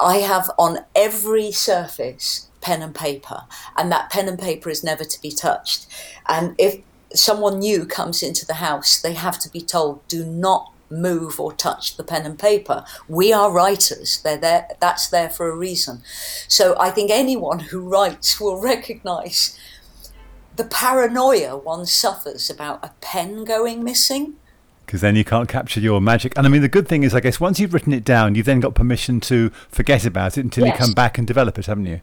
I 0.00 0.18
have 0.18 0.50
on 0.58 0.78
every 0.94 1.52
surface 1.52 2.48
pen 2.60 2.82
and 2.82 2.94
paper, 2.94 3.42
and 3.76 3.90
that 3.90 4.10
pen 4.10 4.28
and 4.28 4.38
paper 4.38 4.70
is 4.70 4.84
never 4.84 5.04
to 5.04 5.20
be 5.20 5.30
touched. 5.30 5.86
And 6.28 6.54
if 6.58 6.80
someone 7.14 7.58
new 7.58 7.84
comes 7.86 8.22
into 8.22 8.46
the 8.46 8.54
house, 8.54 9.00
they 9.00 9.14
have 9.14 9.38
to 9.40 9.50
be 9.50 9.60
told, 9.60 10.06
do 10.08 10.24
not 10.24 10.72
move 10.92 11.40
or 11.40 11.52
touch 11.52 11.96
the 11.96 12.04
pen 12.04 12.26
and 12.26 12.38
paper. 12.38 12.84
We 13.08 13.32
are 13.32 13.50
writers. 13.50 14.20
They're 14.22 14.36
there. 14.36 14.68
That's 14.80 15.08
there 15.08 15.30
for 15.30 15.50
a 15.50 15.56
reason. 15.56 16.02
So 16.48 16.76
I 16.78 16.90
think 16.90 17.10
anyone 17.10 17.60
who 17.60 17.80
writes 17.80 18.40
will 18.40 18.60
recognize 18.60 19.58
the 20.56 20.64
paranoia 20.64 21.56
one 21.56 21.86
suffers 21.86 22.50
about 22.50 22.84
a 22.84 22.92
pen 23.00 23.44
going 23.44 23.82
missing. 23.82 24.34
Because 24.86 25.00
then 25.00 25.16
you 25.16 25.24
can't 25.24 25.48
capture 25.48 25.80
your 25.80 26.00
magic. 26.00 26.32
And 26.36 26.46
I 26.46 26.50
mean, 26.50 26.62
the 26.62 26.68
good 26.68 26.88
thing 26.88 27.02
is, 27.02 27.14
I 27.14 27.20
guess, 27.20 27.40
once 27.40 27.58
you've 27.58 27.72
written 27.72 27.92
it 27.92 28.04
down, 28.04 28.34
you've 28.34 28.46
then 28.46 28.60
got 28.60 28.74
permission 28.74 29.20
to 29.20 29.50
forget 29.68 30.04
about 30.04 30.36
it 30.36 30.42
until 30.42 30.66
yes. 30.66 30.74
you 30.74 30.86
come 30.86 30.92
back 30.92 31.18
and 31.18 31.26
develop 31.26 31.58
it, 31.58 31.66
haven't 31.66 31.86
you? 31.86 32.00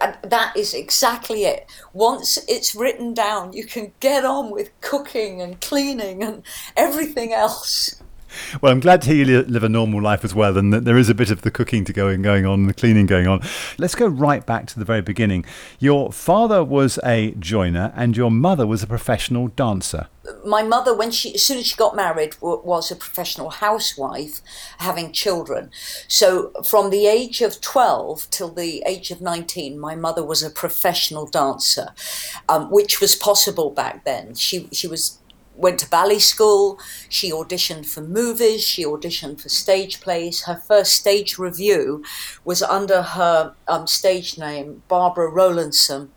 And 0.00 0.16
that 0.22 0.54
is 0.56 0.74
exactly 0.74 1.44
it. 1.44 1.68
Once 1.92 2.38
it's 2.46 2.74
written 2.74 3.14
down, 3.14 3.54
you 3.54 3.64
can 3.64 3.92
get 4.00 4.24
on 4.24 4.50
with 4.50 4.70
cooking 4.82 5.40
and 5.40 5.60
cleaning 5.60 6.22
and 6.22 6.42
everything 6.76 7.32
else. 7.32 8.02
Well, 8.60 8.72
I'm 8.72 8.80
glad 8.80 9.02
to 9.02 9.10
hear 9.10 9.24
you 9.24 9.42
live 9.42 9.62
a 9.62 9.68
normal 9.68 10.02
life 10.02 10.24
as 10.24 10.34
well, 10.34 10.56
and 10.56 10.72
that 10.72 10.84
there 10.84 10.96
is 10.96 11.08
a 11.08 11.14
bit 11.14 11.30
of 11.30 11.42
the 11.42 11.50
cooking 11.50 11.84
to 11.84 11.92
going 11.92 12.22
going 12.22 12.46
on, 12.46 12.66
the 12.66 12.74
cleaning 12.74 13.06
going 13.06 13.26
on. 13.26 13.40
Let's 13.78 13.94
go 13.94 14.06
right 14.06 14.44
back 14.44 14.66
to 14.68 14.78
the 14.78 14.84
very 14.84 15.02
beginning. 15.02 15.44
Your 15.78 16.12
father 16.12 16.64
was 16.64 16.98
a 17.04 17.32
joiner, 17.32 17.92
and 17.96 18.16
your 18.16 18.30
mother 18.30 18.66
was 18.66 18.82
a 18.82 18.86
professional 18.86 19.48
dancer. 19.48 20.08
My 20.44 20.62
mother, 20.62 20.94
when 20.94 21.10
she 21.10 21.34
as 21.34 21.42
soon 21.42 21.58
as 21.58 21.66
she 21.66 21.76
got 21.76 21.96
married, 21.96 22.36
was 22.40 22.90
a 22.90 22.96
professional 22.96 23.50
housewife, 23.50 24.40
having 24.78 25.12
children. 25.12 25.70
So 26.06 26.50
from 26.64 26.90
the 26.90 27.06
age 27.06 27.40
of 27.40 27.60
twelve 27.60 28.28
till 28.30 28.50
the 28.50 28.82
age 28.86 29.10
of 29.10 29.20
nineteen, 29.20 29.78
my 29.78 29.94
mother 29.94 30.24
was 30.24 30.42
a 30.42 30.50
professional 30.50 31.26
dancer, 31.26 31.88
um, 32.48 32.70
which 32.70 33.00
was 33.00 33.14
possible 33.14 33.70
back 33.70 34.04
then. 34.04 34.34
She 34.34 34.68
she 34.72 34.86
was 34.86 35.18
went 35.58 35.80
to 35.80 35.90
ballet 35.90 36.20
school. 36.20 36.78
She 37.08 37.30
auditioned 37.30 37.86
for 37.86 38.00
movies. 38.00 38.62
She 38.62 38.84
auditioned 38.84 39.40
for 39.40 39.48
stage 39.48 40.00
plays. 40.00 40.42
Her 40.42 40.56
first 40.56 40.92
stage 40.92 41.36
review 41.36 42.02
was 42.44 42.62
under 42.62 43.02
her 43.02 43.54
um, 43.66 43.86
stage 43.86 44.38
name, 44.38 44.82
Barbara 44.88 45.28
Rowlandson. 45.28 46.10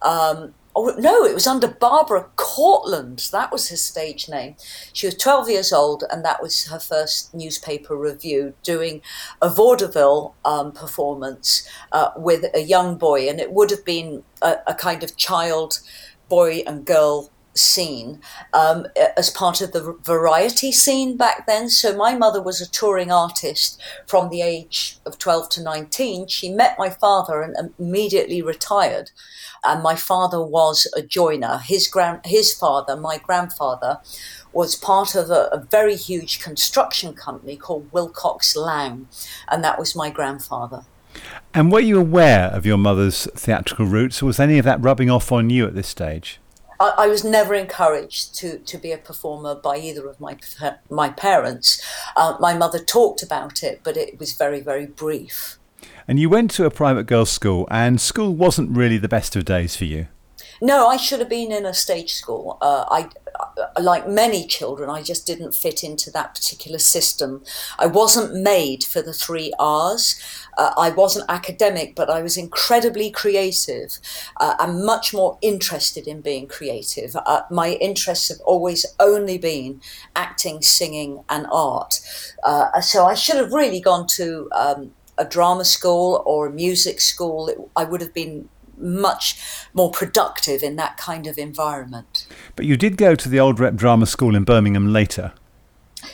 Um, 0.00 0.54
oh, 0.76 0.94
no, 0.96 1.24
it 1.24 1.34
was 1.34 1.46
under 1.46 1.68
Barbara 1.68 2.26
Cortland. 2.36 3.28
That 3.32 3.50
was 3.50 3.68
her 3.70 3.76
stage 3.76 4.28
name. 4.28 4.54
She 4.92 5.06
was 5.06 5.16
12 5.16 5.48
years 5.50 5.72
old, 5.72 6.04
and 6.08 6.24
that 6.24 6.40
was 6.40 6.66
her 6.68 6.78
first 6.78 7.34
newspaper 7.34 7.96
review, 7.96 8.54
doing 8.62 9.02
a 9.42 9.50
vaudeville 9.50 10.34
um, 10.44 10.70
performance 10.72 11.68
uh, 11.90 12.10
with 12.16 12.44
a 12.54 12.62
young 12.62 12.96
boy. 12.96 13.28
And 13.28 13.40
it 13.40 13.52
would 13.52 13.70
have 13.70 13.84
been 13.84 14.22
a, 14.40 14.58
a 14.68 14.74
kind 14.74 15.02
of 15.02 15.16
child, 15.16 15.80
boy, 16.28 16.62
and 16.66 16.84
girl 16.84 17.30
scene 17.54 18.20
um, 18.52 18.86
as 19.16 19.30
part 19.30 19.60
of 19.60 19.72
the 19.72 19.96
variety 20.02 20.72
scene 20.72 21.16
back 21.16 21.46
then. 21.46 21.68
So 21.68 21.96
my 21.96 22.16
mother 22.16 22.42
was 22.42 22.60
a 22.60 22.70
touring 22.70 23.10
artist 23.10 23.80
from 24.06 24.28
the 24.28 24.42
age 24.42 24.98
of 25.06 25.18
12 25.18 25.48
to 25.50 25.62
19. 25.62 26.26
She 26.28 26.50
met 26.50 26.78
my 26.78 26.90
father 26.90 27.42
and 27.42 27.72
immediately 27.78 28.42
retired. 28.42 29.10
And 29.62 29.82
my 29.82 29.94
father 29.94 30.44
was 30.44 30.86
a 30.94 31.00
joiner. 31.00 31.58
His 31.58 31.88
grand, 31.88 32.20
his 32.26 32.52
father, 32.52 32.96
my 32.96 33.16
grandfather, 33.18 34.00
was 34.52 34.76
part 34.76 35.14
of 35.14 35.30
a, 35.30 35.48
a 35.52 35.58
very 35.58 35.96
huge 35.96 36.40
construction 36.40 37.14
company 37.14 37.56
called 37.56 37.90
Wilcox 37.90 38.54
Lang, 38.54 39.08
and 39.48 39.64
that 39.64 39.78
was 39.78 39.96
my 39.96 40.10
grandfather. 40.10 40.84
And 41.52 41.70
were 41.72 41.80
you 41.80 41.98
aware 41.98 42.46
of 42.48 42.66
your 42.66 42.78
mother's 42.78 43.26
theatrical 43.34 43.86
roots, 43.86 44.22
or 44.22 44.26
was 44.26 44.40
any 44.40 44.58
of 44.58 44.64
that 44.64 44.82
rubbing 44.82 45.10
off 45.10 45.32
on 45.32 45.50
you 45.50 45.66
at 45.66 45.74
this 45.74 45.88
stage? 45.88 46.40
I, 46.80 46.92
I, 46.98 47.06
was 47.08 47.24
never 47.24 47.54
encouraged 47.54 48.34
to, 48.36 48.58
to 48.58 48.78
be 48.78 48.92
a 48.92 48.98
performer 48.98 49.54
by 49.54 49.78
either 49.78 50.08
of 50.08 50.20
my 50.20 50.36
my 50.90 51.08
parents. 51.08 51.82
Uh, 52.16 52.36
my 52.40 52.54
mother 52.54 52.78
talked 52.78 53.22
about 53.22 53.62
it, 53.62 53.80
but 53.84 53.96
it 53.96 54.18
was 54.18 54.32
very 54.32 54.60
very 54.60 54.86
brief. 54.86 55.58
And 56.06 56.18
you 56.18 56.28
went 56.28 56.50
to 56.52 56.66
a 56.66 56.70
private 56.70 57.04
girls' 57.04 57.30
school, 57.30 57.66
and 57.70 58.00
school 58.00 58.34
wasn't 58.34 58.76
really 58.76 58.98
the 58.98 59.08
best 59.08 59.36
of 59.36 59.44
days 59.44 59.74
for 59.76 59.84
you. 59.84 60.08
No, 60.60 60.86
I 60.86 60.96
should 60.96 61.18
have 61.20 61.28
been 61.28 61.52
in 61.52 61.66
a 61.66 61.74
stage 61.74 62.14
school. 62.14 62.58
Uh, 62.60 62.84
I, 62.90 63.08
uh, 63.38 63.82
like 63.82 64.08
many 64.08 64.46
children, 64.46 64.88
I 64.88 65.02
just 65.02 65.26
didn't 65.26 65.52
fit 65.52 65.82
into 65.82 66.10
that 66.12 66.34
particular 66.34 66.78
system. 66.78 67.42
I 67.78 67.86
wasn't 67.86 68.40
made 68.40 68.84
for 68.84 69.02
the 69.02 69.12
three 69.12 69.52
R's. 69.58 70.20
Uh, 70.56 70.72
I 70.76 70.90
wasn't 70.90 71.26
academic, 71.28 71.94
but 71.94 72.10
I 72.10 72.22
was 72.22 72.36
incredibly 72.36 73.10
creative 73.10 73.98
uh, 74.38 74.54
and 74.58 74.84
much 74.84 75.12
more 75.12 75.38
interested 75.42 76.06
in 76.06 76.20
being 76.20 76.46
creative. 76.46 77.16
Uh, 77.26 77.42
my 77.50 77.72
interests 77.74 78.28
have 78.28 78.40
always 78.44 78.86
only 79.00 79.38
been 79.38 79.80
acting, 80.14 80.62
singing, 80.62 81.24
and 81.28 81.46
art. 81.50 82.00
Uh, 82.42 82.80
so 82.80 83.06
I 83.06 83.14
should 83.14 83.36
have 83.36 83.52
really 83.52 83.80
gone 83.80 84.06
to 84.08 84.48
um, 84.54 84.92
a 85.18 85.24
drama 85.24 85.64
school 85.64 86.22
or 86.26 86.46
a 86.46 86.50
music 86.50 87.00
school. 87.00 87.48
It, 87.48 87.58
I 87.76 87.84
would 87.84 88.00
have 88.00 88.14
been 88.14 88.48
much 88.76 89.38
more 89.72 89.90
productive 89.90 90.62
in 90.62 90.76
that 90.76 90.96
kind 90.96 91.26
of 91.26 91.38
environment. 91.38 92.26
But 92.56 92.66
you 92.66 92.76
did 92.76 92.96
go 92.96 93.14
to 93.14 93.28
the 93.28 93.40
Old 93.40 93.60
Rep 93.60 93.74
Drama 93.76 94.06
School 94.06 94.34
in 94.34 94.44
Birmingham 94.44 94.92
later. 94.92 95.32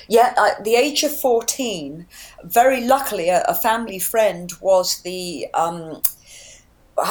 Yeah, 0.08 0.34
at 0.38 0.64
the 0.64 0.74
age 0.74 1.02
of 1.02 1.14
14, 1.14 2.06
very 2.44 2.82
luckily, 2.82 3.28
a, 3.28 3.42
a 3.48 3.54
family 3.54 3.98
friend 3.98 4.52
was 4.60 5.02
the. 5.02 5.46
Um, 5.54 6.02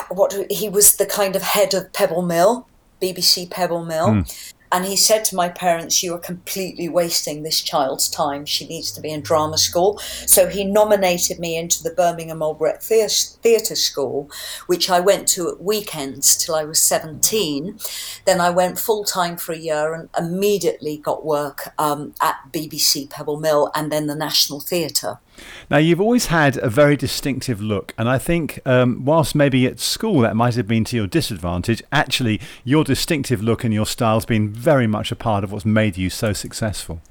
what 0.10 0.36
he 0.52 0.70
was 0.70 0.98
the 0.98 1.06
kind 1.06 1.36
of 1.36 1.42
head 1.42 1.74
of 1.74 1.92
Pebble 1.94 2.22
Mill, 2.22 2.68
BBC 3.02 3.50
Pebble 3.50 3.86
Mill, 3.86 4.08
mm. 4.08 4.54
And 4.72 4.86
he 4.86 4.96
said 4.96 5.26
to 5.26 5.36
my 5.36 5.50
parents, 5.50 6.04
You 6.04 6.14
are 6.14 6.20
completely 6.20 6.88
wasting 6.88 7.44
this 7.44 7.62
child's 7.62 8.08
time. 8.08 8.46
She 8.46 8.68
needs 8.68 8.92
to 8.92 9.02
be 9.02 9.10
in 9.10 9.22
drama 9.22 9.58
school. 9.58 9.98
So 10.26 10.48
he 10.48 10.64
nominated 10.64 11.40
me 11.40 11.58
into 11.58 11.82
the 11.82 11.92
Birmingham 11.92 12.42
Old 12.42 12.62
Rep 12.62 12.82
Theatre 12.82 13.76
School, 13.76 14.30
which 14.68 14.90
I 14.90 15.00
went 15.00 15.28
to 15.30 15.50
at 15.50 15.62
weekends 15.62 16.38
till 16.38 16.56
I 16.56 16.64
was 16.66 16.82
17. 16.82 17.80
Then 18.26 18.42
I 18.42 18.50
went 18.50 18.80
full 18.80 19.04
time 19.04 19.38
for 19.38 19.54
a 19.54 19.58
year 19.58 19.94
and 19.94 20.10
immediately 20.18 20.98
got 20.98 21.26
work 21.26 21.74
um, 21.78 22.14
at 22.22 22.52
BBC 22.52 23.10
Pebble 23.10 23.40
Mill 23.40 23.72
and 23.74 23.92
then 23.92 24.08
the 24.08 24.16
National 24.16 24.60
Theatre. 24.60 25.20
Now, 25.70 25.78
you've 25.78 26.02
always 26.02 26.28
had 26.28 26.58
a 26.58 26.70
very 26.70 26.96
distinctive 26.96 27.62
look, 27.62 27.94
and 27.98 28.10
I 28.10 28.18
think, 28.18 28.60
um, 28.66 29.04
whilst 29.06 29.36
maybe 29.36 29.66
at 29.66 29.80
school 29.80 30.22
that 30.22 30.36
might 30.36 30.56
have 30.56 30.68
been 30.68 30.84
to 30.86 30.96
your 30.96 31.08
disadvantage, 31.08 31.84
actually, 31.92 32.42
your 32.64 32.84
distinctive 32.84 33.42
look 33.42 33.64
and 33.64 33.74
your 33.74 33.86
style 33.86 34.16
has 34.16 34.26
been 34.26 34.50
very 34.50 34.88
much 34.88 35.12
a 35.12 35.16
part 35.16 35.44
of 35.44 35.52
what's 35.52 35.66
made 35.66 35.98
you 35.98 36.10
so 36.10 36.34
successful. 36.34 37.02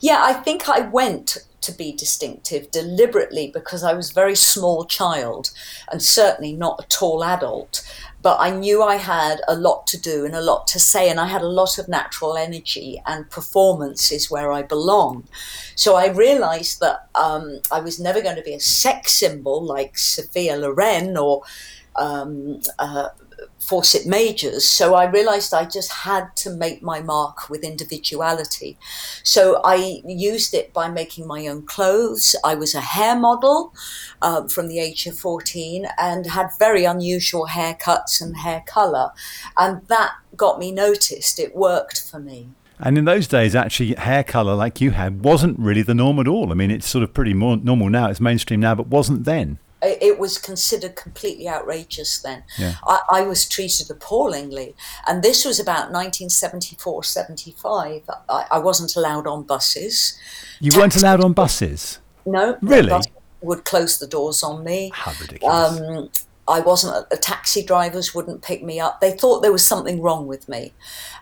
Yeah, 0.00 0.22
I 0.22 0.32
think 0.32 0.68
I 0.68 0.80
went 0.80 1.38
to 1.66 1.72
be 1.72 1.92
distinctive 1.92 2.70
deliberately 2.70 3.50
because 3.52 3.84
I 3.84 3.92
was 3.92 4.10
a 4.10 4.14
very 4.14 4.34
small 4.34 4.84
child 4.84 5.50
and 5.90 6.02
certainly 6.02 6.52
not 6.52 6.82
a 6.82 6.88
tall 6.88 7.22
adult 7.22 7.84
but 8.26 8.40
I 8.40 8.50
knew 8.50 8.82
I 8.82 8.96
had 8.96 9.40
a 9.46 9.54
lot 9.54 9.86
to 9.86 9.96
do 9.96 10.24
and 10.24 10.34
a 10.34 10.40
lot 10.40 10.66
to 10.68 10.80
say, 10.80 11.08
and 11.08 11.20
I 11.20 11.26
had 11.26 11.42
a 11.42 11.48
lot 11.48 11.78
of 11.78 11.86
natural 11.86 12.36
energy, 12.36 13.00
and 13.06 13.30
performance 13.30 14.10
is 14.10 14.28
where 14.28 14.50
I 14.50 14.62
belong. 14.62 15.28
So 15.76 15.94
I 15.94 16.08
realized 16.08 16.80
that 16.80 17.06
um, 17.14 17.60
I 17.70 17.78
was 17.78 18.00
never 18.00 18.20
going 18.20 18.34
to 18.34 18.42
be 18.42 18.54
a 18.54 18.58
sex 18.58 19.14
symbol 19.14 19.62
like 19.62 19.96
Sophia 19.96 20.56
Loren 20.56 21.16
or 21.16 21.42
um, 21.94 22.62
uh, 22.80 23.10
Fawcett 23.66 24.06
Majors. 24.06 24.64
So 24.64 24.94
I 24.94 25.10
realized 25.10 25.52
I 25.52 25.64
just 25.64 25.90
had 25.90 26.34
to 26.36 26.50
make 26.50 26.82
my 26.82 27.00
mark 27.00 27.50
with 27.50 27.64
individuality. 27.64 28.78
So 29.24 29.60
I 29.64 30.02
used 30.06 30.54
it 30.54 30.72
by 30.72 30.88
making 30.88 31.26
my 31.26 31.48
own 31.48 31.66
clothes. 31.66 32.36
I 32.44 32.54
was 32.54 32.74
a 32.74 32.80
hair 32.80 33.18
model 33.18 33.74
uh, 34.22 34.46
from 34.46 34.68
the 34.68 34.78
age 34.78 35.06
of 35.06 35.18
14 35.18 35.88
and 35.98 36.26
had 36.26 36.50
very 36.60 36.84
unusual 36.84 37.48
haircuts 37.48 38.20
and 38.20 38.36
hair 38.36 38.62
color. 38.66 39.10
And 39.56 39.84
that 39.88 40.12
got 40.36 40.60
me 40.60 40.70
noticed. 40.70 41.40
It 41.40 41.56
worked 41.56 42.08
for 42.08 42.20
me. 42.20 42.50
And 42.78 42.98
in 42.98 43.04
those 43.04 43.26
days, 43.26 43.54
actually, 43.54 43.94
hair 43.94 44.22
colour 44.22 44.54
like 44.54 44.80
you 44.80 44.92
had 44.92 45.24
wasn't 45.24 45.58
really 45.58 45.82
the 45.82 45.94
norm 45.94 46.20
at 46.20 46.28
all. 46.28 46.52
I 46.52 46.54
mean, 46.54 46.70
it's 46.70 46.86
sort 46.86 47.02
of 47.02 47.14
pretty 47.14 47.32
more 47.34 47.56
normal 47.56 47.88
now, 47.88 48.10
it's 48.10 48.20
mainstream 48.20 48.60
now, 48.60 48.74
but 48.74 48.86
wasn't 48.88 49.24
then. 49.24 49.58
It 49.82 50.18
was 50.18 50.38
considered 50.38 50.96
completely 50.96 51.48
outrageous 51.48 52.18
then. 52.18 52.44
Yeah. 52.58 52.76
I, 52.84 53.00
I 53.10 53.22
was 53.22 53.46
treated 53.48 53.90
appallingly. 53.90 54.74
And 55.06 55.22
this 55.22 55.44
was 55.44 55.60
about 55.60 55.92
1974 55.92 57.04
75. 57.04 58.02
I, 58.28 58.46
I 58.50 58.58
wasn't 58.58 58.96
allowed 58.96 59.26
on 59.26 59.42
buses. 59.42 60.18
You 60.60 60.72
weren't 60.76 60.96
allowed 60.96 61.20
on 61.20 61.34
buses. 61.34 61.98
No. 62.24 62.56
Really? 62.62 62.88
bus 62.88 63.06
would 63.42 63.64
close 63.64 63.98
the 63.98 64.06
doors 64.06 64.42
on 64.42 64.64
me. 64.64 64.90
How 64.94 65.12
ridiculous. 65.20 65.80
Um, 65.80 66.10
I 66.48 66.60
wasn't, 66.60 67.10
the 67.10 67.16
taxi 67.16 67.64
drivers 67.64 68.14
wouldn't 68.14 68.42
pick 68.42 68.62
me 68.62 68.78
up. 68.78 69.00
They 69.00 69.12
thought 69.12 69.40
there 69.40 69.52
was 69.52 69.66
something 69.66 70.00
wrong 70.00 70.26
with 70.26 70.48
me. 70.48 70.72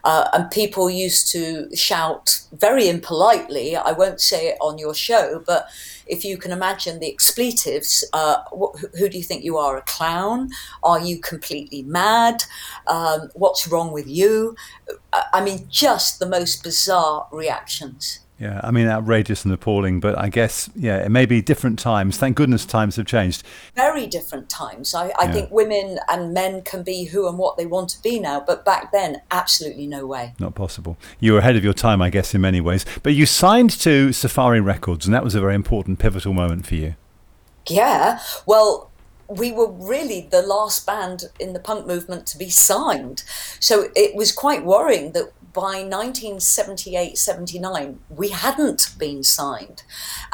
Uh, 0.04 0.28
and 0.34 0.50
people 0.50 0.90
used 0.90 1.30
to 1.32 1.74
shout 1.74 2.40
very 2.52 2.88
impolitely, 2.88 3.74
I 3.74 3.92
won't 3.92 4.20
say 4.20 4.48
it 4.48 4.58
on 4.60 4.76
your 4.76 4.94
show, 4.94 5.42
but 5.46 5.66
if 6.06 6.24
you 6.24 6.36
can 6.38 6.52
imagine 6.52 6.98
the 7.00 7.10
expletives, 7.10 8.04
uh, 8.12 8.38
wh- 8.52 8.78
who 8.98 9.08
do 9.08 9.16
you 9.18 9.24
think 9.24 9.44
you 9.44 9.56
are? 9.58 9.76
A 9.76 9.82
clown? 9.82 10.50
Are 10.82 11.00
you 11.00 11.18
completely 11.20 11.82
mad? 11.82 12.44
Um, 12.86 13.30
what's 13.34 13.68
wrong 13.68 13.92
with 13.92 14.06
you? 14.08 14.56
I 15.12 15.24
I 15.34 15.44
mean, 15.44 15.66
just 15.70 16.18
the 16.18 16.26
most 16.26 16.62
bizarre 16.62 17.28
reactions. 17.32 18.20
Yeah, 18.44 18.60
I 18.62 18.70
mean, 18.72 18.86
outrageous 18.86 19.46
and 19.46 19.54
appalling, 19.54 20.00
but 20.00 20.18
I 20.18 20.28
guess, 20.28 20.68
yeah, 20.76 20.98
it 20.98 21.08
may 21.08 21.24
be 21.24 21.40
different 21.40 21.78
times. 21.78 22.18
Thank 22.18 22.36
goodness 22.36 22.66
times 22.66 22.96
have 22.96 23.06
changed. 23.06 23.42
very 23.74 24.06
different 24.06 24.50
times. 24.50 24.94
I, 24.94 25.06
I 25.18 25.24
Yeah. 25.24 25.32
think 25.32 25.50
women 25.50 25.98
and 26.10 26.34
men 26.34 26.60
can 26.60 26.82
be 26.82 27.04
who 27.04 27.26
and 27.26 27.38
what 27.38 27.56
they 27.56 27.64
want 27.64 27.88
to 27.90 28.02
be 28.02 28.18
now, 28.20 28.40
but 28.46 28.62
back 28.62 28.92
then, 28.92 29.22
absolutely 29.30 29.86
no 29.86 30.04
way. 30.04 30.34
Not 30.38 30.54
possible. 30.54 30.98
You 31.20 31.32
were 31.32 31.38
ahead 31.38 31.56
of 31.56 31.64
your 31.64 31.72
time, 31.72 32.02
I 32.02 32.10
guess, 32.10 32.34
in 32.34 32.42
many 32.42 32.60
ways. 32.60 32.84
But 33.02 33.14
you 33.14 33.24
signed 33.24 33.70
to 33.80 34.12
Safari 34.12 34.60
Records, 34.60 35.06
and 35.06 35.14
that 35.14 35.24
was 35.24 35.34
a 35.34 35.40
very 35.40 35.54
important, 35.54 35.98
pivotal 35.98 36.34
moment 36.34 36.66
for 36.66 36.74
you. 36.74 36.96
Yeah, 37.66 38.20
well, 38.44 38.90
we 39.26 39.52
were 39.52 39.70
really 39.70 40.28
the 40.30 40.42
last 40.42 40.84
band 40.84 41.24
in 41.40 41.54
the 41.54 41.60
punk 41.60 41.86
movement 41.86 42.26
to 42.26 42.36
be 42.36 42.50
signed. 42.50 43.24
So 43.58 43.88
it 43.96 44.14
was 44.14 44.32
quite 44.32 44.66
worrying 44.66 45.12
that 45.12 45.32
by 45.54 45.84
1978 45.84 47.16
79, 47.16 48.00
we 48.10 48.28
hadn't 48.30 48.90
been 48.98 49.22
signed. 49.22 49.84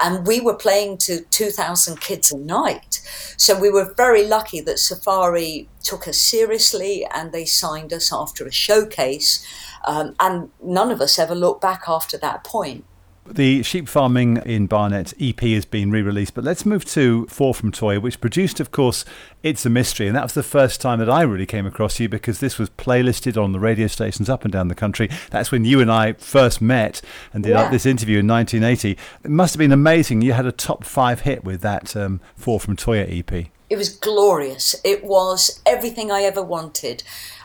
And 0.02 0.26
we 0.26 0.40
were 0.40 0.56
playing 0.56 0.96
to 0.98 1.20
2,000 1.20 2.00
kids 2.00 2.32
a 2.32 2.38
night. 2.38 3.02
So 3.36 3.58
we 3.58 3.70
were 3.70 3.92
very 3.94 4.26
lucky 4.26 4.60
that 4.62 4.78
Safari 4.78 5.68
took 5.82 6.08
us 6.08 6.18
seriously 6.18 7.06
and 7.14 7.32
they 7.32 7.44
signed 7.44 7.92
us 7.92 8.12
after 8.12 8.46
a 8.46 8.52
showcase. 8.52 9.46
Um, 9.86 10.16
and 10.18 10.50
none 10.62 10.90
of 10.90 11.00
us 11.00 11.18
ever 11.18 11.34
looked 11.34 11.60
back 11.60 11.82
after 11.86 12.16
that 12.18 12.42
point. 12.42 12.84
The 13.32 13.62
Sheep 13.62 13.88
Farming 13.88 14.38
in 14.38 14.66
Barnet 14.66 15.14
EP 15.20 15.38
has 15.40 15.64
been 15.64 15.90
re 15.92 16.02
released, 16.02 16.34
but 16.34 16.42
let's 16.42 16.66
move 16.66 16.84
to 16.86 17.26
Four 17.26 17.54
from 17.54 17.70
Toyah, 17.70 18.02
which 18.02 18.20
produced, 18.20 18.58
of 18.58 18.72
course, 18.72 19.04
It's 19.44 19.64
a 19.64 19.70
Mystery. 19.70 20.08
And 20.08 20.16
that 20.16 20.24
was 20.24 20.32
the 20.34 20.42
first 20.42 20.80
time 20.80 20.98
that 20.98 21.08
I 21.08 21.22
really 21.22 21.46
came 21.46 21.64
across 21.64 22.00
you 22.00 22.08
because 22.08 22.40
this 22.40 22.58
was 22.58 22.70
playlisted 22.70 23.40
on 23.40 23.52
the 23.52 23.60
radio 23.60 23.86
stations 23.86 24.28
up 24.28 24.44
and 24.44 24.52
down 24.52 24.66
the 24.66 24.74
country. 24.74 25.08
That's 25.30 25.52
when 25.52 25.64
you 25.64 25.80
and 25.80 25.92
I 25.92 26.14
first 26.14 26.60
met 26.60 27.00
and 27.32 27.44
did 27.44 27.50
Yeah. 27.50 27.70
this 27.70 27.86
interview 27.86 28.18
in 28.18 28.26
1980. 28.26 28.98
It 29.24 29.30
must 29.30 29.54
have 29.54 29.58
been 29.60 29.70
amazing. 29.72 30.22
You 30.22 30.32
had 30.32 30.46
a 30.46 30.52
top 30.52 30.84
five 30.84 31.20
hit 31.20 31.44
with 31.44 31.60
that 31.60 31.94
um, 31.96 32.20
Four 32.34 32.58
from 32.58 32.76
Toyah 32.76 33.06
EP. 33.20 33.46
It 33.70 33.76
was 33.76 33.90
glorious. 33.90 34.74
It 34.82 35.04
was 35.04 35.60
everything 35.64 36.10
I 36.10 36.22
ever 36.22 36.42
wanted. 36.42 37.04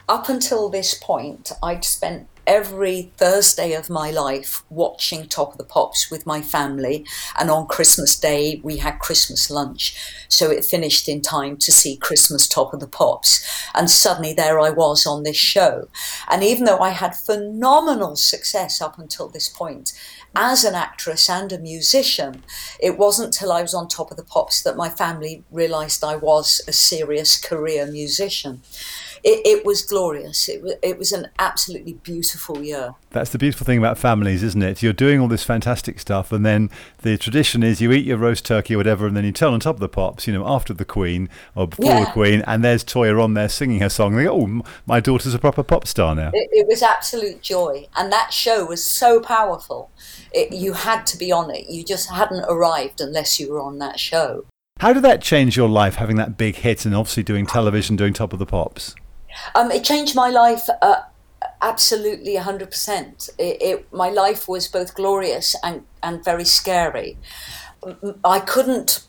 Up 0.09 0.29
until 0.29 0.69
this 0.69 0.95
point, 0.95 1.51
I'd 1.61 1.83
spent 1.83 2.27
every 2.47 3.11
Thursday 3.17 3.73
of 3.73 3.89
my 3.89 4.11
life 4.11 4.63
watching 4.69 5.27
Top 5.27 5.51
of 5.51 5.57
the 5.57 5.63
Pops 5.63 6.11
with 6.11 6.25
my 6.25 6.41
family. 6.41 7.05
And 7.37 7.49
on 7.49 7.67
Christmas 7.67 8.19
Day, 8.19 8.61
we 8.63 8.77
had 8.77 8.99
Christmas 8.99 9.49
lunch. 9.49 9.95
So 10.27 10.51
it 10.51 10.65
finished 10.65 11.07
in 11.07 11.21
time 11.21 11.57
to 11.57 11.71
see 11.71 11.97
Christmas 11.97 12.47
Top 12.47 12.73
of 12.73 12.79
the 12.79 12.87
Pops. 12.87 13.45
And 13.73 13.89
suddenly 13.89 14.33
there 14.33 14.59
I 14.59 14.69
was 14.69 15.05
on 15.05 15.23
this 15.23 15.37
show. 15.37 15.87
And 16.29 16.43
even 16.43 16.65
though 16.65 16.79
I 16.79 16.89
had 16.89 17.15
phenomenal 17.15 18.15
success 18.15 18.81
up 18.81 18.99
until 18.99 19.27
this 19.27 19.49
point, 19.49 19.93
as 20.35 20.63
an 20.65 20.75
actress 20.75 21.29
and 21.29 21.51
a 21.53 21.57
musician, 21.57 22.43
it 22.79 22.97
wasn't 22.97 23.33
till 23.33 23.51
I 23.51 23.61
was 23.61 23.73
on 23.73 23.87
Top 23.87 24.11
of 24.11 24.17
the 24.17 24.23
Pops 24.23 24.61
that 24.63 24.75
my 24.75 24.89
family 24.89 25.43
realised 25.49 26.03
I 26.03 26.17
was 26.17 26.61
a 26.67 26.73
serious 26.73 27.39
career 27.39 27.85
musician. 27.85 28.61
It, 29.27 29.41
it 29.43 29.65
was 29.65 29.81
glorious. 29.81 30.47
It 30.47 30.61
was, 30.61 30.75
it 30.83 30.99
was 30.99 31.11
an 31.11 31.29
absolutely 31.39 31.93
beautiful 31.93 32.63
year. 32.63 32.93
That's 33.09 33.31
the 33.31 33.39
beautiful 33.39 33.65
thing 33.65 33.79
about 33.79 33.97
families, 33.97 34.43
isn't 34.43 34.61
it? 34.61 34.83
You're 34.83 34.93
doing 34.93 35.19
all 35.19 35.27
this 35.27 35.43
fantastic 35.43 35.99
stuff, 35.99 36.31
and 36.31 36.45
then 36.45 36.69
the 36.99 37.17
tradition 37.17 37.63
is 37.63 37.81
you 37.81 37.91
eat 37.91 38.05
your 38.05 38.17
roast 38.17 38.45
turkey 38.45 38.75
or 38.75 38.77
whatever, 38.77 39.07
and 39.07 39.17
then 39.17 39.25
you 39.25 39.31
turn 39.31 39.51
on 39.51 39.59
top 39.59 39.77
of 39.77 39.79
the 39.79 39.89
pops, 39.89 40.27
you 40.27 40.33
know, 40.33 40.47
after 40.47 40.75
the 40.75 40.85
Queen 40.85 41.27
or 41.55 41.67
before 41.67 42.01
the 42.01 42.11
Queen, 42.11 42.43
and 42.45 42.63
there's 42.63 42.83
Toyah 42.83 43.19
on 43.23 43.33
there 43.33 43.49
singing 43.49 43.79
her 43.79 43.89
song. 43.89 44.15
They 44.15 44.25
go, 44.25 44.39
oh, 44.39 44.61
my 44.85 44.99
daughter's 44.99 45.33
a 45.33 45.39
proper 45.39 45.63
pop 45.63 45.87
star 45.87 46.13
now. 46.13 46.29
It, 46.31 46.49
it 46.51 46.67
was 46.67 46.83
absolute 46.83 47.41
joy. 47.41 47.87
And 47.95 48.11
that 48.11 48.31
show 48.31 48.63
was 48.65 48.85
so 48.85 49.19
powerful. 49.19 49.89
It, 50.33 50.53
you 50.53 50.73
had 50.73 51.07
to 51.07 51.17
be 51.17 51.31
on 51.31 51.49
it. 51.49 51.67
You 51.67 51.83
just 51.83 52.11
hadn't 52.11 52.45
arrived 52.47 53.01
unless 53.01 53.39
you 53.39 53.51
were 53.51 53.59
on 53.59 53.79
that 53.79 53.99
show. 53.99 54.45
How 54.81 54.93
did 54.93 55.03
that 55.03 55.21
change 55.21 55.57
your 55.57 55.69
life, 55.69 55.95
having 55.95 56.17
that 56.17 56.37
big 56.37 56.57
hit 56.57 56.85
and 56.85 56.93
obviously 56.93 57.23
doing 57.23 57.47
television, 57.47 57.95
doing 57.95 58.13
Top 58.13 58.31
of 58.31 58.37
the 58.37 58.45
Pops? 58.45 58.93
Um, 59.53 59.71
it 59.71 59.83
changed 59.83 60.15
my 60.15 60.29
life 60.29 60.67
uh, 60.81 61.01
absolutely 61.61 62.35
100%. 62.35 63.29
It, 63.37 63.61
it, 63.61 63.93
my 63.93 64.09
life 64.09 64.47
was 64.47 64.67
both 64.67 64.95
glorious 64.95 65.55
and, 65.63 65.85
and 66.03 66.23
very 66.23 66.45
scary. 66.45 67.17
I 68.23 68.39
couldn't 68.39 69.04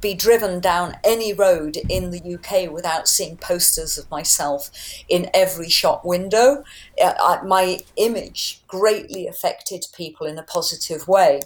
be 0.00 0.14
driven 0.14 0.60
down 0.60 0.96
any 1.04 1.32
road 1.32 1.76
in 1.88 2.10
the 2.10 2.34
UK 2.34 2.72
without 2.72 3.06
seeing 3.06 3.36
posters 3.36 3.98
of 3.98 4.10
myself 4.10 4.70
in 5.08 5.30
every 5.34 5.68
shop 5.68 6.04
window. 6.04 6.64
Uh, 7.02 7.38
my 7.44 7.80
image 7.96 8.62
greatly 8.66 9.26
affected 9.26 9.84
people 9.94 10.26
in 10.26 10.38
a 10.38 10.42
positive 10.42 11.06
way. 11.06 11.40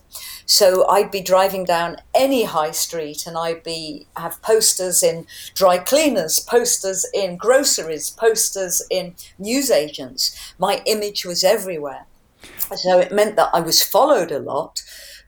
So 0.46 0.88
I'd 0.88 1.10
be 1.10 1.20
driving 1.20 1.64
down 1.64 1.96
any 2.14 2.44
high 2.44 2.70
street 2.70 3.26
and 3.26 3.36
I'd 3.36 3.62
be 3.62 4.06
have 4.16 4.40
posters 4.42 5.02
in 5.02 5.26
dry 5.54 5.78
cleaners, 5.78 6.38
posters 6.38 7.04
in 7.12 7.36
groceries, 7.36 8.10
posters 8.10 8.82
in 8.90 9.14
newsagents. 9.38 10.54
My 10.58 10.82
image 10.86 11.24
was 11.24 11.42
everywhere. 11.42 12.06
So 12.76 12.98
it 12.98 13.12
meant 13.12 13.36
that 13.36 13.50
I 13.52 13.60
was 13.60 13.82
followed 13.82 14.32
a 14.32 14.38
lot, 14.38 14.82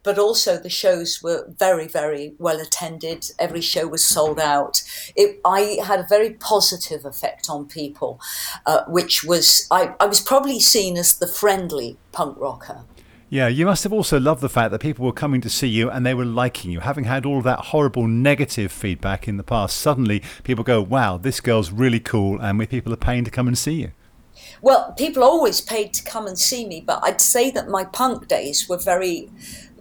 but 0.06 0.20
also 0.20 0.56
the 0.56 0.70
shows 0.70 1.20
were 1.20 1.52
very, 1.58 1.88
very 1.88 2.34
well 2.38 2.60
attended. 2.60 3.28
Every 3.40 3.60
show 3.60 3.88
was 3.88 4.04
sold 4.04 4.38
out. 4.38 4.84
It, 5.16 5.40
I 5.44 5.78
had 5.84 5.98
a 5.98 6.06
very 6.08 6.30
positive 6.34 7.04
effect 7.04 7.50
on 7.50 7.66
people, 7.66 8.20
uh, 8.66 8.84
which 8.86 9.24
was, 9.24 9.66
I, 9.68 9.96
I 9.98 10.06
was 10.06 10.20
probably 10.20 10.60
seen 10.60 10.96
as 10.96 11.18
the 11.18 11.26
friendly 11.26 11.96
punk 12.12 12.38
rocker. 12.38 12.84
Yeah, 13.28 13.48
you 13.48 13.66
must 13.66 13.82
have 13.82 13.92
also 13.92 14.20
loved 14.20 14.42
the 14.42 14.48
fact 14.48 14.70
that 14.70 14.78
people 14.78 15.04
were 15.04 15.12
coming 15.12 15.40
to 15.40 15.50
see 15.50 15.66
you 15.66 15.90
and 15.90 16.06
they 16.06 16.14
were 16.14 16.24
liking 16.24 16.70
you. 16.70 16.78
Having 16.78 17.04
had 17.04 17.26
all 17.26 17.38
of 17.38 17.44
that 17.44 17.58
horrible 17.58 18.06
negative 18.06 18.70
feedback 18.70 19.26
in 19.26 19.38
the 19.38 19.42
past, 19.42 19.76
suddenly 19.76 20.22
people 20.44 20.62
go, 20.62 20.80
wow, 20.80 21.16
this 21.16 21.40
girl's 21.40 21.72
really 21.72 21.98
cool, 21.98 22.38
and 22.40 22.60
we 22.60 22.66
people 22.66 22.92
are 22.92 22.96
paying 23.08 23.24
to 23.24 23.30
come 23.32 23.48
and 23.48 23.58
see 23.58 23.74
you. 23.74 23.90
Well, 24.62 24.92
people 24.96 25.22
always 25.22 25.60
paid 25.60 25.92
to 25.94 26.04
come 26.04 26.26
and 26.26 26.38
see 26.38 26.66
me, 26.66 26.80
but 26.80 27.00
I'd 27.02 27.20
say 27.20 27.50
that 27.50 27.68
my 27.68 27.84
punk 27.84 28.28
days 28.28 28.68
were 28.68 28.78
very 28.78 29.28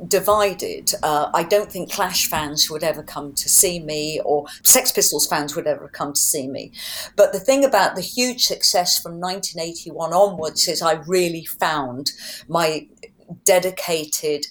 divided. 0.08 0.92
Uh, 1.04 1.30
I 1.34 1.44
don't 1.44 1.72
think 1.72 1.92
Clash 1.92 2.28
fans 2.28 2.70
would 2.70 2.84
ever 2.84 3.04
come 3.04 3.34
to 3.34 3.50
see 3.50 3.80
me, 3.80 4.20
or 4.24 4.46
Sex 4.64 4.92
Pistols 4.92 5.28
fans 5.28 5.56
would 5.56 5.68
ever 5.68 5.88
come 5.88 6.14
to 6.14 6.20
see 6.20 6.48
me. 6.48 6.72
But 7.16 7.34
the 7.34 7.40
thing 7.40 7.64
about 7.64 7.96
the 7.96 8.02
huge 8.02 8.46
success 8.46 9.00
from 9.02 9.20
1981 9.20 10.14
onwards 10.14 10.68
is 10.68 10.82
I 10.82 10.94
really 11.08 11.46
found 11.46 12.12
my 12.48 12.88
dedicated 13.44 14.48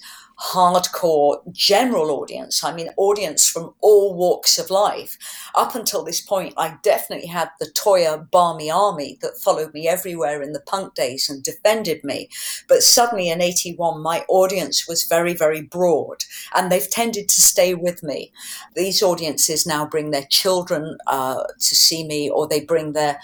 hardcore 0.51 1.39
general 1.51 2.11
audience. 2.11 2.63
I 2.63 2.73
mean, 2.73 2.89
audience 2.97 3.49
from 3.49 3.73
all 3.81 4.15
walks 4.15 4.59
of 4.59 4.69
life. 4.69 5.17
Up 5.55 5.73
until 5.75 6.03
this 6.03 6.21
point, 6.21 6.53
I 6.57 6.77
definitely 6.83 7.27
had 7.27 7.49
the 7.59 7.65
Toyah 7.65 8.29
Barmy 8.29 8.69
Army 8.69 9.17
that 9.21 9.37
followed 9.37 9.73
me 9.73 9.87
everywhere 9.87 10.41
in 10.41 10.53
the 10.53 10.59
punk 10.61 10.93
days 10.93 11.29
and 11.29 11.43
defended 11.43 12.03
me. 12.03 12.29
But 12.67 12.83
suddenly 12.83 13.29
in 13.29 13.41
81, 13.41 14.01
my 14.01 14.23
audience 14.27 14.87
was 14.87 15.03
very, 15.03 15.33
very 15.33 15.61
broad 15.61 16.23
and 16.53 16.71
they've 16.71 16.89
tended 16.89 17.27
to 17.29 17.41
stay 17.41 17.73
with 17.73 18.03
me. 18.03 18.31
These 18.75 19.01
audiences 19.01 19.65
now 19.65 19.85
bring 19.85 20.11
their 20.11 20.27
children 20.29 20.97
uh, 21.07 21.43
to 21.59 21.75
see 21.75 22.05
me 22.05 22.29
or 22.29 22.47
they 22.47 22.63
bring 22.63 22.93
their 22.93 23.19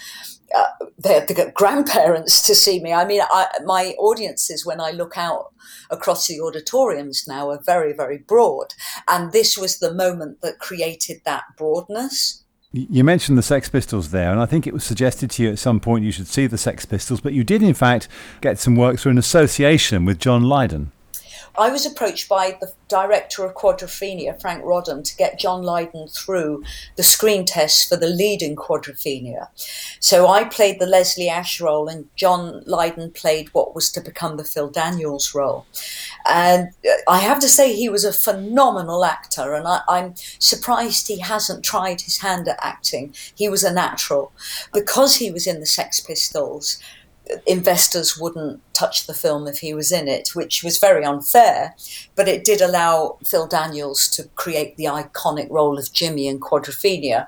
uh, 0.56 0.86
their, 0.97 1.26
their 1.26 1.52
grandparents 1.52 2.41
to 2.43 2.56
see 2.56 2.80
me. 2.82 2.93
I 2.93 3.06
mean, 3.06 3.22
I, 3.22 3.47
my 3.66 3.95
audiences, 3.97 4.66
when 4.66 4.80
I 4.80 4.91
look 4.91 5.18
out 5.18 5.54
across 5.89 6.28
the 6.28 6.39
auditoriums 6.39 7.28
now, 7.28 7.49
are 7.49 7.62
very, 7.66 7.93
very 7.93 8.18
broad. 8.18 8.74
And 9.08 9.32
this 9.32 9.58
was 9.58 9.80
the 9.80 9.93
moment 9.93 10.41
that 10.41 10.60
created 10.60 11.22
that 11.26 11.43
broadness. 11.58 12.43
You 12.74 13.04
mentioned 13.04 13.38
the 13.38 13.43
Sex 13.43 13.68
Pistols 13.68 14.12
there, 14.12 14.32
and 14.32 14.39
I 14.39 14.45
think 14.45 14.66
it 14.66 14.74
was 14.74 14.86
suggested 14.86 15.30
to 15.32 15.43
you 15.43 15.52
at 15.52 15.60
some 15.60 15.82
point 15.82 16.06
you 16.06 16.12
should 16.14 16.28
see 16.28 16.47
the 16.47 16.58
Sex 16.58 16.86
Pistols, 16.86 17.20
but 17.20 17.34
you 17.34 17.43
did 17.43 17.62
in 17.62 17.74
fact 17.74 18.08
get 18.39 18.60
some 18.60 18.78
work 18.78 18.97
through 18.97 19.12
an 19.12 19.18
association 19.18 20.06
with 20.06 20.20
John 20.20 20.43
Lydon. 20.43 20.93
I 21.58 21.70
was 21.70 21.86
approached 21.86 22.30
by 22.30 22.58
the 22.62 22.74
director 22.88 23.43
of 23.43 23.56
Quadrophenia, 23.56 24.39
Franc 24.39 24.64
Roddam, 24.64 25.04
to 25.04 25.16
get 25.18 25.39
John 25.39 25.64
Lydon 25.64 26.08
through 26.08 26.64
the 26.95 27.04
screen 27.04 27.45
test 27.45 27.89
for 27.89 27.97
the 27.97 28.08
lead 28.08 28.41
in 28.41 28.56
Quadrophenia. 28.56 29.47
So 29.99 30.28
I 30.28 30.45
played 30.45 30.80
the 30.80 30.86
Leslie 30.86 31.30
Ash 31.30 31.60
role, 31.60 31.88
and 31.88 32.08
John 32.16 32.64
Lydon 32.66 33.12
played 33.12 33.49
what 33.54 33.76
was 33.76 33.91
to 33.91 34.02
become 34.02 34.38
the 34.38 34.45
Phil 34.45 34.70
Daniels 34.70 35.36
role. 35.36 35.66
And 36.28 36.70
uh, 36.86 36.93
I 37.08 37.20
have 37.20 37.39
to 37.39 37.49
say, 37.49 37.74
he 37.74 37.89
was 37.89 38.06
a 38.06 38.14
phenomenal 38.14 39.04
actor, 39.04 39.54
and 39.54 39.68
I, 39.68 39.82
I'm 39.89 40.16
surprised 40.39 41.08
he 41.08 41.20
hasn't 41.20 41.66
tried 41.66 42.02
his 42.02 42.20
hand 42.20 42.47
at 42.47 42.60
acting. 42.62 43.14
He 43.36 43.49
was 43.49 43.64
a 43.64 43.74
natural. 43.74 44.32
Because 44.74 45.18
he 45.18 45.32
was 45.32 45.47
in 45.47 45.60
the 45.60 45.66
Sex 45.66 45.99
Pistols, 45.99 46.80
investors 47.46 48.18
wouldn't 48.18 48.62
touch 48.74 49.08
the 49.08 49.14
film 49.14 49.48
if 49.48 49.60
he 49.60 49.74
was 49.74 49.92
in 49.92 50.08
it, 50.08 50.30
which 50.34 50.64
was 50.64 50.78
very 50.78 51.04
unfair. 51.04 51.76
But 52.16 52.28
it 52.28 52.44
did 52.44 52.62
allow 52.62 53.18
Phil 53.26 53.48
Daniels 53.48 54.08
to 54.10 54.24
create 54.36 54.78
the 54.78 54.86
iconic 54.86 55.50
role 55.50 55.78
of 55.78 55.92
Jimmy 55.94 56.28
in 56.28 56.40
Quadrophenia. 56.40 57.28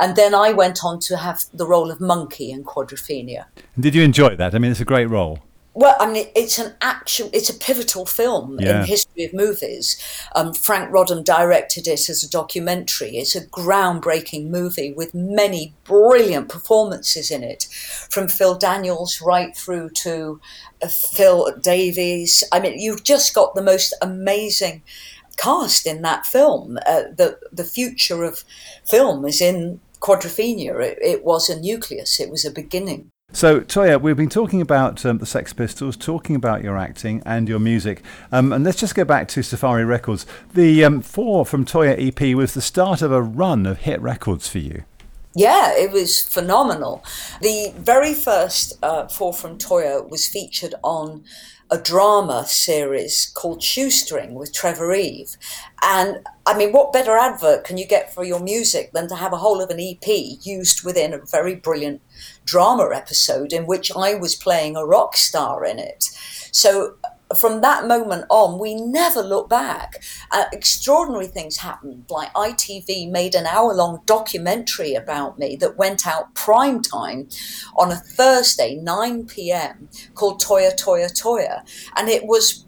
And 0.00 0.16
then 0.16 0.34
I 0.34 0.52
went 0.52 0.84
on 0.84 0.98
to 1.00 1.16
have 1.16 1.44
the 1.52 1.66
role 1.66 1.90
of 1.90 2.00
Monkey 2.00 2.50
in 2.50 2.64
Quadrophenia. 2.64 3.44
Did 3.78 3.94
you 3.94 4.02
enjoy 4.02 4.36
that? 4.36 4.54
I 4.54 4.58
mean, 4.58 4.70
it's 4.70 4.80
a 4.80 4.84
great 4.84 5.06
role. 5.06 5.40
Well, 5.76 5.96
I 5.98 6.10
mean, 6.10 6.28
it's 6.36 6.58
an 6.60 6.74
actual, 6.80 7.30
it's 7.32 7.50
a 7.50 7.54
pivotal 7.54 8.06
film 8.06 8.60
Yeah. 8.60 8.70
in 8.76 8.80
the 8.82 8.86
history 8.86 9.24
of 9.24 9.34
movies. 9.34 9.98
Um, 10.34 10.54
Franc 10.54 10.90
Roddam 10.92 11.24
directed 11.24 11.88
it 11.88 12.08
as 12.08 12.22
a 12.22 12.30
documentary. 12.30 13.16
It's 13.16 13.34
a 13.34 13.44
groundbreaking 13.44 14.50
movie 14.50 14.92
with 14.92 15.14
many 15.14 15.74
brilliant 15.82 16.48
performances 16.48 17.30
in 17.32 17.42
it, 17.42 17.64
from 18.08 18.28
Phil 18.28 18.54
Daniels 18.54 19.20
right 19.20 19.56
through 19.56 19.90
to 20.04 20.40
uh, 20.80 20.86
Phil 20.86 21.50
Davis. 21.60 22.44
I 22.52 22.60
mean, 22.60 22.78
you've 22.78 23.02
just 23.02 23.34
got 23.34 23.56
the 23.56 23.62
most 23.62 23.92
amazing 24.00 24.82
cast 25.36 25.86
in 25.88 26.02
that 26.02 26.24
film. 26.24 26.78
Uh, 26.86 27.02
the 27.16 27.38
the 27.52 27.64
future 27.64 28.22
of 28.22 28.44
film 28.84 29.24
is 29.24 29.40
in 29.40 29.80
Quadrophenia. 29.98 30.80
It, 30.80 30.98
it 31.02 31.24
was 31.24 31.50
a 31.50 31.58
nucleus. 31.60 32.20
It 32.20 32.30
was 32.30 32.44
a 32.44 32.50
beginning. 32.52 33.10
So, 33.34 33.62
Toyah, 33.62 34.00
we've 34.00 34.16
been 34.16 34.28
talking 34.28 34.60
about 34.60 35.04
um, 35.04 35.18
the 35.18 35.26
Sex 35.26 35.52
Pistols, 35.52 35.96
talking 35.96 36.36
about 36.36 36.62
your 36.62 36.78
acting 36.78 37.20
and 37.26 37.48
your 37.48 37.58
music. 37.58 38.00
Um, 38.30 38.52
and 38.52 38.62
let's 38.62 38.78
just 38.78 38.94
go 38.94 39.04
back 39.04 39.26
to 39.30 39.42
Safari 39.42 39.84
Records. 39.84 40.24
The 40.54 40.84
um, 40.84 41.00
Four 41.00 41.44
from 41.44 41.64
Toyah 41.64 41.96
EP 41.98 42.36
was 42.36 42.54
the 42.54 42.60
start 42.60 43.02
of 43.02 43.10
a 43.10 43.20
run 43.20 43.66
of 43.66 43.78
hit 43.78 44.00
records 44.00 44.46
for 44.46 44.58
you. 44.58 44.84
Yeah, 45.34 45.72
it 45.76 45.90
was 45.90 46.22
phenomenal. 46.22 47.02
The 47.40 47.74
very 47.76 48.14
first 48.14 48.78
uh, 48.84 49.08
Four 49.08 49.34
from 49.34 49.58
Toyah 49.58 50.08
was 50.08 50.28
featured 50.28 50.76
on 50.84 51.24
a 51.70 51.78
drama 51.78 52.44
series 52.46 53.32
called 53.34 53.62
Shoestring 53.62 54.34
with 54.34 54.52
Trevor 54.52 54.92
Eve. 54.92 55.36
And 55.82 56.26
I 56.46 56.56
mean, 56.56 56.72
what 56.72 56.92
better 56.92 57.16
advert 57.16 57.64
can 57.64 57.78
you 57.78 57.86
get 57.86 58.12
for 58.12 58.24
your 58.24 58.40
music 58.40 58.92
than 58.92 59.08
to 59.08 59.14
have 59.14 59.32
a 59.32 59.38
whole 59.38 59.60
of 59.60 59.70
an 59.70 59.80
EP 59.80 60.06
used 60.42 60.84
within 60.84 61.14
a 61.14 61.24
very 61.24 61.54
brilliant 61.54 62.02
drama 62.44 62.90
episode 62.94 63.52
in 63.52 63.66
which 63.66 63.90
I 63.96 64.14
was 64.14 64.34
playing 64.34 64.76
a 64.76 64.84
rock 64.84 65.16
star 65.16 65.64
in 65.64 65.78
it? 65.78 66.04
So 66.52 66.96
from 67.34 67.60
that 67.60 67.86
moment 67.86 68.24
on, 68.30 68.58
we 68.58 68.74
never 68.74 69.22
looked 69.22 69.50
back. 69.50 70.02
Uh, 70.30 70.44
extraordinary 70.52 71.26
things 71.26 71.58
happened. 71.58 72.04
Like 72.08 72.32
ITV 72.34 73.10
made 73.10 73.34
an 73.34 73.46
hour 73.46 73.74
long 73.74 74.00
documentary 74.06 74.94
about 74.94 75.38
me 75.38 75.56
that 75.56 75.76
went 75.76 76.06
out 76.06 76.34
prime 76.34 76.82
time 76.82 77.28
on 77.76 77.92
a 77.92 77.96
Thursday, 77.96 78.76
9 78.76 79.26
p.m., 79.26 79.88
called 80.14 80.40
Toyah 80.40 80.76
Toyah 80.76 81.12
Toyah. 81.12 81.62
And 81.96 82.08
it 82.08 82.26
was 82.26 82.63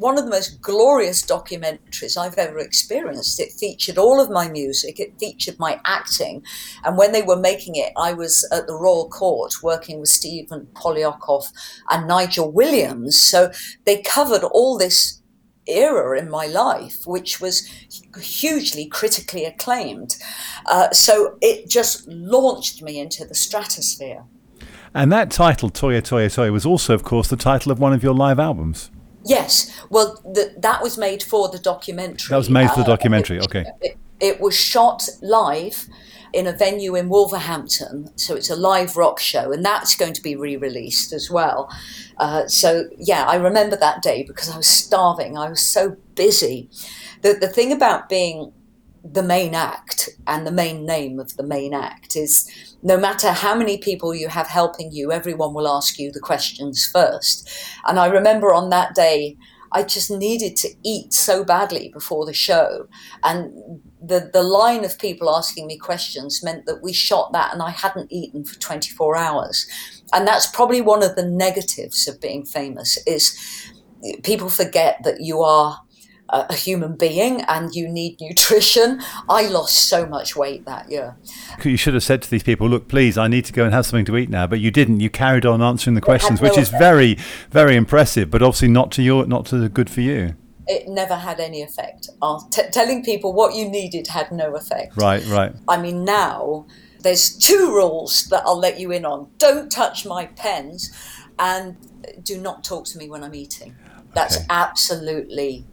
one 0.00 0.16
of 0.16 0.24
the 0.24 0.30
most 0.30 0.62
glorious 0.62 1.22
documentaries 1.22 2.16
I've 2.16 2.38
ever 2.38 2.58
experienced. 2.58 3.38
It 3.38 3.52
featured 3.52 3.98
all 3.98 4.20
of 4.20 4.30
my 4.30 4.48
music, 4.48 4.98
it 4.98 5.18
featured 5.20 5.58
my 5.58 5.78
acting. 5.84 6.42
And 6.84 6.96
when 6.96 7.12
they 7.12 7.22
were 7.22 7.36
making 7.36 7.76
it, 7.76 7.92
I 7.96 8.14
was 8.14 8.48
at 8.50 8.66
the 8.66 8.74
Royal 8.74 9.10
Court 9.10 9.52
working 9.62 10.00
with 10.00 10.08
Stephen 10.08 10.68
Poliakoff 10.72 11.52
and 11.90 12.08
Nigel 12.08 12.50
Williams. 12.50 13.20
So 13.20 13.52
they 13.84 14.00
covered 14.00 14.42
all 14.42 14.78
this 14.78 15.20
era 15.66 16.18
in 16.18 16.30
my 16.30 16.46
life, 16.46 17.02
which 17.06 17.38
was 17.40 17.68
hugely 18.20 18.86
critically 18.86 19.44
acclaimed. 19.44 20.16
Uh, 20.64 20.90
so 20.92 21.36
it 21.42 21.68
just 21.68 22.08
launched 22.08 22.82
me 22.82 22.98
into 22.98 23.26
the 23.26 23.34
stratosphere. 23.34 24.24
And 24.94 25.12
that 25.12 25.30
title, 25.30 25.70
Toyah 25.70 26.00
Toyah 26.00 26.34
Toyah, 26.34 26.50
was 26.50 26.66
also, 26.66 26.94
of 26.94 27.04
course, 27.04 27.28
the 27.28 27.36
title 27.36 27.70
of 27.70 27.78
one 27.78 27.92
of 27.92 28.02
your 28.02 28.14
live 28.14 28.40
albums. 28.40 28.90
Yes, 29.24 29.70
well, 29.90 30.20
the, 30.24 30.54
that 30.58 30.82
was 30.82 30.96
made 30.96 31.22
for 31.22 31.48
the 31.48 31.58
documentary. 31.58 32.30
That 32.30 32.36
was 32.38 32.50
made 32.50 32.70
for 32.70 32.76
the 32.76 32.82
Uh, 32.82 32.96
documentary, 32.96 33.36
it- 33.38 33.44
okay. 33.44 33.64
It, 33.80 33.96
it 34.20 34.40
was 34.40 34.54
shot 34.54 35.08
live 35.22 35.86
in 36.32 36.46
a 36.46 36.52
venue 36.52 36.94
in 36.94 37.08
Wolverhampton, 37.08 38.10
so 38.16 38.36
it's 38.36 38.50
a 38.50 38.54
live 38.56 38.96
rock 38.96 39.18
show, 39.18 39.50
and 39.52 39.64
that's 39.64 39.96
going 39.96 40.12
to 40.12 40.22
be 40.22 40.36
re-released 40.36 41.12
as 41.12 41.28
well. 41.30 41.68
Uh, 42.18 42.46
so 42.46 42.84
yeah, 42.98 43.24
I 43.24 43.34
remember 43.36 43.76
that 43.76 44.00
day 44.02 44.22
because 44.22 44.48
I 44.48 44.56
was 44.56 44.66
starving. 44.68 45.36
I 45.36 45.48
was 45.48 45.60
so 45.60 45.96
busy. 46.14 46.68
The 47.22 47.34
the 47.34 47.48
thing 47.48 47.72
about 47.72 48.08
being 48.08 48.52
the 49.04 49.22
main 49.22 49.54
act 49.54 50.10
and 50.26 50.46
the 50.46 50.52
main 50.52 50.84
name 50.84 51.18
of 51.18 51.36
the 51.36 51.42
main 51.42 51.72
act 51.72 52.16
is 52.16 52.48
no 52.82 52.98
matter 52.98 53.32
how 53.32 53.54
many 53.54 53.78
people 53.78 54.14
you 54.14 54.28
have 54.28 54.46
helping 54.46 54.92
you, 54.92 55.10
everyone 55.10 55.54
will 55.54 55.68
ask 55.68 55.98
you 55.98 56.12
the 56.12 56.20
questions 56.20 56.88
first. 56.92 57.48
And 57.86 57.98
I 57.98 58.06
remember 58.06 58.52
on 58.52 58.70
that 58.70 58.94
day, 58.94 59.36
I 59.72 59.84
just 59.84 60.10
needed 60.10 60.56
to 60.56 60.68
eat 60.82 61.12
so 61.12 61.44
badly 61.44 61.90
before 61.92 62.26
the 62.26 62.34
show. 62.34 62.88
And 63.22 63.80
the, 64.02 64.30
the 64.32 64.42
line 64.42 64.84
of 64.84 64.98
people 64.98 65.30
asking 65.30 65.66
me 65.66 65.78
questions 65.78 66.42
meant 66.42 66.66
that 66.66 66.82
we 66.82 66.92
shot 66.92 67.32
that 67.32 67.52
and 67.52 67.62
I 67.62 67.70
hadn't 67.70 68.10
eaten 68.10 68.44
for 68.44 68.58
24 68.58 69.16
hours. 69.16 69.66
And 70.12 70.26
that's 70.26 70.48
probably 70.48 70.80
one 70.80 71.02
of 71.02 71.14
the 71.14 71.26
negatives 71.26 72.08
of 72.08 72.20
being 72.20 72.44
famous 72.44 72.98
is 73.06 73.38
people 74.24 74.48
forget 74.48 74.98
that 75.04 75.20
you 75.20 75.40
are 75.40 75.80
a 76.32 76.46
a 76.50 76.54
human 76.54 76.96
being 76.96 77.42
and 77.42 77.74
you 77.74 77.88
need 77.88 78.20
nutrition. 78.20 79.00
I 79.28 79.46
lost 79.48 79.88
so 79.88 80.06
much 80.06 80.34
weight 80.36 80.64
that 80.66 80.90
year. 80.90 81.16
You 81.64 81.76
should 81.76 81.94
have 81.94 82.02
said 82.02 82.22
to 82.22 82.30
these 82.30 82.42
people, 82.42 82.68
look, 82.68 82.88
please, 82.88 83.16
I 83.18 83.28
need 83.28 83.44
to 83.46 83.52
go 83.52 83.64
and 83.64 83.72
have 83.74 83.86
something 83.86 84.04
to 84.06 84.16
eat 84.16 84.30
now. 84.30 84.46
But 84.46 84.60
you 84.60 84.70
didn't. 84.70 85.00
You 85.00 85.10
carried 85.10 85.44
on 85.46 85.60
answering 85.62 85.94
the 85.94 86.00
questions, 86.00 86.40
which 86.40 86.58
is 86.58 86.68
very, 86.70 87.18
very 87.50 87.76
impressive, 87.76 88.30
but 88.30 88.42
obviously 88.42 88.68
not 88.68 88.90
to 88.92 89.02
your, 89.02 89.26
not 89.26 89.46
to 89.46 89.58
the 89.58 89.68
good 89.68 89.90
for 89.90 90.00
you. 90.00 90.34
It 90.66 90.86
never 90.88 91.16
had 91.16 91.40
any 91.40 91.62
effect. 91.62 92.08
T- 92.52 92.62
telling 92.70 93.02
people 93.04 93.32
what 93.32 93.54
you 93.54 93.68
needed 93.68 94.06
had 94.06 94.30
no 94.30 94.54
effect. 94.54 94.96
Right, 94.96 95.24
right. 95.26 95.52
I 95.66 95.80
mean, 95.80 96.04
now 96.04 96.66
there's 97.00 97.36
two 97.36 97.72
rules 97.72 98.26
that 98.26 98.42
I'll 98.46 98.58
let 98.58 98.78
you 98.78 98.92
in 98.92 99.04
on. 99.04 99.28
Don't 99.38 99.70
touch 99.70 100.06
my 100.06 100.26
pens 100.26 100.92
and 101.38 101.76
do 102.22 102.38
not 102.40 102.62
talk 102.62 102.84
to 102.86 102.98
me 102.98 103.08
when 103.08 103.24
I'm 103.24 103.34
eating. 103.34 103.74
That's 104.14 104.36
Okay. 104.36 104.46
absolutely. 104.50 105.66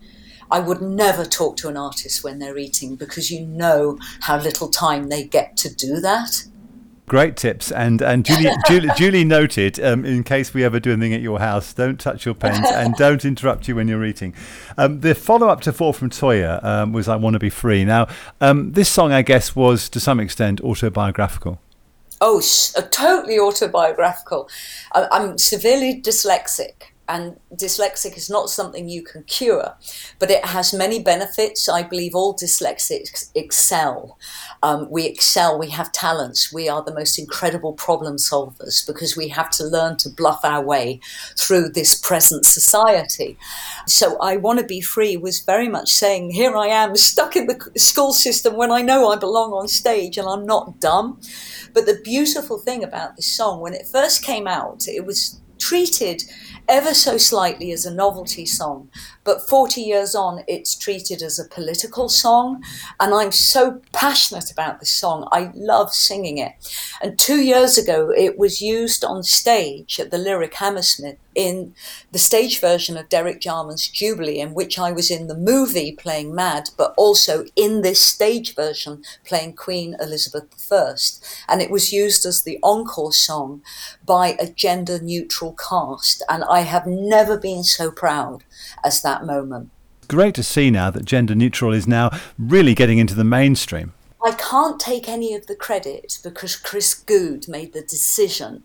I 0.49 0.59
would 0.59 0.81
never 0.81 1.25
talk 1.25 1.57
to 1.57 1.67
an 1.67 1.77
artist 1.77 2.23
when 2.23 2.39
they're 2.39 2.57
eating 2.57 2.95
because 2.95 3.31
you 3.31 3.45
know 3.45 3.97
how 4.21 4.37
little 4.39 4.69
time 4.69 5.09
they 5.09 5.23
get 5.23 5.57
to 5.57 5.73
do 5.73 5.99
that. 6.01 6.45
Great 7.07 7.37
tips, 7.37 7.71
and 7.71 8.01
and 8.01 8.25
Julie, 8.25 8.51
Julie, 8.67 8.89
Julie 8.97 9.23
noted 9.23 9.79
um, 9.79 10.03
in 10.03 10.25
case 10.25 10.53
we 10.53 10.65
ever 10.65 10.77
do 10.77 10.91
anything 10.91 11.13
at 11.13 11.21
your 11.21 11.39
house, 11.39 11.71
don't 11.73 11.97
touch 11.97 12.25
your 12.25 12.35
pens 12.35 12.67
and 12.69 12.93
don't 12.97 13.23
interrupt 13.23 13.69
you 13.69 13.75
when 13.77 13.87
you're 13.87 14.03
eating. 14.03 14.33
Um, 14.77 14.99
the 14.99 15.15
follow 15.15 15.47
up 15.47 15.61
to 15.61 15.71
Four 15.71 15.93
from 15.93 16.09
Toyah 16.09 16.61
um, 16.65 16.91
was 16.91 17.07
"I 17.07 17.15
Want 17.15 17.35
to 17.35 17.39
Be 17.39 17.49
Free." 17.49 17.85
Now, 17.85 18.07
um, 18.41 18.73
this 18.73 18.89
song, 18.89 19.13
I 19.13 19.21
guess, 19.21 19.55
was 19.55 19.87
to 19.87 20.01
some 20.01 20.19
extent 20.19 20.59
autobiographical. 20.59 21.61
Oh, 22.19 22.39
s- 22.39 22.73
uh, 22.75 22.81
totally 22.91 23.39
autobiographical. 23.39 24.49
I- 24.91 25.07
I'm 25.09 25.37
severely 25.37 26.01
dyslexic, 26.01 26.91
and 27.09 27.39
dyslexic 27.53 28.17
is 28.17 28.29
not 28.29 28.49
something 28.49 28.89
you 28.89 29.01
can 29.01 29.23
cure, 29.23 29.75
but 30.19 30.29
it 30.29 30.45
has 30.45 30.73
many 30.73 31.01
benefits. 31.01 31.69
I 31.69 31.83
believe 31.83 32.13
all 32.13 32.35
dyslexics 32.35 33.31
excel. 33.33 34.17
Um, 34.61 34.89
we 34.89 35.05
excel, 35.05 35.57
we 35.57 35.69
have 35.69 35.91
talents, 35.91 36.51
we 36.51 36.67
are 36.67 36.83
the 36.83 36.93
most 36.93 37.17
incredible 37.17 37.73
problem 37.73 38.17
solvers 38.17 38.85
because 38.85 39.15
we 39.15 39.29
have 39.29 39.49
to 39.51 39.63
learn 39.63 39.97
to 39.97 40.09
bluff 40.09 40.41
our 40.43 40.63
way 40.63 40.99
through 41.37 41.69
this 41.69 41.99
present 41.99 42.45
society. 42.45 43.37
So, 43.85 44.17
I 44.19 44.37
Want 44.37 44.59
to 44.59 44.65
Be 44.65 44.81
Free 44.81 45.15
was 45.17 45.39
very 45.39 45.69
much 45.69 45.89
saying, 45.89 46.31
Here 46.31 46.55
I 46.55 46.67
am, 46.67 46.95
stuck 46.95 47.35
in 47.35 47.47
the 47.47 47.71
school 47.77 48.13
system 48.13 48.55
when 48.55 48.71
I 48.71 48.81
know 48.81 49.11
I 49.11 49.15
belong 49.15 49.51
on 49.53 49.67
stage 49.67 50.17
and 50.17 50.27
I'm 50.27 50.45
not 50.45 50.79
dumb. 50.79 51.21
But 51.73 51.85
the 51.85 51.99
beautiful 52.03 52.57
thing 52.57 52.83
about 52.83 53.15
this 53.15 53.27
song, 53.27 53.61
when 53.61 53.73
it 53.73 53.87
first 53.87 54.23
came 54.23 54.47
out, 54.47 54.87
it 54.87 55.05
was 55.05 55.39
treated 55.57 56.23
ever 56.67 56.93
so 56.93 57.17
slightly 57.17 57.71
as 57.71 57.85
a 57.85 57.93
novelty 57.93 58.45
song. 58.45 58.89
But 59.23 59.47
40 59.47 59.81
years 59.81 60.15
on, 60.15 60.43
it's 60.47 60.75
treated 60.75 61.21
as 61.21 61.39
a 61.39 61.47
political 61.47 62.09
song. 62.09 62.63
And 62.99 63.13
I'm 63.13 63.31
so 63.31 63.81
passionate 63.91 64.51
about 64.51 64.79
this 64.79 64.91
song. 64.91 65.27
I 65.31 65.51
love 65.55 65.93
singing 65.93 66.37
it. 66.37 66.53
And 67.01 67.17
two 67.17 67.41
years 67.41 67.77
ago, 67.77 68.11
it 68.15 68.37
was 68.37 68.61
used 68.61 69.03
on 69.03 69.23
stage 69.23 69.99
at 69.99 70.11
the 70.11 70.17
Lyric 70.17 70.55
Hammersmith 70.55 71.17
in 71.37 71.75
the 72.11 72.19
stage 72.19 72.59
version 72.59 72.97
of 72.97 73.07
Derek 73.07 73.39
Jarman's 73.39 73.87
Jubilee, 73.87 74.39
in 74.39 74.55
which 74.55 74.79
I 74.79 74.91
was 74.91 75.11
in 75.11 75.27
the 75.27 75.37
movie 75.37 75.93
playing 75.93 76.33
Mad, 76.33 76.71
but 76.75 76.93
also 76.97 77.45
in 77.55 77.83
this 77.83 78.01
stage 78.01 78.55
version 78.55 79.03
playing 79.23 79.53
Queen 79.53 79.95
Elizabeth 80.01 80.45
I. 80.71 80.95
And 81.47 81.61
it 81.61 81.69
was 81.69 81.93
used 81.93 82.25
as 82.25 82.41
the 82.41 82.59
encore 82.63 83.13
song 83.13 83.61
by 84.05 84.35
a 84.39 84.49
gender 84.49 84.99
neutral 84.99 85.53
cast. 85.53 86.23
And 86.27 86.43
I 86.45 86.61
have 86.61 86.87
never 86.87 87.37
been 87.37 87.63
so 87.63 87.91
proud 87.91 88.43
as 88.83 89.03
that 89.03 89.23
moment. 89.23 89.69
Great 90.07 90.33
to 90.35 90.43
see 90.43 90.71
now 90.71 90.89
that 90.89 91.05
gender 91.05 91.35
neutral 91.35 91.71
is 91.71 91.87
now 91.87 92.09
really 92.39 92.73
getting 92.73 92.97
into 92.97 93.13
the 93.13 93.23
mainstream. 93.23 93.93
I 94.23 94.31
can't 94.31 94.79
take 94.79 95.07
any 95.07 95.35
of 95.35 95.45
the 95.45 95.55
credit 95.55 96.17
because 96.23 96.55
Chris 96.55 96.93
Goode 96.93 97.47
made 97.47 97.73
the 97.73 97.81
decision 97.81 98.63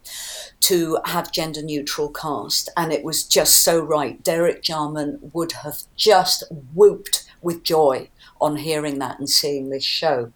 to 0.61 0.99
have 1.05 1.31
gender 1.33 1.63
neutral 1.63 2.09
cast, 2.09 2.71
and 2.77 2.93
it 2.93 3.05
was 3.05 3.25
just 3.25 3.63
so 3.63 3.79
right. 3.81 4.23
Derek 4.23 4.63
Jarman 4.63 5.31
would 5.35 5.53
have 5.53 5.83
just 5.95 6.45
whooped 6.75 7.25
with 7.43 7.65
joy 7.65 8.09
on 8.41 8.57
hearing 8.57 8.99
that 8.99 9.19
and 9.19 9.29
seeing 9.29 9.69
this 9.69 9.85
show. 9.85 10.33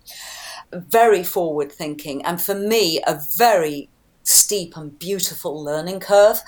Very 0.73 1.25
forward 1.25 1.73
thinking, 1.73 2.25
and 2.25 2.41
for 2.41 2.55
me, 2.55 3.01
a 3.07 3.19
very 3.37 3.89
steep 4.27 4.77
and 4.77 4.99
beautiful 4.99 5.63
learning 5.63 6.01
curve 6.01 6.41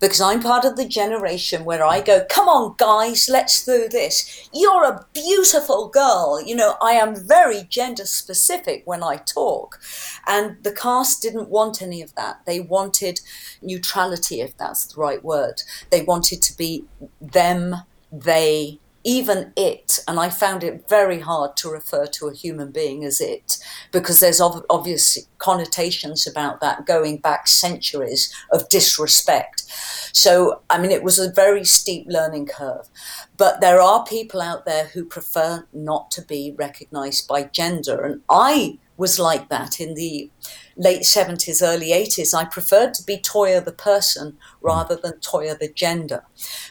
because 0.00 0.20
I'm 0.20 0.40
part 0.40 0.64
of 0.64 0.76
the 0.76 0.86
generation 0.86 1.64
where 1.64 1.84
I 1.84 2.00
go, 2.00 2.24
come 2.30 2.48
on, 2.48 2.74
guys, 2.78 3.28
let's 3.28 3.64
do 3.64 3.88
this. 3.88 4.48
You're 4.52 4.84
a 4.84 5.04
beautiful 5.12 5.88
girl. 5.88 6.40
You 6.44 6.54
know, 6.54 6.76
I 6.80 6.92
am 6.92 7.16
very 7.16 7.64
gender 7.64 8.06
specific 8.06 8.82
when 8.84 9.02
I 9.02 9.16
talk. 9.16 9.80
And 10.26 10.62
the 10.62 10.72
cast 10.72 11.22
didn't 11.22 11.48
want 11.48 11.82
any 11.82 12.02
of 12.02 12.14
that. 12.14 12.40
They 12.46 12.60
wanted 12.60 13.20
neutrality, 13.60 14.40
if 14.40 14.56
that's 14.56 14.86
the 14.86 15.00
right 15.00 15.22
word. 15.24 15.62
They 15.90 16.02
wanted 16.02 16.40
to 16.42 16.56
be 16.56 16.84
them, 17.20 17.76
they, 18.12 18.78
even 19.04 19.52
it, 19.54 20.00
and 20.08 20.18
I 20.18 20.30
found 20.30 20.64
it 20.64 20.88
very 20.88 21.20
hard 21.20 21.56
to 21.58 21.70
refer 21.70 22.06
to 22.06 22.28
a 22.28 22.34
human 22.34 22.72
being 22.72 23.04
as 23.04 23.20
it, 23.20 23.58
because 23.92 24.20
there's 24.20 24.40
ov- 24.40 24.64
obvious 24.70 25.18
connotations 25.38 26.26
about 26.26 26.60
that 26.60 26.86
going 26.86 27.18
back 27.18 27.46
centuries 27.46 28.34
of 28.50 28.68
disrespect. 28.70 29.64
So, 30.12 30.62
I 30.70 30.78
mean, 30.78 30.90
it 30.90 31.02
was 31.02 31.18
a 31.18 31.30
very 31.30 31.64
steep 31.64 32.06
learning 32.08 32.46
curve. 32.46 32.88
But 33.36 33.60
there 33.60 33.80
are 33.80 34.04
people 34.06 34.40
out 34.40 34.64
there 34.64 34.86
who 34.86 35.04
prefer 35.04 35.66
not 35.72 36.10
to 36.12 36.22
be 36.22 36.54
recognized 36.56 37.28
by 37.28 37.44
gender, 37.44 38.00
and 38.00 38.22
I 38.30 38.78
was 38.96 39.18
like 39.18 39.48
that 39.48 39.80
in 39.80 39.94
the 39.94 40.30
late 40.76 41.02
70s, 41.02 41.62
early 41.62 41.88
80s. 41.88 42.34
I 42.34 42.44
preferred 42.44 42.94
to 42.94 43.04
be 43.04 43.18
Toyah 43.18 43.64
the 43.64 43.72
person 43.72 44.36
rather 44.60 44.96
than 44.96 45.14
Toyah 45.14 45.58
the 45.58 45.72
gender 45.72 46.24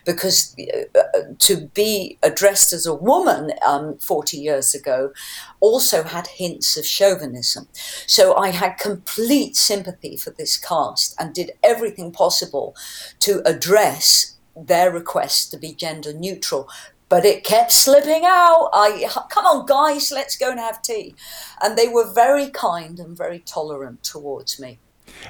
because 0.05 0.55
uh, 0.95 1.19
to 1.39 1.69
be 1.73 2.17
addressed 2.21 2.73
as 2.73 2.85
a 2.85 2.93
woman 2.93 3.51
um, 3.65 3.97
40 3.97 4.37
years 4.37 4.73
ago 4.75 5.13
also 5.59 6.03
had 6.03 6.27
hints 6.27 6.77
of 6.77 6.85
chauvinism. 6.85 7.67
So 8.07 8.35
I 8.35 8.49
had 8.49 8.77
complete 8.77 9.55
sympathy 9.55 10.17
for 10.17 10.31
this 10.31 10.57
cast 10.57 11.15
and 11.19 11.33
did 11.33 11.51
everything 11.63 12.11
possible 12.11 12.75
to 13.19 13.41
address 13.45 14.35
their 14.55 14.91
request 14.91 15.51
to 15.51 15.57
be 15.57 15.73
gender 15.73 16.13
neutral 16.13 16.67
but 17.13 17.25
it 17.25 17.43
kept 17.43 17.71
slipping 17.71 18.23
out. 18.25 18.71
I 18.73 19.07
come 19.29 19.45
on, 19.45 19.67
guys, 19.67 20.11
let's 20.11 20.35
go 20.35 20.49
and 20.49 20.59
have 20.59 20.81
tea, 20.81 21.13
and 21.61 21.77
they 21.77 21.87
were 21.87 22.11
very 22.11 22.49
kind 22.49 22.99
and 22.99 23.15
very 23.15 23.37
tolerant 23.37 24.03
towards 24.03 24.59
me. 24.59 24.79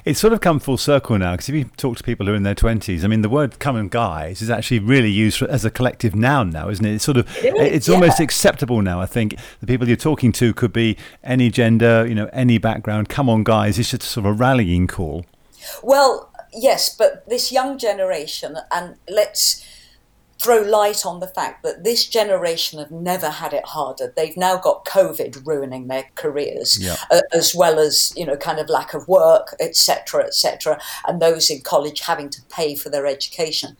It's 0.06 0.18
sort 0.18 0.32
of 0.32 0.40
come 0.40 0.60
full 0.60 0.78
circle 0.78 1.18
now 1.18 1.32
because 1.32 1.50
if 1.50 1.54
you 1.54 1.64
talk 1.76 1.98
to 1.98 2.02
people 2.02 2.24
who 2.24 2.32
are 2.32 2.36
in 2.36 2.42
their 2.42 2.54
20s, 2.54 3.04
I 3.04 3.06
mean, 3.06 3.20
the 3.20 3.28
word 3.28 3.58
come 3.58 3.76
on 3.76 3.88
guys 3.88 4.40
is 4.40 4.48
actually 4.48 4.78
really 4.78 5.10
used 5.10 5.42
as 5.42 5.66
a 5.66 5.70
collective 5.70 6.14
noun 6.14 6.48
now, 6.48 6.70
isn't 6.70 6.86
it? 6.86 6.94
It's 6.94 7.04
sort 7.04 7.18
of, 7.18 7.28
it's 7.42 7.86
yeah. 7.86 7.94
almost 7.94 8.18
acceptable 8.18 8.80
now. 8.80 8.98
I 9.02 9.06
think 9.06 9.36
the 9.60 9.66
people 9.66 9.86
you're 9.86 9.98
talking 9.98 10.32
to 10.32 10.54
could 10.54 10.72
be 10.72 10.96
any 11.22 11.50
gender, 11.50 12.06
you 12.06 12.14
know, 12.14 12.30
any 12.32 12.56
background. 12.56 13.10
Come 13.10 13.28
on 13.28 13.44
guys, 13.44 13.78
it's 13.78 13.90
just 13.90 14.04
sort 14.04 14.24
of 14.24 14.32
a 14.32 14.34
rallying 14.34 14.86
call. 14.86 15.26
Well, 15.82 16.32
yes, 16.50 16.96
but 16.96 17.28
this 17.28 17.52
young 17.52 17.76
generation, 17.76 18.56
and 18.72 18.96
let's, 19.06 19.62
throw 20.44 20.60
light 20.60 21.06
on 21.06 21.20
the 21.20 21.26
fact 21.26 21.62
that 21.62 21.84
this 21.84 22.06
generation 22.06 22.78
have 22.78 22.90
never 22.90 23.30
had 23.30 23.54
it 23.54 23.64
harder. 23.64 24.12
They've 24.14 24.36
now 24.36 24.58
got 24.58 24.84
COVID 24.84 25.46
ruining 25.46 25.86
their 25.88 26.04
careers, 26.16 26.78
yeah. 26.78 26.96
uh, 27.10 27.22
as 27.32 27.54
well 27.54 27.78
as 27.78 28.12
you 28.14 28.26
know, 28.26 28.36
kind 28.36 28.58
of 28.58 28.68
lack 28.68 28.92
of 28.92 29.08
work, 29.08 29.54
etc., 29.58 30.24
etc., 30.24 30.78
and 31.06 31.22
those 31.22 31.48
in 31.48 31.62
college 31.62 32.00
having 32.00 32.28
to 32.28 32.42
pay 32.50 32.74
for 32.74 32.90
their 32.90 33.06
education. 33.06 33.76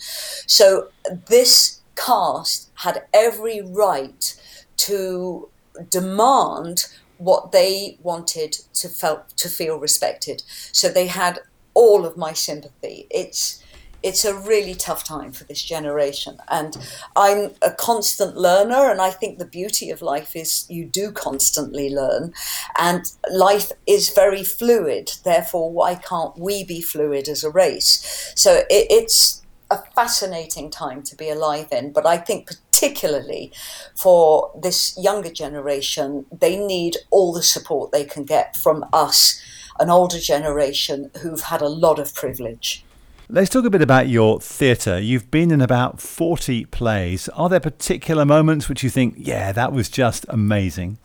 So 0.46 0.88
this 1.26 1.82
cast 1.96 2.70
had 2.76 3.04
every 3.12 3.60
right 3.60 4.34
to 4.76 5.50
demand 5.90 6.86
what 7.18 7.52
they 7.52 7.98
wanted 8.02 8.52
to 8.72 8.88
felt 8.88 9.36
to 9.36 9.50
feel 9.50 9.78
respected. 9.78 10.42
So 10.72 10.88
they 10.88 11.08
had 11.08 11.40
all 11.74 12.06
of 12.06 12.16
my 12.16 12.32
sympathy. 12.32 13.06
It's 13.10 13.62
it's 14.05 14.24
a 14.24 14.38
really 14.38 14.74
tough 14.74 15.02
time 15.02 15.32
for 15.32 15.44
this 15.44 15.62
generation. 15.62 16.36
And 16.48 16.76
I'm 17.16 17.52
a 17.62 17.70
constant 17.72 18.36
learner, 18.36 18.90
and 18.90 19.00
I 19.00 19.11
think 19.11 19.38
the 19.38 19.46
beauty 19.46 19.90
of 19.90 20.02
life 20.02 20.36
is 20.36 20.66
you 20.68 20.84
do 20.84 21.11
constantly 21.11 21.88
learn, 21.88 22.34
and 22.78 23.11
life 23.32 23.72
is 23.86 24.11
very 24.11 24.44
fluid. 24.44 25.12
Therefore, 25.24 25.72
why 25.72 25.94
can't 25.94 26.38
we 26.38 26.64
be 26.64 26.82
fluid 26.82 27.28
as 27.28 27.42
a 27.42 27.50
race? 27.50 28.32
So 28.36 28.62
it, 28.68 28.86
it's 28.90 29.42
a 29.70 29.78
fascinating 29.94 30.70
time 30.70 31.02
to 31.02 31.16
be 31.16 31.30
alive 31.30 31.68
in, 31.72 31.90
but 31.90 32.05
I 32.05 32.18
think 32.18 32.46
particularly 32.46 33.52
for 33.96 34.50
this 34.61 34.96
younger 34.98 35.30
generation, 35.30 36.26
they 36.30 36.59
need 36.59 36.98
all 37.11 37.32
the 37.32 37.42
support 37.42 37.90
they 37.90 38.05
can 38.05 38.24
get 38.24 38.55
from 38.55 38.84
us, 38.92 39.40
an 39.80 39.88
older 39.88 40.20
generation 40.20 41.11
who've 41.22 41.40
had 41.40 41.62
a 41.62 41.68
lot 41.68 41.98
of 41.98 42.14
privilege. 42.14 42.84
Let's 43.30 43.48
talk 43.48 43.64
a 43.64 43.70
bit 43.70 43.80
about 43.80 44.08
your 44.08 44.38
theatre. 44.38 45.00
You've 45.00 45.30
been 45.30 45.50
in 45.50 45.62
about 45.62 45.98
40 45.98 46.66
plays. 46.66 47.30
Are 47.30 47.48
there 47.48 47.58
particular 47.58 48.26
moments 48.26 48.68
which 48.68 48.82
you 48.82 48.90
think, 48.90 49.14
yeah, 49.16 49.50
that 49.50 49.72
was 49.72 49.88
just 49.88 50.26
amazing? 50.28 50.98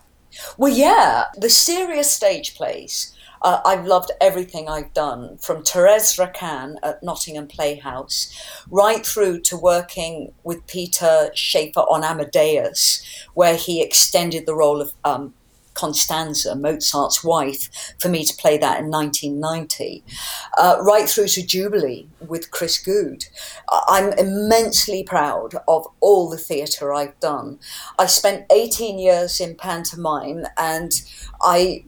Well, 0.57 0.71
yeah, 0.71 1.27
the 1.37 1.49
serious 1.49 2.11
stage 2.11 2.55
plays. 2.55 3.15
Uh, 3.41 3.61
I've 3.65 3.85
loved 3.85 4.11
everything 4.19 4.67
I've 4.67 4.93
done, 4.93 5.37
from 5.37 5.63
Therese 5.63 6.19
Raquin 6.19 6.75
at 6.83 7.01
Nottingham 7.01 7.47
Playhouse, 7.47 8.37
right 8.69 9.05
through 9.05 9.39
to 9.43 9.55
working 9.55 10.33
with 10.43 10.67
Peter 10.67 11.31
Shaffer 11.33 11.79
on 11.79 12.03
Amadeus, 12.03 13.01
where 13.33 13.55
he 13.55 13.81
extended 13.81 14.45
the 14.45 14.55
role 14.55 14.81
of 14.81 14.91
um, 15.05 15.33
Constanza, 15.79 16.55
Mozart's 16.55 17.23
wife, 17.23 17.69
for 17.99 18.09
me 18.09 18.25
to 18.25 18.35
play 18.35 18.57
that 18.57 18.79
in 18.79 18.89
1990, 18.89 20.03
uh, 20.57 20.77
right 20.81 21.07
through 21.09 21.27
to 21.27 21.45
Jubilee 21.45 22.09
with 22.19 22.51
Chris 22.51 22.77
Goode. 22.77 23.25
I'm 23.87 24.11
immensely 24.13 25.03
proud 25.03 25.55
of 25.69 25.87
all 26.01 26.29
the 26.29 26.37
theatre 26.37 26.93
I've 26.93 27.17
done. 27.21 27.59
I 27.97 28.07
spent 28.07 28.45
18 28.51 28.99
years 28.99 29.39
in 29.39 29.55
pantomime 29.55 30.45
and 30.57 30.91
I 31.41 31.85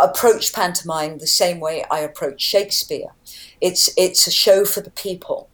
approach 0.00 0.52
pantomime 0.52 1.18
the 1.18 1.26
same 1.26 1.58
way 1.58 1.84
I 1.90 2.00
approach 2.00 2.40
Shakespeare. 2.40 3.14
It's, 3.60 3.90
it's 3.96 4.28
a 4.28 4.30
show 4.30 4.64
for 4.64 4.80
the 4.80 4.90
people. 4.90 5.48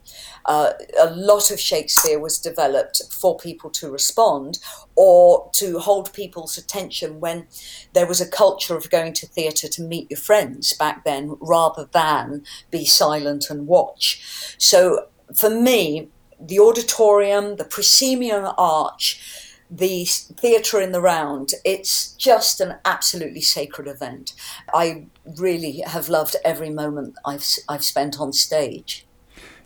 Uh, 0.48 0.72
a 0.98 1.10
lot 1.10 1.50
of 1.50 1.60
Shakespeare 1.60 2.18
was 2.18 2.38
developed 2.38 3.02
for 3.10 3.36
people 3.36 3.68
to 3.68 3.90
respond 3.90 4.58
or 4.96 5.50
to 5.52 5.78
hold 5.78 6.10
people's 6.14 6.56
attention 6.56 7.20
when 7.20 7.46
there 7.92 8.06
was 8.06 8.20
a 8.20 8.28
culture 8.28 8.74
of 8.74 8.88
going 8.90 9.12
to 9.12 9.26
theatre 9.26 9.68
to 9.68 9.82
meet 9.82 10.10
your 10.10 10.18
friends 10.18 10.72
back 10.72 11.04
then 11.04 11.36
rather 11.40 11.84
than 11.92 12.44
be 12.70 12.86
silent 12.86 13.50
and 13.50 13.66
watch. 13.66 14.56
So 14.56 15.08
for 15.36 15.50
me, 15.50 16.08
the 16.40 16.58
auditorium, 16.58 17.56
the 17.56 17.64
proscenium 17.64 18.52
arch, 18.56 19.20
the 19.70 20.06
theatre 20.06 20.80
in 20.80 20.92
the 20.92 21.02
round, 21.02 21.50
it's 21.62 22.12
just 22.12 22.60
an 22.60 22.76
absolutely 22.86 23.42
sacred 23.42 23.86
event. 23.86 24.32
I 24.72 25.08
really 25.36 25.80
have 25.80 26.08
loved 26.08 26.36
every 26.42 26.70
moment 26.70 27.16
I've, 27.26 27.44
I've 27.68 27.84
spent 27.84 28.18
on 28.18 28.32
stage. 28.32 29.04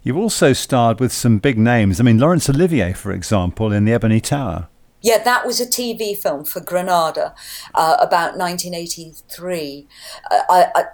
You've 0.04 0.16
also 0.16 0.52
starred 0.52 0.98
with 0.98 1.12
some 1.12 1.38
big 1.38 1.56
names. 1.56 2.00
I 2.00 2.02
mean, 2.02 2.18
Laurence 2.18 2.50
Olivier, 2.50 2.92
for 2.92 3.12
example, 3.12 3.72
in 3.72 3.84
The 3.84 3.92
Ebony 3.92 4.20
Tower. 4.20 4.68
Yeah, 5.00 5.18
that 5.22 5.46
was 5.46 5.60
a 5.60 5.66
TV 5.66 6.16
film 6.16 6.44
for 6.44 6.60
Granada 6.60 7.34
uh, 7.74 7.96
about 8.00 8.36
1983. 8.36 9.88
Uh, 10.30 10.40
I, 10.48 10.66
I, 10.74 10.84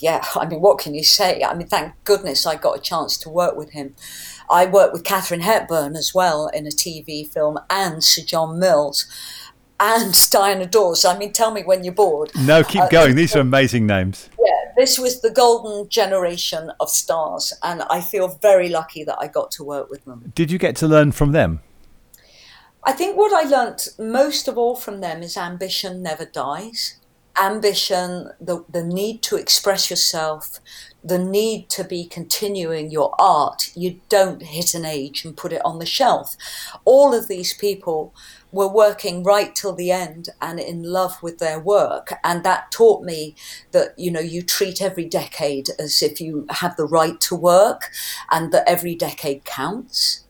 yeah, 0.00 0.22
I 0.36 0.46
mean, 0.46 0.60
what 0.60 0.78
can 0.78 0.94
you 0.94 1.04
say? 1.04 1.42
I 1.42 1.54
mean, 1.54 1.66
thank 1.66 1.92
goodness 2.04 2.46
I 2.46 2.56
got 2.56 2.78
a 2.78 2.80
chance 2.80 3.18
to 3.18 3.30
work 3.30 3.56
with 3.56 3.70
him. 3.70 3.94
I 4.50 4.66
worked 4.66 4.92
with 4.92 5.04
Katharine 5.04 5.40
Hepburn 5.40 5.96
as 5.96 6.14
well 6.14 6.48
in 6.48 6.66
a 6.66 6.70
TV 6.70 7.28
film 7.28 7.58
and 7.68 8.04
Sir 8.04 8.22
John 8.24 8.58
Mills. 8.58 9.06
And 9.78 10.30
Diana 10.30 10.66
Dors. 10.66 11.04
I 11.04 11.18
mean, 11.18 11.32
tell 11.32 11.50
me 11.50 11.62
when 11.62 11.84
you're 11.84 11.94
bored. 11.94 12.30
No, 12.34 12.64
keep 12.64 12.82
uh, 12.82 12.88
going. 12.88 13.14
These 13.14 13.36
are 13.36 13.40
amazing 13.40 13.86
names. 13.86 14.30
Yeah, 14.42 14.72
this 14.76 14.98
was 14.98 15.20
the 15.20 15.30
golden 15.30 15.88
generation 15.88 16.70
of 16.80 16.88
stars, 16.88 17.52
and 17.62 17.82
I 17.90 18.00
feel 18.00 18.28
very 18.28 18.68
lucky 18.68 19.04
that 19.04 19.18
I 19.20 19.28
got 19.28 19.50
to 19.52 19.64
work 19.64 19.90
with 19.90 20.04
them. 20.04 20.32
Did 20.34 20.50
you 20.50 20.58
get 20.58 20.76
to 20.76 20.88
learn 20.88 21.12
from 21.12 21.32
them? 21.32 21.60
I 22.86 22.92
think 22.92 23.16
what 23.16 23.32
I 23.32 23.48
learnt 23.48 23.88
most 23.98 24.46
of 24.46 24.56
all 24.56 24.76
from 24.76 25.00
them 25.00 25.22
is 25.22 25.36
ambition 25.36 26.02
never 26.02 26.24
dies. 26.24 26.98
Ambition, 27.38 28.30
the, 28.40 28.64
the 28.70 28.84
need 28.84 29.22
to 29.22 29.36
express 29.36 29.90
yourself, 29.90 30.60
the 31.02 31.18
need 31.18 31.68
to 31.70 31.82
be 31.82 32.06
continuing 32.06 32.90
your 32.90 33.12
art. 33.18 33.72
You 33.74 34.00
don't 34.08 34.40
hit 34.40 34.72
an 34.72 34.86
age 34.86 35.24
and 35.24 35.36
put 35.36 35.52
it 35.52 35.60
on 35.64 35.80
the 35.80 35.84
shelf. 35.84 36.36
All 36.84 37.12
of 37.12 37.26
these 37.26 37.52
people 37.52 38.14
were 38.52 38.68
working 38.68 39.22
right 39.22 39.54
till 39.54 39.74
the 39.74 39.90
end 39.90 40.30
and 40.40 40.58
in 40.58 40.82
love 40.82 41.22
with 41.22 41.38
their 41.38 41.58
work. 41.58 42.12
And 42.24 42.44
that 42.44 42.70
taught 42.70 43.04
me 43.04 43.34
that, 43.72 43.94
you 43.98 44.10
know, 44.10 44.20
you 44.20 44.42
treat 44.42 44.80
every 44.80 45.04
decade 45.04 45.68
as 45.78 46.02
if 46.02 46.20
you 46.20 46.46
have 46.50 46.76
the 46.76 46.86
right 46.86 47.20
to 47.22 47.34
work 47.34 47.90
and 48.30 48.52
that 48.52 48.68
every 48.68 48.94
decade 48.94 49.44
counts. 49.44 50.26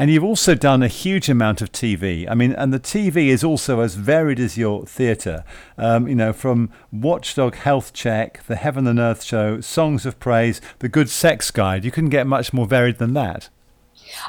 And 0.00 0.12
you've 0.12 0.24
also 0.24 0.54
done 0.54 0.80
a 0.84 0.88
huge 0.88 1.28
amount 1.28 1.60
of 1.60 1.72
TV. 1.72 2.24
I 2.30 2.34
mean, 2.34 2.52
and 2.52 2.72
the 2.72 2.78
TV 2.78 3.26
is 3.26 3.42
also 3.42 3.80
as 3.80 3.96
varied 3.96 4.38
as 4.38 4.56
your 4.56 4.86
theatre. 4.86 5.42
Um, 5.76 6.06
you 6.06 6.14
know, 6.14 6.32
from 6.32 6.70
Watchdog 6.92 7.56
Health 7.56 7.92
Check, 7.92 8.44
The 8.46 8.54
Heaven 8.54 8.86
and 8.86 9.00
Earth 9.00 9.24
Show, 9.24 9.60
Songs 9.60 10.06
of 10.06 10.20
Praise, 10.20 10.60
The 10.78 10.88
Good 10.88 11.10
Sex 11.10 11.50
Guide. 11.50 11.84
You 11.84 11.90
couldn't 11.90 12.10
get 12.10 12.28
much 12.28 12.52
more 12.52 12.64
varied 12.64 12.98
than 12.98 13.14
that. 13.14 13.48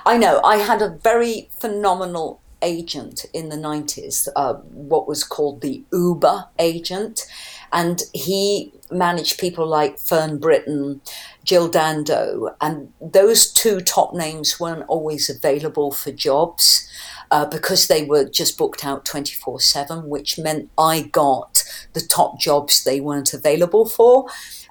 I 0.08 0.18
know. 0.18 0.42
I 0.44 0.58
had 0.58 0.82
a 0.82 0.98
very 1.04 1.50
phenomenal 1.60 2.42
agent 2.62 3.26
in 3.34 3.50
the 3.50 3.56
90s, 3.56 4.28
uh, 4.36 4.56
what 4.56 5.08
was 5.08 5.24
called 5.24 5.62
the 5.62 5.84
Uber 5.92 6.46
agent. 6.58 7.26
And 7.72 8.02
he 8.14 8.74
managed 8.92 9.40
people 9.40 9.68
like 9.68 10.00
Fern 10.00 10.40
Britton, 10.40 11.02
Jill 11.44 11.70
Dando, 11.70 12.56
and 12.60 12.92
those 13.00 13.52
two 13.52 13.80
top 13.80 14.14
names 14.14 14.60
weren't 14.60 14.86
always 14.88 15.30
available 15.30 15.92
for 15.92 16.12
jobs. 16.12 16.88
Uh, 17.32 17.46
because 17.46 17.88
they 17.88 18.04
were 18.04 18.28
just 18.28 18.58
booked 18.58 18.84
out 18.84 19.06
24 19.06 19.60
7, 19.60 20.10
which 20.10 20.40
meant 20.40 20.68
I 20.80 21.02
got 21.02 21.64
the 21.94 22.02
top 22.02 22.40
jobs 22.40 22.84
they 22.84 23.00
weren't 23.00 23.36
available 23.36 23.88
for. 23.88 24.26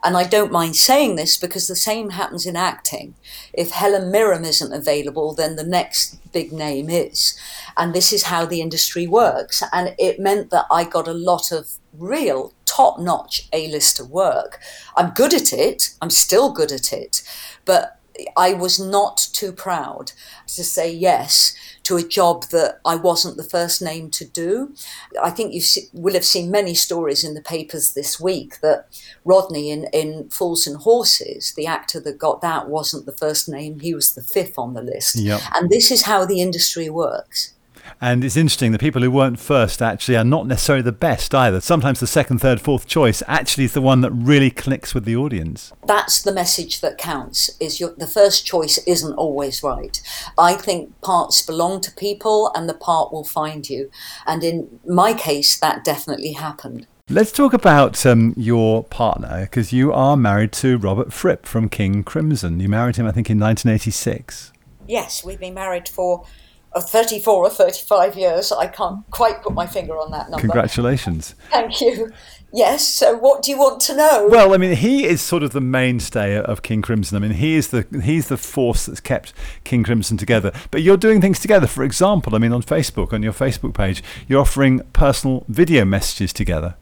And 0.04 0.16
I 0.16 0.24
don't 0.24 0.52
mind 0.52 0.76
saying 0.76 1.16
this 1.16 1.36
because 1.36 1.66
the 1.66 1.76
same 1.76 2.10
happens 2.10 2.46
in 2.46 2.56
acting. 2.56 3.14
If 3.52 3.70
Helen 3.70 4.10
Mirren 4.10 4.44
isn't 4.44 4.72
available, 4.72 5.34
then 5.34 5.56
the 5.56 5.64
next 5.64 6.32
big 6.32 6.52
name 6.52 6.88
is. 6.88 7.38
And 7.76 7.94
this 7.94 8.12
is 8.12 8.24
how 8.24 8.46
the 8.46 8.60
industry 8.60 9.06
works. 9.06 9.62
And 9.72 9.94
it 9.98 10.20
meant 10.20 10.50
that 10.50 10.66
I 10.70 10.84
got 10.84 11.08
a 11.08 11.12
lot 11.12 11.50
of 11.50 11.78
real 11.92 12.52
top 12.64 13.00
notch 13.00 13.48
A 13.52 13.68
lister 13.68 14.04
work. 14.04 14.60
I'm 14.96 15.10
good 15.10 15.34
at 15.34 15.52
it, 15.52 15.94
I'm 16.00 16.10
still 16.10 16.52
good 16.52 16.70
at 16.70 16.92
it, 16.92 17.22
but 17.64 17.98
I 18.36 18.52
was 18.52 18.80
not 18.80 19.16
too 19.32 19.52
proud 19.52 20.12
to 20.46 20.64
say 20.64 20.90
yes 20.92 21.54
to 21.88 21.96
a 21.96 22.02
job 22.02 22.44
that 22.50 22.80
I 22.84 22.96
wasn't 22.96 23.38
the 23.38 23.42
first 23.42 23.80
name 23.80 24.10
to 24.10 24.26
do. 24.26 24.74
I 25.22 25.30
think 25.30 25.54
you 25.54 25.62
will 25.94 26.12
have 26.12 26.24
seen 26.24 26.50
many 26.50 26.74
stories 26.74 27.24
in 27.24 27.32
the 27.32 27.40
papers 27.40 27.94
this 27.94 28.20
week 28.20 28.60
that 28.60 28.88
Rodney 29.24 29.70
in, 29.70 29.86
in 29.90 30.28
Fools 30.28 30.66
and 30.66 30.76
Horses, 30.76 31.54
the 31.56 31.66
actor 31.66 31.98
that 32.00 32.18
got 32.18 32.42
that, 32.42 32.68
wasn't 32.68 33.06
the 33.06 33.12
first 33.12 33.48
name, 33.48 33.80
he 33.80 33.94
was 33.94 34.14
the 34.14 34.20
fifth 34.20 34.58
on 34.58 34.74
the 34.74 34.82
list. 34.82 35.16
Yep. 35.16 35.40
And 35.54 35.70
this 35.70 35.90
is 35.90 36.02
how 36.02 36.26
the 36.26 36.42
industry 36.42 36.90
works. 36.90 37.54
And 38.00 38.24
it's 38.24 38.36
interesting, 38.36 38.72
the 38.72 38.78
people 38.78 39.02
who 39.02 39.10
weren't 39.10 39.38
first 39.38 39.82
actually 39.82 40.16
are 40.16 40.24
not 40.24 40.46
necessarily 40.46 40.82
the 40.82 40.92
best 40.92 41.34
either. 41.34 41.60
Sometimes 41.60 42.00
the 42.00 42.06
second, 42.06 42.38
third, 42.38 42.60
fourth 42.60 42.86
choice 42.86 43.22
actually 43.26 43.64
is 43.64 43.72
the 43.72 43.80
one 43.80 44.00
that 44.02 44.10
really 44.10 44.50
clicks 44.50 44.94
with 44.94 45.04
the 45.04 45.16
audience. 45.16 45.72
That's 45.86 46.22
the 46.22 46.32
message 46.32 46.80
that 46.80 46.98
counts, 46.98 47.50
is 47.60 47.80
your, 47.80 47.94
the 47.96 48.06
first 48.06 48.46
choice 48.46 48.78
isn't 48.86 49.14
always 49.14 49.62
right. 49.62 50.00
I 50.36 50.54
think 50.54 51.00
parts 51.00 51.42
belong 51.42 51.80
to 51.82 51.92
people 51.92 52.52
and 52.54 52.68
the 52.68 52.74
part 52.74 53.12
will 53.12 53.24
find 53.24 53.68
you. 53.68 53.90
And 54.26 54.44
in 54.44 54.80
my 54.86 55.14
case, 55.14 55.58
that 55.58 55.84
definitely 55.84 56.32
happened. 56.32 56.86
Let's 57.10 57.32
talk 57.32 57.54
about 57.54 58.04
um, 58.04 58.34
your 58.36 58.84
partner 58.84 59.40
because 59.42 59.72
you 59.72 59.94
are 59.94 60.14
married 60.14 60.52
to 60.52 60.76
Robert 60.76 61.10
Fripp 61.10 61.46
from 61.46 61.70
King 61.70 62.04
Crimson. 62.04 62.60
You 62.60 62.68
married 62.68 62.96
him, 62.96 63.06
I 63.06 63.12
think, 63.12 63.30
in 63.30 63.38
1986. 63.38 64.52
Yes, 64.86 65.24
we've 65.24 65.40
been 65.40 65.54
married 65.54 65.88
for 65.88 66.26
of 66.72 66.88
34 66.88 67.34
or 67.34 67.50
35 67.50 68.16
years. 68.16 68.52
I 68.52 68.66
can't 68.66 69.08
quite 69.10 69.42
put 69.42 69.54
my 69.54 69.66
finger 69.66 69.94
on 69.94 70.10
that 70.12 70.30
number. 70.30 70.40
Congratulations. 70.40 71.34
Thank 71.50 71.80
you. 71.80 72.12
Yes. 72.52 72.86
So, 72.86 73.16
what 73.16 73.42
do 73.42 73.50
you 73.50 73.58
want 73.58 73.80
to 73.82 73.96
know? 73.96 74.26
Well, 74.30 74.54
I 74.54 74.56
mean, 74.56 74.74
he 74.74 75.04
is 75.04 75.20
sort 75.20 75.42
of 75.42 75.50
the 75.50 75.60
mainstay 75.60 76.38
of 76.38 76.62
King 76.62 76.80
Crimson. 76.80 77.16
I 77.16 77.20
mean, 77.20 77.32
he 77.36 77.56
is 77.56 77.68
the 77.68 77.86
he's 78.02 78.28
the 78.28 78.38
force 78.38 78.86
that's 78.86 79.00
kept 79.00 79.34
King 79.64 79.84
Crimson 79.84 80.16
together. 80.16 80.52
But 80.70 80.82
you're 80.82 80.96
doing 80.96 81.20
things 81.20 81.40
together. 81.40 81.66
For 81.66 81.84
example, 81.84 82.34
I 82.34 82.38
mean, 82.38 82.52
on 82.52 82.62
Facebook, 82.62 83.12
on 83.12 83.22
your 83.22 83.34
Facebook 83.34 83.74
page, 83.74 84.02
you're 84.26 84.40
offering 84.40 84.80
personal 84.92 85.44
video 85.48 85.84
messages 85.84 86.32
together. 86.32 86.76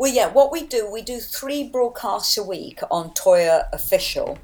Well, 0.00 0.10
yeah, 0.10 0.28
what 0.28 0.50
we 0.50 0.66
do, 0.66 0.90
we 0.90 1.02
do 1.02 1.20
three 1.20 1.68
broadcasts 1.68 2.38
a 2.38 2.42
week 2.42 2.80
on 2.90 3.10
Toyah 3.10 3.68
Official. 3.70 4.38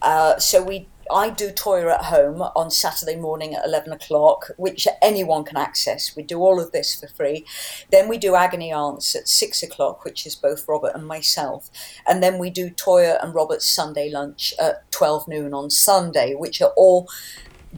Uh, 0.00 0.38
so 0.38 0.62
we 0.62 0.88
I 1.10 1.30
do 1.30 1.50
Toyah 1.50 1.94
at 1.94 2.04
home 2.04 2.42
on 2.42 2.70
Saturday 2.70 3.16
morning 3.16 3.54
at 3.54 3.64
11 3.64 3.92
o'clock, 3.92 4.50
which 4.56 4.86
anyone 5.00 5.44
can 5.44 5.56
access. 5.56 6.14
We 6.16 6.22
do 6.22 6.40
all 6.40 6.60
of 6.60 6.72
this 6.72 6.94
for 6.94 7.08
free. 7.08 7.44
Then 7.90 8.08
we 8.08 8.18
do 8.18 8.34
Agony 8.34 8.72
Aunts 8.72 9.14
at 9.14 9.28
6 9.28 9.62
o'clock, 9.62 10.04
which 10.04 10.26
is 10.26 10.34
both 10.34 10.66
Robert 10.68 10.92
and 10.94 11.06
myself. 11.06 11.70
And 12.06 12.22
then 12.22 12.38
we 12.38 12.50
do 12.50 12.70
Toyah 12.70 13.22
and 13.22 13.34
Robert's 13.34 13.66
Sunday 13.66 14.10
lunch 14.10 14.54
at 14.60 14.90
12 14.92 15.28
noon 15.28 15.54
on 15.54 15.70
Sunday, 15.70 16.34
which 16.34 16.60
are 16.62 16.72
all 16.76 17.08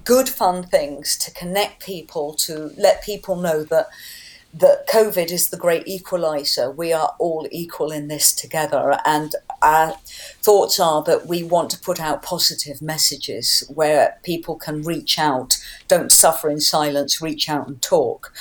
good 0.05 0.29
fun 0.29 0.65
things 0.65 1.17
to 1.19 1.31
connect 1.33 1.85
people, 1.85 2.35
to 2.35 2.73
let 2.77 3.03
people 3.03 3.37
know 3.37 3.63
that 3.65 3.87
that 4.55 4.89
COVID 4.89 5.33
is 5.33 5.49
the 5.49 5.57
great 5.57 5.87
equalizer. 5.87 6.71
We 6.71 6.93
are 6.93 7.15
all 7.19 7.49
equal 7.51 7.91
in 7.91 8.07
this 8.07 8.33
together. 8.33 8.99
And 9.05 9.35
our 9.63 9.97
thoughts 10.43 10.79
are 10.79 11.03
that 11.05 11.27
we 11.27 11.43
want 11.43 11.71
to 11.71 11.79
put 11.79 12.01
out 12.01 12.23
positive 12.23 12.81
messages 12.81 13.69
where 13.75 14.21
people 14.23 14.55
can 14.55 14.83
reach 14.83 15.19
out, 15.19 15.59
don't 15.89 16.13
suffer 16.13 16.49
in 16.49 16.61
silence, 16.61 17.21
reach 17.21 17.49
out 17.49 17.67
and 17.67 17.83
talk. 17.83 18.33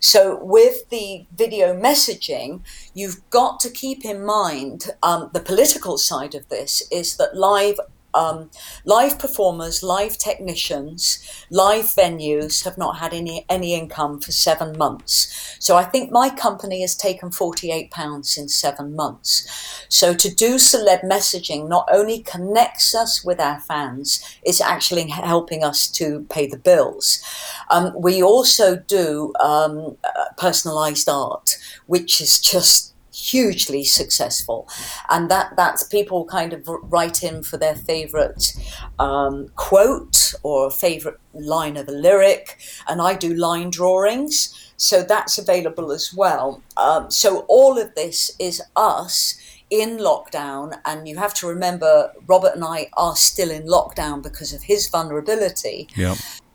So, 0.00 0.38
with 0.44 0.90
the 0.90 1.26
video 1.34 1.74
messaging, 1.74 2.60
you've 2.92 3.28
got 3.30 3.58
to 3.60 3.70
keep 3.70 4.04
in 4.04 4.24
mind 4.24 4.90
um, 5.02 5.30
the 5.32 5.40
political 5.40 5.96
side 5.96 6.34
of 6.34 6.48
this 6.50 6.82
is 6.90 7.16
that 7.16 7.34
live 7.34 7.80
um, 8.14 8.50
live 8.84 9.18
performers, 9.18 9.82
live 9.82 10.18
technicians, 10.18 11.18
live 11.50 11.86
venues 11.86 12.64
have 12.64 12.78
not 12.78 12.98
had 12.98 13.12
any 13.12 13.44
any 13.48 13.74
income 13.74 14.20
for 14.20 14.32
seven 14.32 14.76
months. 14.76 15.56
So 15.58 15.76
I 15.76 15.84
think 15.84 16.10
my 16.10 16.30
company 16.30 16.80
has 16.82 16.94
taken 16.94 17.30
forty 17.30 17.70
eight 17.70 17.90
pounds 17.90 18.36
in 18.36 18.48
seven 18.48 18.94
months. 18.96 19.86
So 19.88 20.14
to 20.14 20.28
do 20.34 20.56
celeb 20.56 21.02
messaging 21.04 21.68
not 21.68 21.88
only 21.92 22.22
connects 22.22 22.94
us 22.94 23.24
with 23.24 23.40
our 23.40 23.60
fans, 23.60 24.22
it's 24.42 24.60
actually 24.60 25.08
helping 25.08 25.64
us 25.64 25.88
to 25.92 26.26
pay 26.30 26.46
the 26.46 26.58
bills. 26.58 27.22
Um, 27.70 27.92
we 27.96 28.22
also 28.22 28.76
do 28.76 29.32
um, 29.40 29.96
uh, 30.04 30.26
personalized 30.36 31.08
art, 31.08 31.56
which 31.86 32.20
is 32.20 32.40
just 32.40 32.91
hugely 33.12 33.84
successful 33.84 34.68
and 35.10 35.30
that 35.30 35.54
that's 35.56 35.82
people 35.84 36.24
kind 36.24 36.52
of 36.52 36.66
write 36.66 37.22
in 37.22 37.42
for 37.42 37.56
their 37.56 37.74
favorite 37.74 38.54
um, 38.98 39.48
quote 39.54 40.34
or 40.42 40.70
favorite 40.70 41.18
line 41.34 41.76
of 41.76 41.88
a 41.88 41.92
lyric 41.92 42.58
and 42.88 43.02
i 43.02 43.14
do 43.14 43.34
line 43.34 43.70
drawings 43.70 44.72
so 44.76 45.02
that's 45.02 45.38
available 45.38 45.92
as 45.92 46.12
well 46.14 46.62
um, 46.76 47.10
so 47.10 47.44
all 47.48 47.78
of 47.78 47.94
this 47.94 48.30
is 48.38 48.62
us 48.76 49.38
in 49.72 49.96
lockdown, 49.96 50.78
and 50.84 51.08
you 51.08 51.16
have 51.16 51.32
to 51.32 51.46
remember 51.46 52.12
Robert 52.26 52.54
and 52.54 52.62
I 52.62 52.90
are 52.92 53.16
still 53.16 53.50
in 53.50 53.62
lockdown 53.62 54.22
because 54.22 54.52
of 54.52 54.64
his 54.64 54.86
vulnerability. 54.86 55.88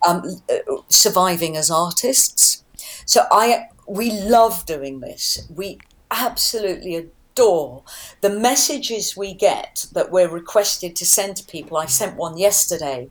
Um, 0.06 0.40
surviving 0.88 1.56
as 1.56 1.68
artists, 1.68 2.62
so 3.06 3.24
I 3.32 3.66
we 3.88 4.12
love 4.12 4.64
doing 4.66 5.00
this. 5.00 5.44
We 5.50 5.78
absolutely 6.10 6.96
adore 6.96 7.84
the 8.20 8.30
messages 8.30 9.16
we 9.16 9.32
get 9.34 9.86
that 9.92 10.10
we're 10.10 10.28
requested 10.28 10.96
to 10.96 11.06
send 11.06 11.36
to 11.36 11.44
people. 11.44 11.76
I 11.76 11.86
sent 11.86 12.16
one 12.16 12.36
yesterday 12.36 13.08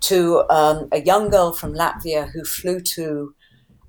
to 0.00 0.44
um, 0.50 0.88
a 0.92 1.00
young 1.00 1.30
girl 1.30 1.52
from 1.52 1.74
Latvia 1.74 2.30
who 2.32 2.44
flew 2.44 2.80
to 2.80 3.34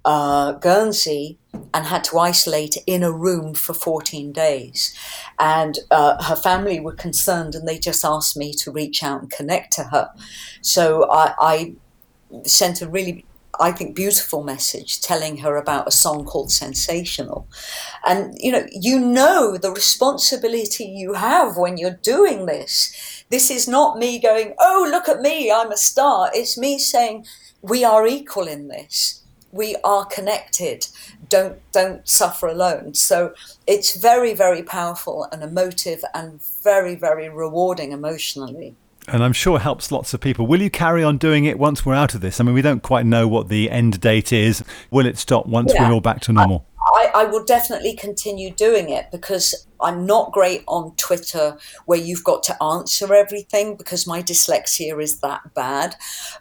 uh, 0.03 0.53
Guernsey 0.53 1.37
and 1.73 1.85
had 1.85 2.03
to 2.05 2.19
isolate 2.19 2.77
in 2.85 3.03
a 3.03 3.11
room 3.11 3.53
for 3.55 3.73
14 3.73 4.31
days. 4.31 4.95
And 5.39 5.79
uh, 5.91 6.23
her 6.23 6.35
family 6.35 6.79
were 6.79 6.93
concerned 6.93 7.55
and 7.55 7.67
they 7.67 7.79
just 7.79 8.05
asked 8.05 8.37
me 8.37 8.53
to 8.53 8.71
reach 8.71 9.03
out 9.03 9.21
and 9.21 9.31
connect 9.31 9.73
to 9.73 9.85
her. 9.85 10.09
So 10.61 11.09
I, 11.11 11.33
I 11.39 11.75
sent 12.45 12.81
a 12.81 12.87
really 12.87 13.25
I 13.59 13.71
think, 13.71 13.95
beautiful 13.95 14.43
message 14.43 15.01
telling 15.01 15.37
her 15.37 15.55
about 15.55 15.87
a 15.87 15.91
song 15.91 16.25
called 16.25 16.51
Sensational. 16.51 17.47
And, 18.05 18.33
you 18.37 18.51
know, 18.51 18.65
you 18.71 18.99
know 18.99 19.57
the 19.57 19.71
responsibility 19.71 20.85
you 20.85 21.13
have 21.13 21.57
when 21.57 21.77
you're 21.77 21.99
doing 22.01 22.45
this. 22.45 23.23
This 23.29 23.49
is 23.49 23.67
not 23.67 23.97
me 23.97 24.19
going, 24.19 24.53
oh, 24.59 24.87
look 24.89 25.09
at 25.09 25.21
me, 25.21 25.51
I'm 25.51 25.71
a 25.71 25.77
star. 25.77 26.29
It's 26.33 26.57
me 26.57 26.79
saying, 26.79 27.25
we 27.61 27.83
are 27.83 28.05
equal 28.05 28.47
in 28.47 28.67
this. 28.67 29.21
We 29.51 29.75
are 29.83 30.05
connected. 30.05 30.87
Don't 31.29 31.59
don't 31.71 32.07
suffer 32.07 32.47
alone. 32.47 32.93
So 32.93 33.33
it's 33.65 33.95
very 33.95 34.33
very 34.33 34.61
powerful 34.61 35.27
and 35.31 35.41
emotive 35.41 36.03
and 36.13 36.41
very 36.61 36.95
very 36.95 37.29
rewarding 37.29 37.93
emotionally 37.93 38.75
and 39.07 39.23
I'm 39.23 39.33
sure 39.33 39.59
helps 39.59 39.91
lots 39.91 40.13
of 40.13 40.21
people. 40.21 40.47
Will 40.47 40.61
you 40.61 40.69
carry 40.69 41.03
on 41.03 41.17
doing 41.17 41.45
it 41.45 41.59
once 41.59 41.85
we're 41.85 41.95
out 41.95 42.15
of 42.15 42.21
this? 42.21 42.39
I 42.39 42.43
mean, 42.43 42.53
we 42.53 42.61
don't 42.61 42.83
quite 42.83 43.05
know 43.05 43.27
what 43.27 43.49
the 43.49 43.69
end 43.69 44.01
date 44.01 44.33
is. 44.33 44.63
Will 44.91 45.05
it 45.05 45.17
stop 45.17 45.45
once 45.45 45.73
yeah. 45.73 45.87
we're 45.87 45.93
all 45.93 46.01
back 46.01 46.21
to 46.21 46.33
normal? 46.33 46.65
I, 47.15 47.25
will 47.25 47.43
definitely 47.43 47.95
continue 47.95 48.51
doing 48.51 48.89
it 48.89 49.11
because 49.11 49.67
I'm 49.79 50.05
not 50.05 50.31
great 50.31 50.63
on 50.67 50.95
Twitter 50.95 51.57
where 51.85 51.99
you've 51.99 52.23
got 52.23 52.43
to 52.43 52.63
answer 52.63 53.13
everything 53.13 53.75
because 53.75 54.05
my 54.05 54.21
dyslexia 54.21 55.01
is 55.01 55.19
that 55.21 55.53
bad. 55.53 55.95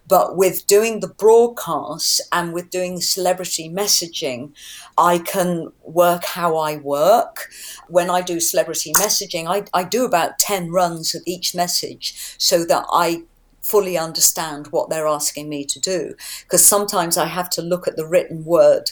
But 0.06 0.36
with 0.36 0.66
doing 0.66 1.00
the 1.00 1.08
broadcasts 1.08 2.20
and 2.32 2.52
with 2.52 2.70
doing 2.70 3.00
celebrity 3.00 3.70
messaging, 3.70 4.52
I 4.98 5.18
can 5.18 5.72
work 5.82 6.24
how 6.24 6.56
I 6.56 6.76
work. 6.76 7.50
When 7.88 8.10
I 8.10 8.20
do 8.20 8.40
celebrity 8.40 8.92
messaging, 8.94 9.46
I, 9.46 9.64
I 9.72 9.84
do 9.84 10.04
about 10.04 10.38
10 10.38 10.70
runs 10.70 11.14
of 11.14 11.22
each 11.26 11.54
message 11.54 12.34
so 12.38 12.64
that 12.64 12.84
I 12.90 13.22
fully 13.64 13.96
understand 13.96 14.66
what 14.68 14.90
they're 14.90 15.06
asking 15.06 15.48
me 15.48 15.64
to 15.64 15.80
do. 15.80 16.14
Because 16.42 16.64
sometimes 16.64 17.16
I 17.16 17.26
have 17.26 17.48
to 17.50 17.62
look 17.62 17.88
at 17.88 17.96
the 17.96 18.06
written 18.06 18.44
word 18.44 18.90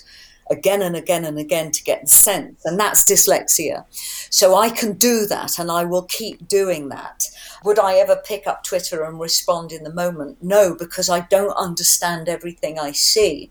again 0.51 0.83
and 0.83 0.97
again 0.97 1.25
and 1.25 1.39
again 1.39 1.71
to 1.73 1.83
get 1.83 2.03
the 2.03 2.09
sense. 2.09 2.65
And 2.65 2.79
that's 2.79 3.05
dyslexia. 3.05 3.85
So 4.31 4.55
I 4.57 4.71
can 4.71 4.95
do 4.95 5.27
that 5.27 5.59
and 5.59 5.71
I 5.71 5.85
will 5.85 6.05
keep 6.05 6.49
doing 6.49 6.89
that. 6.89 7.27
Would 7.65 7.79
I 7.79 7.95
ever 7.95 8.21
pick 8.25 8.47
up 8.47 8.65
Twitter 8.65 9.05
and 9.05 9.21
respond 9.21 9.73
in 9.73 9.85
the 9.85 9.93
moment? 9.93 10.39
No, 10.43 10.75
because 10.77 11.09
I 11.09 11.21
don't 11.21 11.57
understand 11.57 12.29
everything 12.29 12.79
I 12.79 12.93
see. 12.93 13.51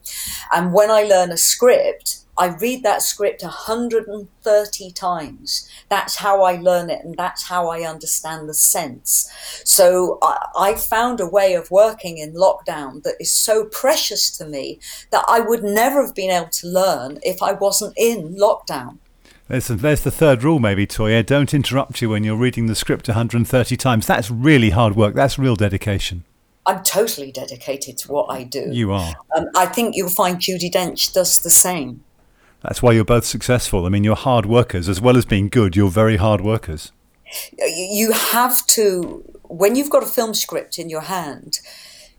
And 0.51 0.73
when 0.73 0.91
I 0.91 1.03
learn 1.03 1.31
a 1.31 1.37
script, 1.37 2.20
I 2.41 2.47
read 2.47 2.81
that 2.81 3.03
script 3.03 3.43
130 3.43 4.91
times. 4.93 5.69
That's 5.89 6.15
how 6.15 6.41
I 6.41 6.55
learn 6.55 6.89
it, 6.89 7.05
and 7.05 7.15
that's 7.15 7.43
how 7.43 7.67
I 7.67 7.87
understand 7.87 8.49
the 8.49 8.55
sense. 8.55 9.31
So 9.63 10.17
I, 10.23 10.47
I, 10.57 10.73
found 10.73 11.19
a 11.19 11.27
way 11.27 11.53
of 11.53 11.69
working 11.69 12.17
in 12.17 12.33
lockdown 12.33 13.03
that 13.03 13.13
is 13.19 13.31
so 13.31 13.65
precious 13.65 14.35
to 14.39 14.45
me 14.45 14.79
that 15.11 15.23
I 15.29 15.39
would 15.39 15.63
never 15.63 16.03
have 16.03 16.15
been 16.15 16.31
able 16.31 16.49
to 16.49 16.67
learn 16.67 17.19
if 17.21 17.43
I 17.43 17.51
wasn't 17.51 17.93
in 17.95 18.35
lockdown. 18.37 18.97
There's, 19.47 19.67
there's 19.67 20.01
the 20.01 20.09
third 20.09 20.43
rule, 20.43 20.57
maybe, 20.57 20.87
Toyah. 20.87 21.23
Don't 21.23 21.53
interrupt 21.53 22.01
you 22.01 22.09
when 22.09 22.23
you're 22.23 22.35
reading 22.35 22.65
the 22.65 22.73
script 22.73 23.07
130 23.07 23.77
times. 23.77 24.07
That's 24.07 24.31
really 24.31 24.71
hard 24.71 24.95
work. 24.95 25.13
That's 25.13 25.37
real 25.37 25.55
dedication. 25.55 26.23
I'm 26.65 26.81
totally 26.81 27.31
dedicated 27.31 27.99
to 27.99 28.11
what 28.11 28.31
I 28.31 28.43
do. 28.43 28.69
You 28.71 28.93
are. 28.93 29.13
Um, 29.35 29.47
I 29.55 29.67
think 29.67 29.95
you'll 29.95 30.09
find 30.09 30.37
Judi 30.37 30.71
Dench 30.71 31.13
does 31.13 31.39
the 31.39 31.51
same. 31.51 32.03
That's 32.63 32.81
why 32.81 32.91
you're 32.91 33.03
both 33.03 33.25
successful. 33.25 33.85
I 33.85 33.89
mean, 33.89 34.03
you're 34.03 34.15
hard 34.15 34.45
workers 34.45 34.87
as 34.87 35.01
well 35.01 35.17
as 35.17 35.25
being 35.25 35.49
good. 35.49 35.75
You're 35.75 35.89
very 35.89 36.17
hard 36.17 36.41
workers. 36.41 36.91
You 37.57 38.11
have 38.11 38.65
to, 38.67 39.23
when 39.43 39.75
you've 39.75 39.89
got 39.89 40.03
a 40.03 40.07
film 40.07 40.33
script 40.33 40.77
in 40.77 40.89
your 40.89 41.01
hand, 41.01 41.59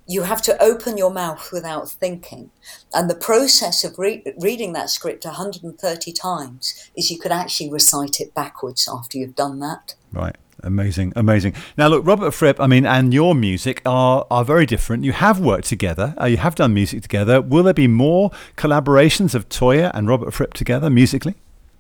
you 0.07 0.23
have 0.23 0.43
to 0.43 0.61
open 0.63 0.99
your 0.99 1.13
mouth 1.13 1.51
without 1.53 1.91
thinking. 1.91 2.51
And 2.93 3.09
the 3.09 3.15
process 3.15 3.85
of 3.85 3.99
re- 3.99 4.25
reading 4.39 4.73
that 4.73 4.91
script 4.91 5.25
130 5.25 6.13
times 6.13 6.91
is 6.97 7.11
you 7.11 7.19
could 7.19 7.33
actually 7.33 7.71
recite 7.71 8.21
it 8.21 8.35
backwards 8.35 8.89
after 8.93 9.19
you've 9.19 9.37
done 9.37 9.61
that. 9.61 9.95
Right. 10.13 10.37
Amazing, 10.65 11.13
amazing. 11.17 11.55
Now, 11.77 11.89
look, 11.89 12.07
Robert 12.07 12.31
Fripp, 12.33 12.61
I 12.61 12.67
mean, 12.67 12.87
and 12.87 13.13
your 13.13 13.35
music 13.35 13.83
are, 13.85 14.27
are 14.31 14.45
very 14.45 14.67
different. 14.67 15.05
You 15.05 15.13
have 15.13 15.41
worked 15.41 15.67
together, 15.67 16.15
uh, 16.21 16.27
you 16.27 16.37
have 16.37 16.55
done 16.55 16.73
music 16.73 17.03
together. 17.03 17.41
Will 17.41 17.65
there 17.65 17.75
be 17.75 17.89
more 17.89 18.31
collaborations 18.57 19.35
of 19.35 19.49
Toyah 19.49 19.91
and 19.95 20.09
Robert 20.09 20.33
Fripp 20.33 20.55
together 20.55 20.89
musically? 20.89 21.35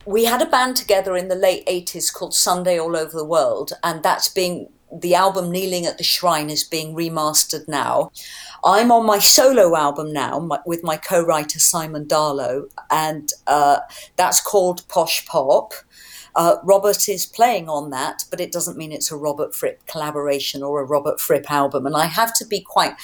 We 0.04 0.24
had 0.24 0.42
a 0.42 0.46
band 0.46 0.76
together 0.76 1.16
in 1.16 1.28
the 1.28 1.36
late 1.36 1.64
80s 1.66 2.12
called 2.12 2.34
Sunday 2.34 2.78
All 2.78 2.96
Over 2.96 3.16
the 3.16 3.24
World, 3.24 3.72
and 3.84 4.02
that's 4.02 4.28
being 4.28 4.68
the 4.92 5.14
album 5.14 5.50
Kneeling 5.50 5.86
at 5.86 5.98
the 5.98 6.04
Shrine 6.04 6.50
is 6.50 6.64
being 6.64 6.94
remastered 6.94 7.66
now. 7.66 8.10
I'm 8.64 8.92
on 8.92 9.06
my 9.06 9.18
solo 9.18 9.76
album 9.76 10.12
now 10.12 10.38
my, 10.38 10.58
with 10.66 10.84
my 10.84 10.96
co 10.96 11.24
writer 11.24 11.58
Simon 11.58 12.04
Darlow, 12.06 12.68
and 12.90 13.32
uh, 13.46 13.80
that's 14.16 14.40
called 14.40 14.86
Posh 14.88 15.26
Pop. 15.26 15.72
Uh, 16.34 16.56
Robert 16.62 17.08
is 17.08 17.26
playing 17.26 17.68
on 17.68 17.90
that, 17.90 18.24
but 18.30 18.40
it 18.40 18.52
doesn't 18.52 18.76
mean 18.76 18.92
it's 18.92 19.10
a 19.10 19.16
Robert 19.16 19.54
Fripp 19.54 19.86
collaboration 19.86 20.62
or 20.62 20.80
a 20.80 20.84
Robert 20.84 21.20
Fripp 21.20 21.50
album. 21.50 21.86
And 21.86 21.96
I 21.96 22.06
have 22.06 22.32
to 22.34 22.46
be 22.46 22.60
quite 22.60 22.94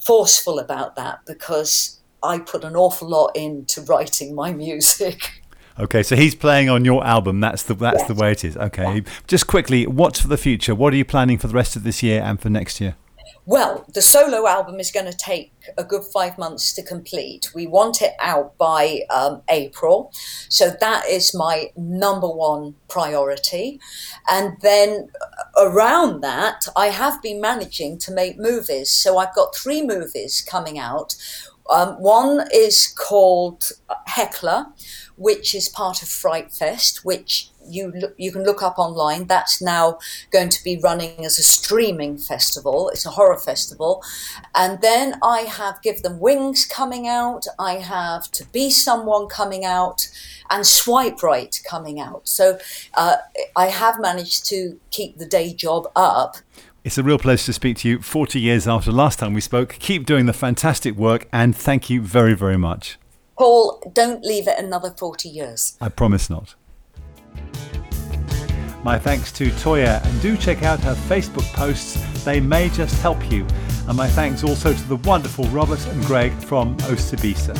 forceful 0.00 0.58
about 0.58 0.96
that 0.96 1.20
because 1.26 2.00
I 2.22 2.38
put 2.38 2.64
an 2.64 2.76
awful 2.76 3.08
lot 3.08 3.36
into 3.36 3.82
writing 3.82 4.34
my 4.34 4.52
music. 4.66 5.42
Okay, 5.78 6.02
so 6.02 6.16
he's 6.16 6.34
playing 6.34 6.68
on 6.68 6.84
your 6.84 7.04
album. 7.04 7.40
That's 7.40 7.62
the 7.62 7.74
that's 7.74 8.00
yes. 8.00 8.08
the 8.08 8.14
way 8.14 8.32
it 8.32 8.44
is. 8.44 8.56
Okay, 8.56 8.96
yeah. 8.96 9.12
just 9.26 9.46
quickly, 9.46 9.86
what's 9.86 10.20
for 10.20 10.28
the 10.28 10.36
future? 10.36 10.74
What 10.74 10.92
are 10.92 10.96
you 10.96 11.04
planning 11.04 11.38
for 11.38 11.46
the 11.46 11.54
rest 11.54 11.76
of 11.76 11.82
this 11.82 12.02
year 12.02 12.22
and 12.22 12.38
for 12.40 12.50
next 12.50 12.80
year? 12.80 12.96
Well, 13.44 13.84
the 13.92 14.02
solo 14.02 14.46
album 14.46 14.78
is 14.78 14.92
going 14.92 15.10
to 15.10 15.16
take 15.16 15.52
a 15.76 15.82
good 15.82 16.04
five 16.04 16.38
months 16.38 16.72
to 16.74 16.82
complete. 16.82 17.50
We 17.52 17.66
want 17.66 18.00
it 18.00 18.12
out 18.20 18.56
by 18.56 19.00
um, 19.10 19.42
April. 19.48 20.12
So 20.48 20.70
that 20.80 21.06
is 21.06 21.34
my 21.34 21.72
number 21.76 22.28
one 22.28 22.76
priority. 22.88 23.80
And 24.28 24.56
then 24.60 25.08
uh, 25.20 25.66
around 25.66 26.20
that, 26.20 26.66
I 26.76 26.86
have 26.88 27.20
been 27.20 27.40
managing 27.40 27.98
to 27.98 28.12
make 28.12 28.38
movies. 28.38 28.90
So 28.90 29.18
I've 29.18 29.34
got 29.34 29.56
three 29.56 29.84
movies 29.84 30.40
coming 30.48 30.78
out. 30.78 31.16
Um, 31.70 31.90
one 32.02 32.46
is 32.52 32.86
called 32.86 33.70
Heckler, 34.06 34.66
which 35.16 35.54
is 35.54 35.68
part 35.68 36.02
of 36.02 36.08
Fright 36.08 36.52
Fest, 36.52 37.04
which 37.04 37.48
you 37.64 37.92
you 38.16 38.32
can 38.32 38.44
look 38.44 38.62
up 38.62 38.78
online. 38.78 39.26
That's 39.26 39.62
now 39.62 39.98
going 40.30 40.48
to 40.48 40.64
be 40.64 40.80
running 40.82 41.24
as 41.24 41.38
a 41.38 41.42
streaming 41.42 42.18
festival. 42.18 42.88
It's 42.90 43.06
a 43.06 43.10
horror 43.10 43.38
festival, 43.38 44.02
and 44.54 44.80
then 44.80 45.18
I 45.22 45.40
have 45.40 45.82
Give 45.82 46.02
Them 46.02 46.18
Wings 46.18 46.64
coming 46.64 47.06
out. 47.06 47.46
I 47.58 47.74
have 47.74 48.30
To 48.32 48.44
Be 48.52 48.70
Someone 48.70 49.28
coming 49.28 49.64
out, 49.64 50.08
and 50.50 50.66
Swipe 50.66 51.22
Right 51.22 51.60
coming 51.68 52.00
out. 52.00 52.26
So 52.28 52.58
uh, 52.94 53.16
I 53.56 53.66
have 53.66 54.00
managed 54.00 54.46
to 54.46 54.78
keep 54.90 55.18
the 55.18 55.26
day 55.26 55.54
job 55.54 55.90
up. 55.94 56.36
It's 56.84 56.98
a 56.98 57.02
real 57.04 57.18
pleasure 57.18 57.44
to 57.46 57.52
speak 57.52 57.76
to 57.78 57.88
you 57.88 58.00
40 58.00 58.40
years 58.40 58.66
after 58.66 58.90
last 58.90 59.20
time 59.20 59.34
we 59.34 59.40
spoke. 59.40 59.76
Keep 59.78 60.04
doing 60.04 60.26
the 60.26 60.32
fantastic 60.32 60.96
work 60.96 61.28
and 61.32 61.54
thank 61.54 61.88
you 61.88 62.02
very, 62.02 62.34
very 62.34 62.56
much. 62.56 62.98
Paul, 63.38 63.80
don't 63.94 64.24
leave 64.24 64.48
it 64.48 64.58
another 64.58 64.90
40 64.90 65.28
years. 65.28 65.76
I 65.80 65.88
promise 65.90 66.28
not. 66.28 66.56
My 68.82 68.98
thanks 68.98 69.30
to 69.32 69.50
Toyah 69.50 70.04
and 70.04 70.20
do 70.22 70.36
check 70.36 70.64
out 70.64 70.80
her 70.80 70.94
Facebook 70.94 71.44
posts, 71.52 72.24
they 72.24 72.40
may 72.40 72.68
just 72.70 73.00
help 73.00 73.30
you. 73.30 73.46
And 73.86 73.96
my 73.96 74.08
thanks 74.08 74.42
also 74.42 74.72
to 74.72 74.88
the 74.88 74.96
wonderful 74.96 75.44
Robert 75.46 75.86
and 75.86 76.04
Greg 76.04 76.32
from 76.32 76.76
Osibisa. 76.78 77.56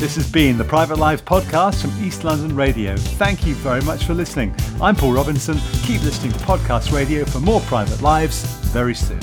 This 0.00 0.16
has 0.16 0.32
been 0.32 0.56
the 0.56 0.64
Private 0.64 0.96
Lives 0.96 1.20
podcast 1.20 1.82
from 1.82 1.90
East 2.02 2.24
London 2.24 2.56
Radio. 2.56 2.96
Thank 2.96 3.46
you 3.46 3.54
very 3.56 3.82
much 3.82 4.04
for 4.04 4.14
listening. 4.14 4.56
I'm 4.80 4.96
Paul 4.96 5.12
Robinson. 5.12 5.58
Keep 5.82 6.02
listening 6.04 6.32
to 6.32 6.38
Podcast 6.38 6.90
Radio 6.90 7.26
for 7.26 7.38
more 7.38 7.60
Private 7.60 8.00
Lives 8.00 8.42
very 8.68 8.94
soon. 8.94 9.20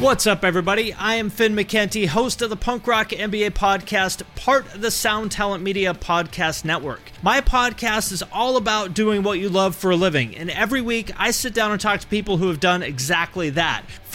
What's 0.00 0.26
up, 0.26 0.44
everybody? 0.44 0.92
I 0.92 1.14
am 1.14 1.30
Finn 1.30 1.56
McKenty, 1.56 2.06
host 2.06 2.42
of 2.42 2.50
the 2.50 2.56
Punk 2.56 2.86
Rock 2.86 3.10
MBA 3.10 3.52
podcast, 3.52 4.22
part 4.36 4.74
of 4.74 4.80
the 4.80 4.90
Sound 4.90 5.32
Talent 5.32 5.64
Media 5.64 5.94
Podcast 5.94 6.64
Network. 6.64 7.00
My 7.22 7.40
podcast 7.40 8.12
is 8.12 8.22
all 8.30 8.56
about 8.56 8.94
doing 8.94 9.22
what 9.22 9.38
you 9.38 9.48
love 9.48 9.74
for 9.74 9.90
a 9.90 9.96
living, 9.96 10.36
and 10.36 10.50
every 10.50 10.82
week 10.82 11.10
I 11.16 11.30
sit 11.30 11.54
down 11.54 11.72
and 11.72 11.80
talk 11.80 12.00
to 12.00 12.06
people 12.08 12.36
who 12.36 12.48
have 12.48 12.60
done 12.60 12.82
exactly 12.82 13.48
that. 13.50 13.84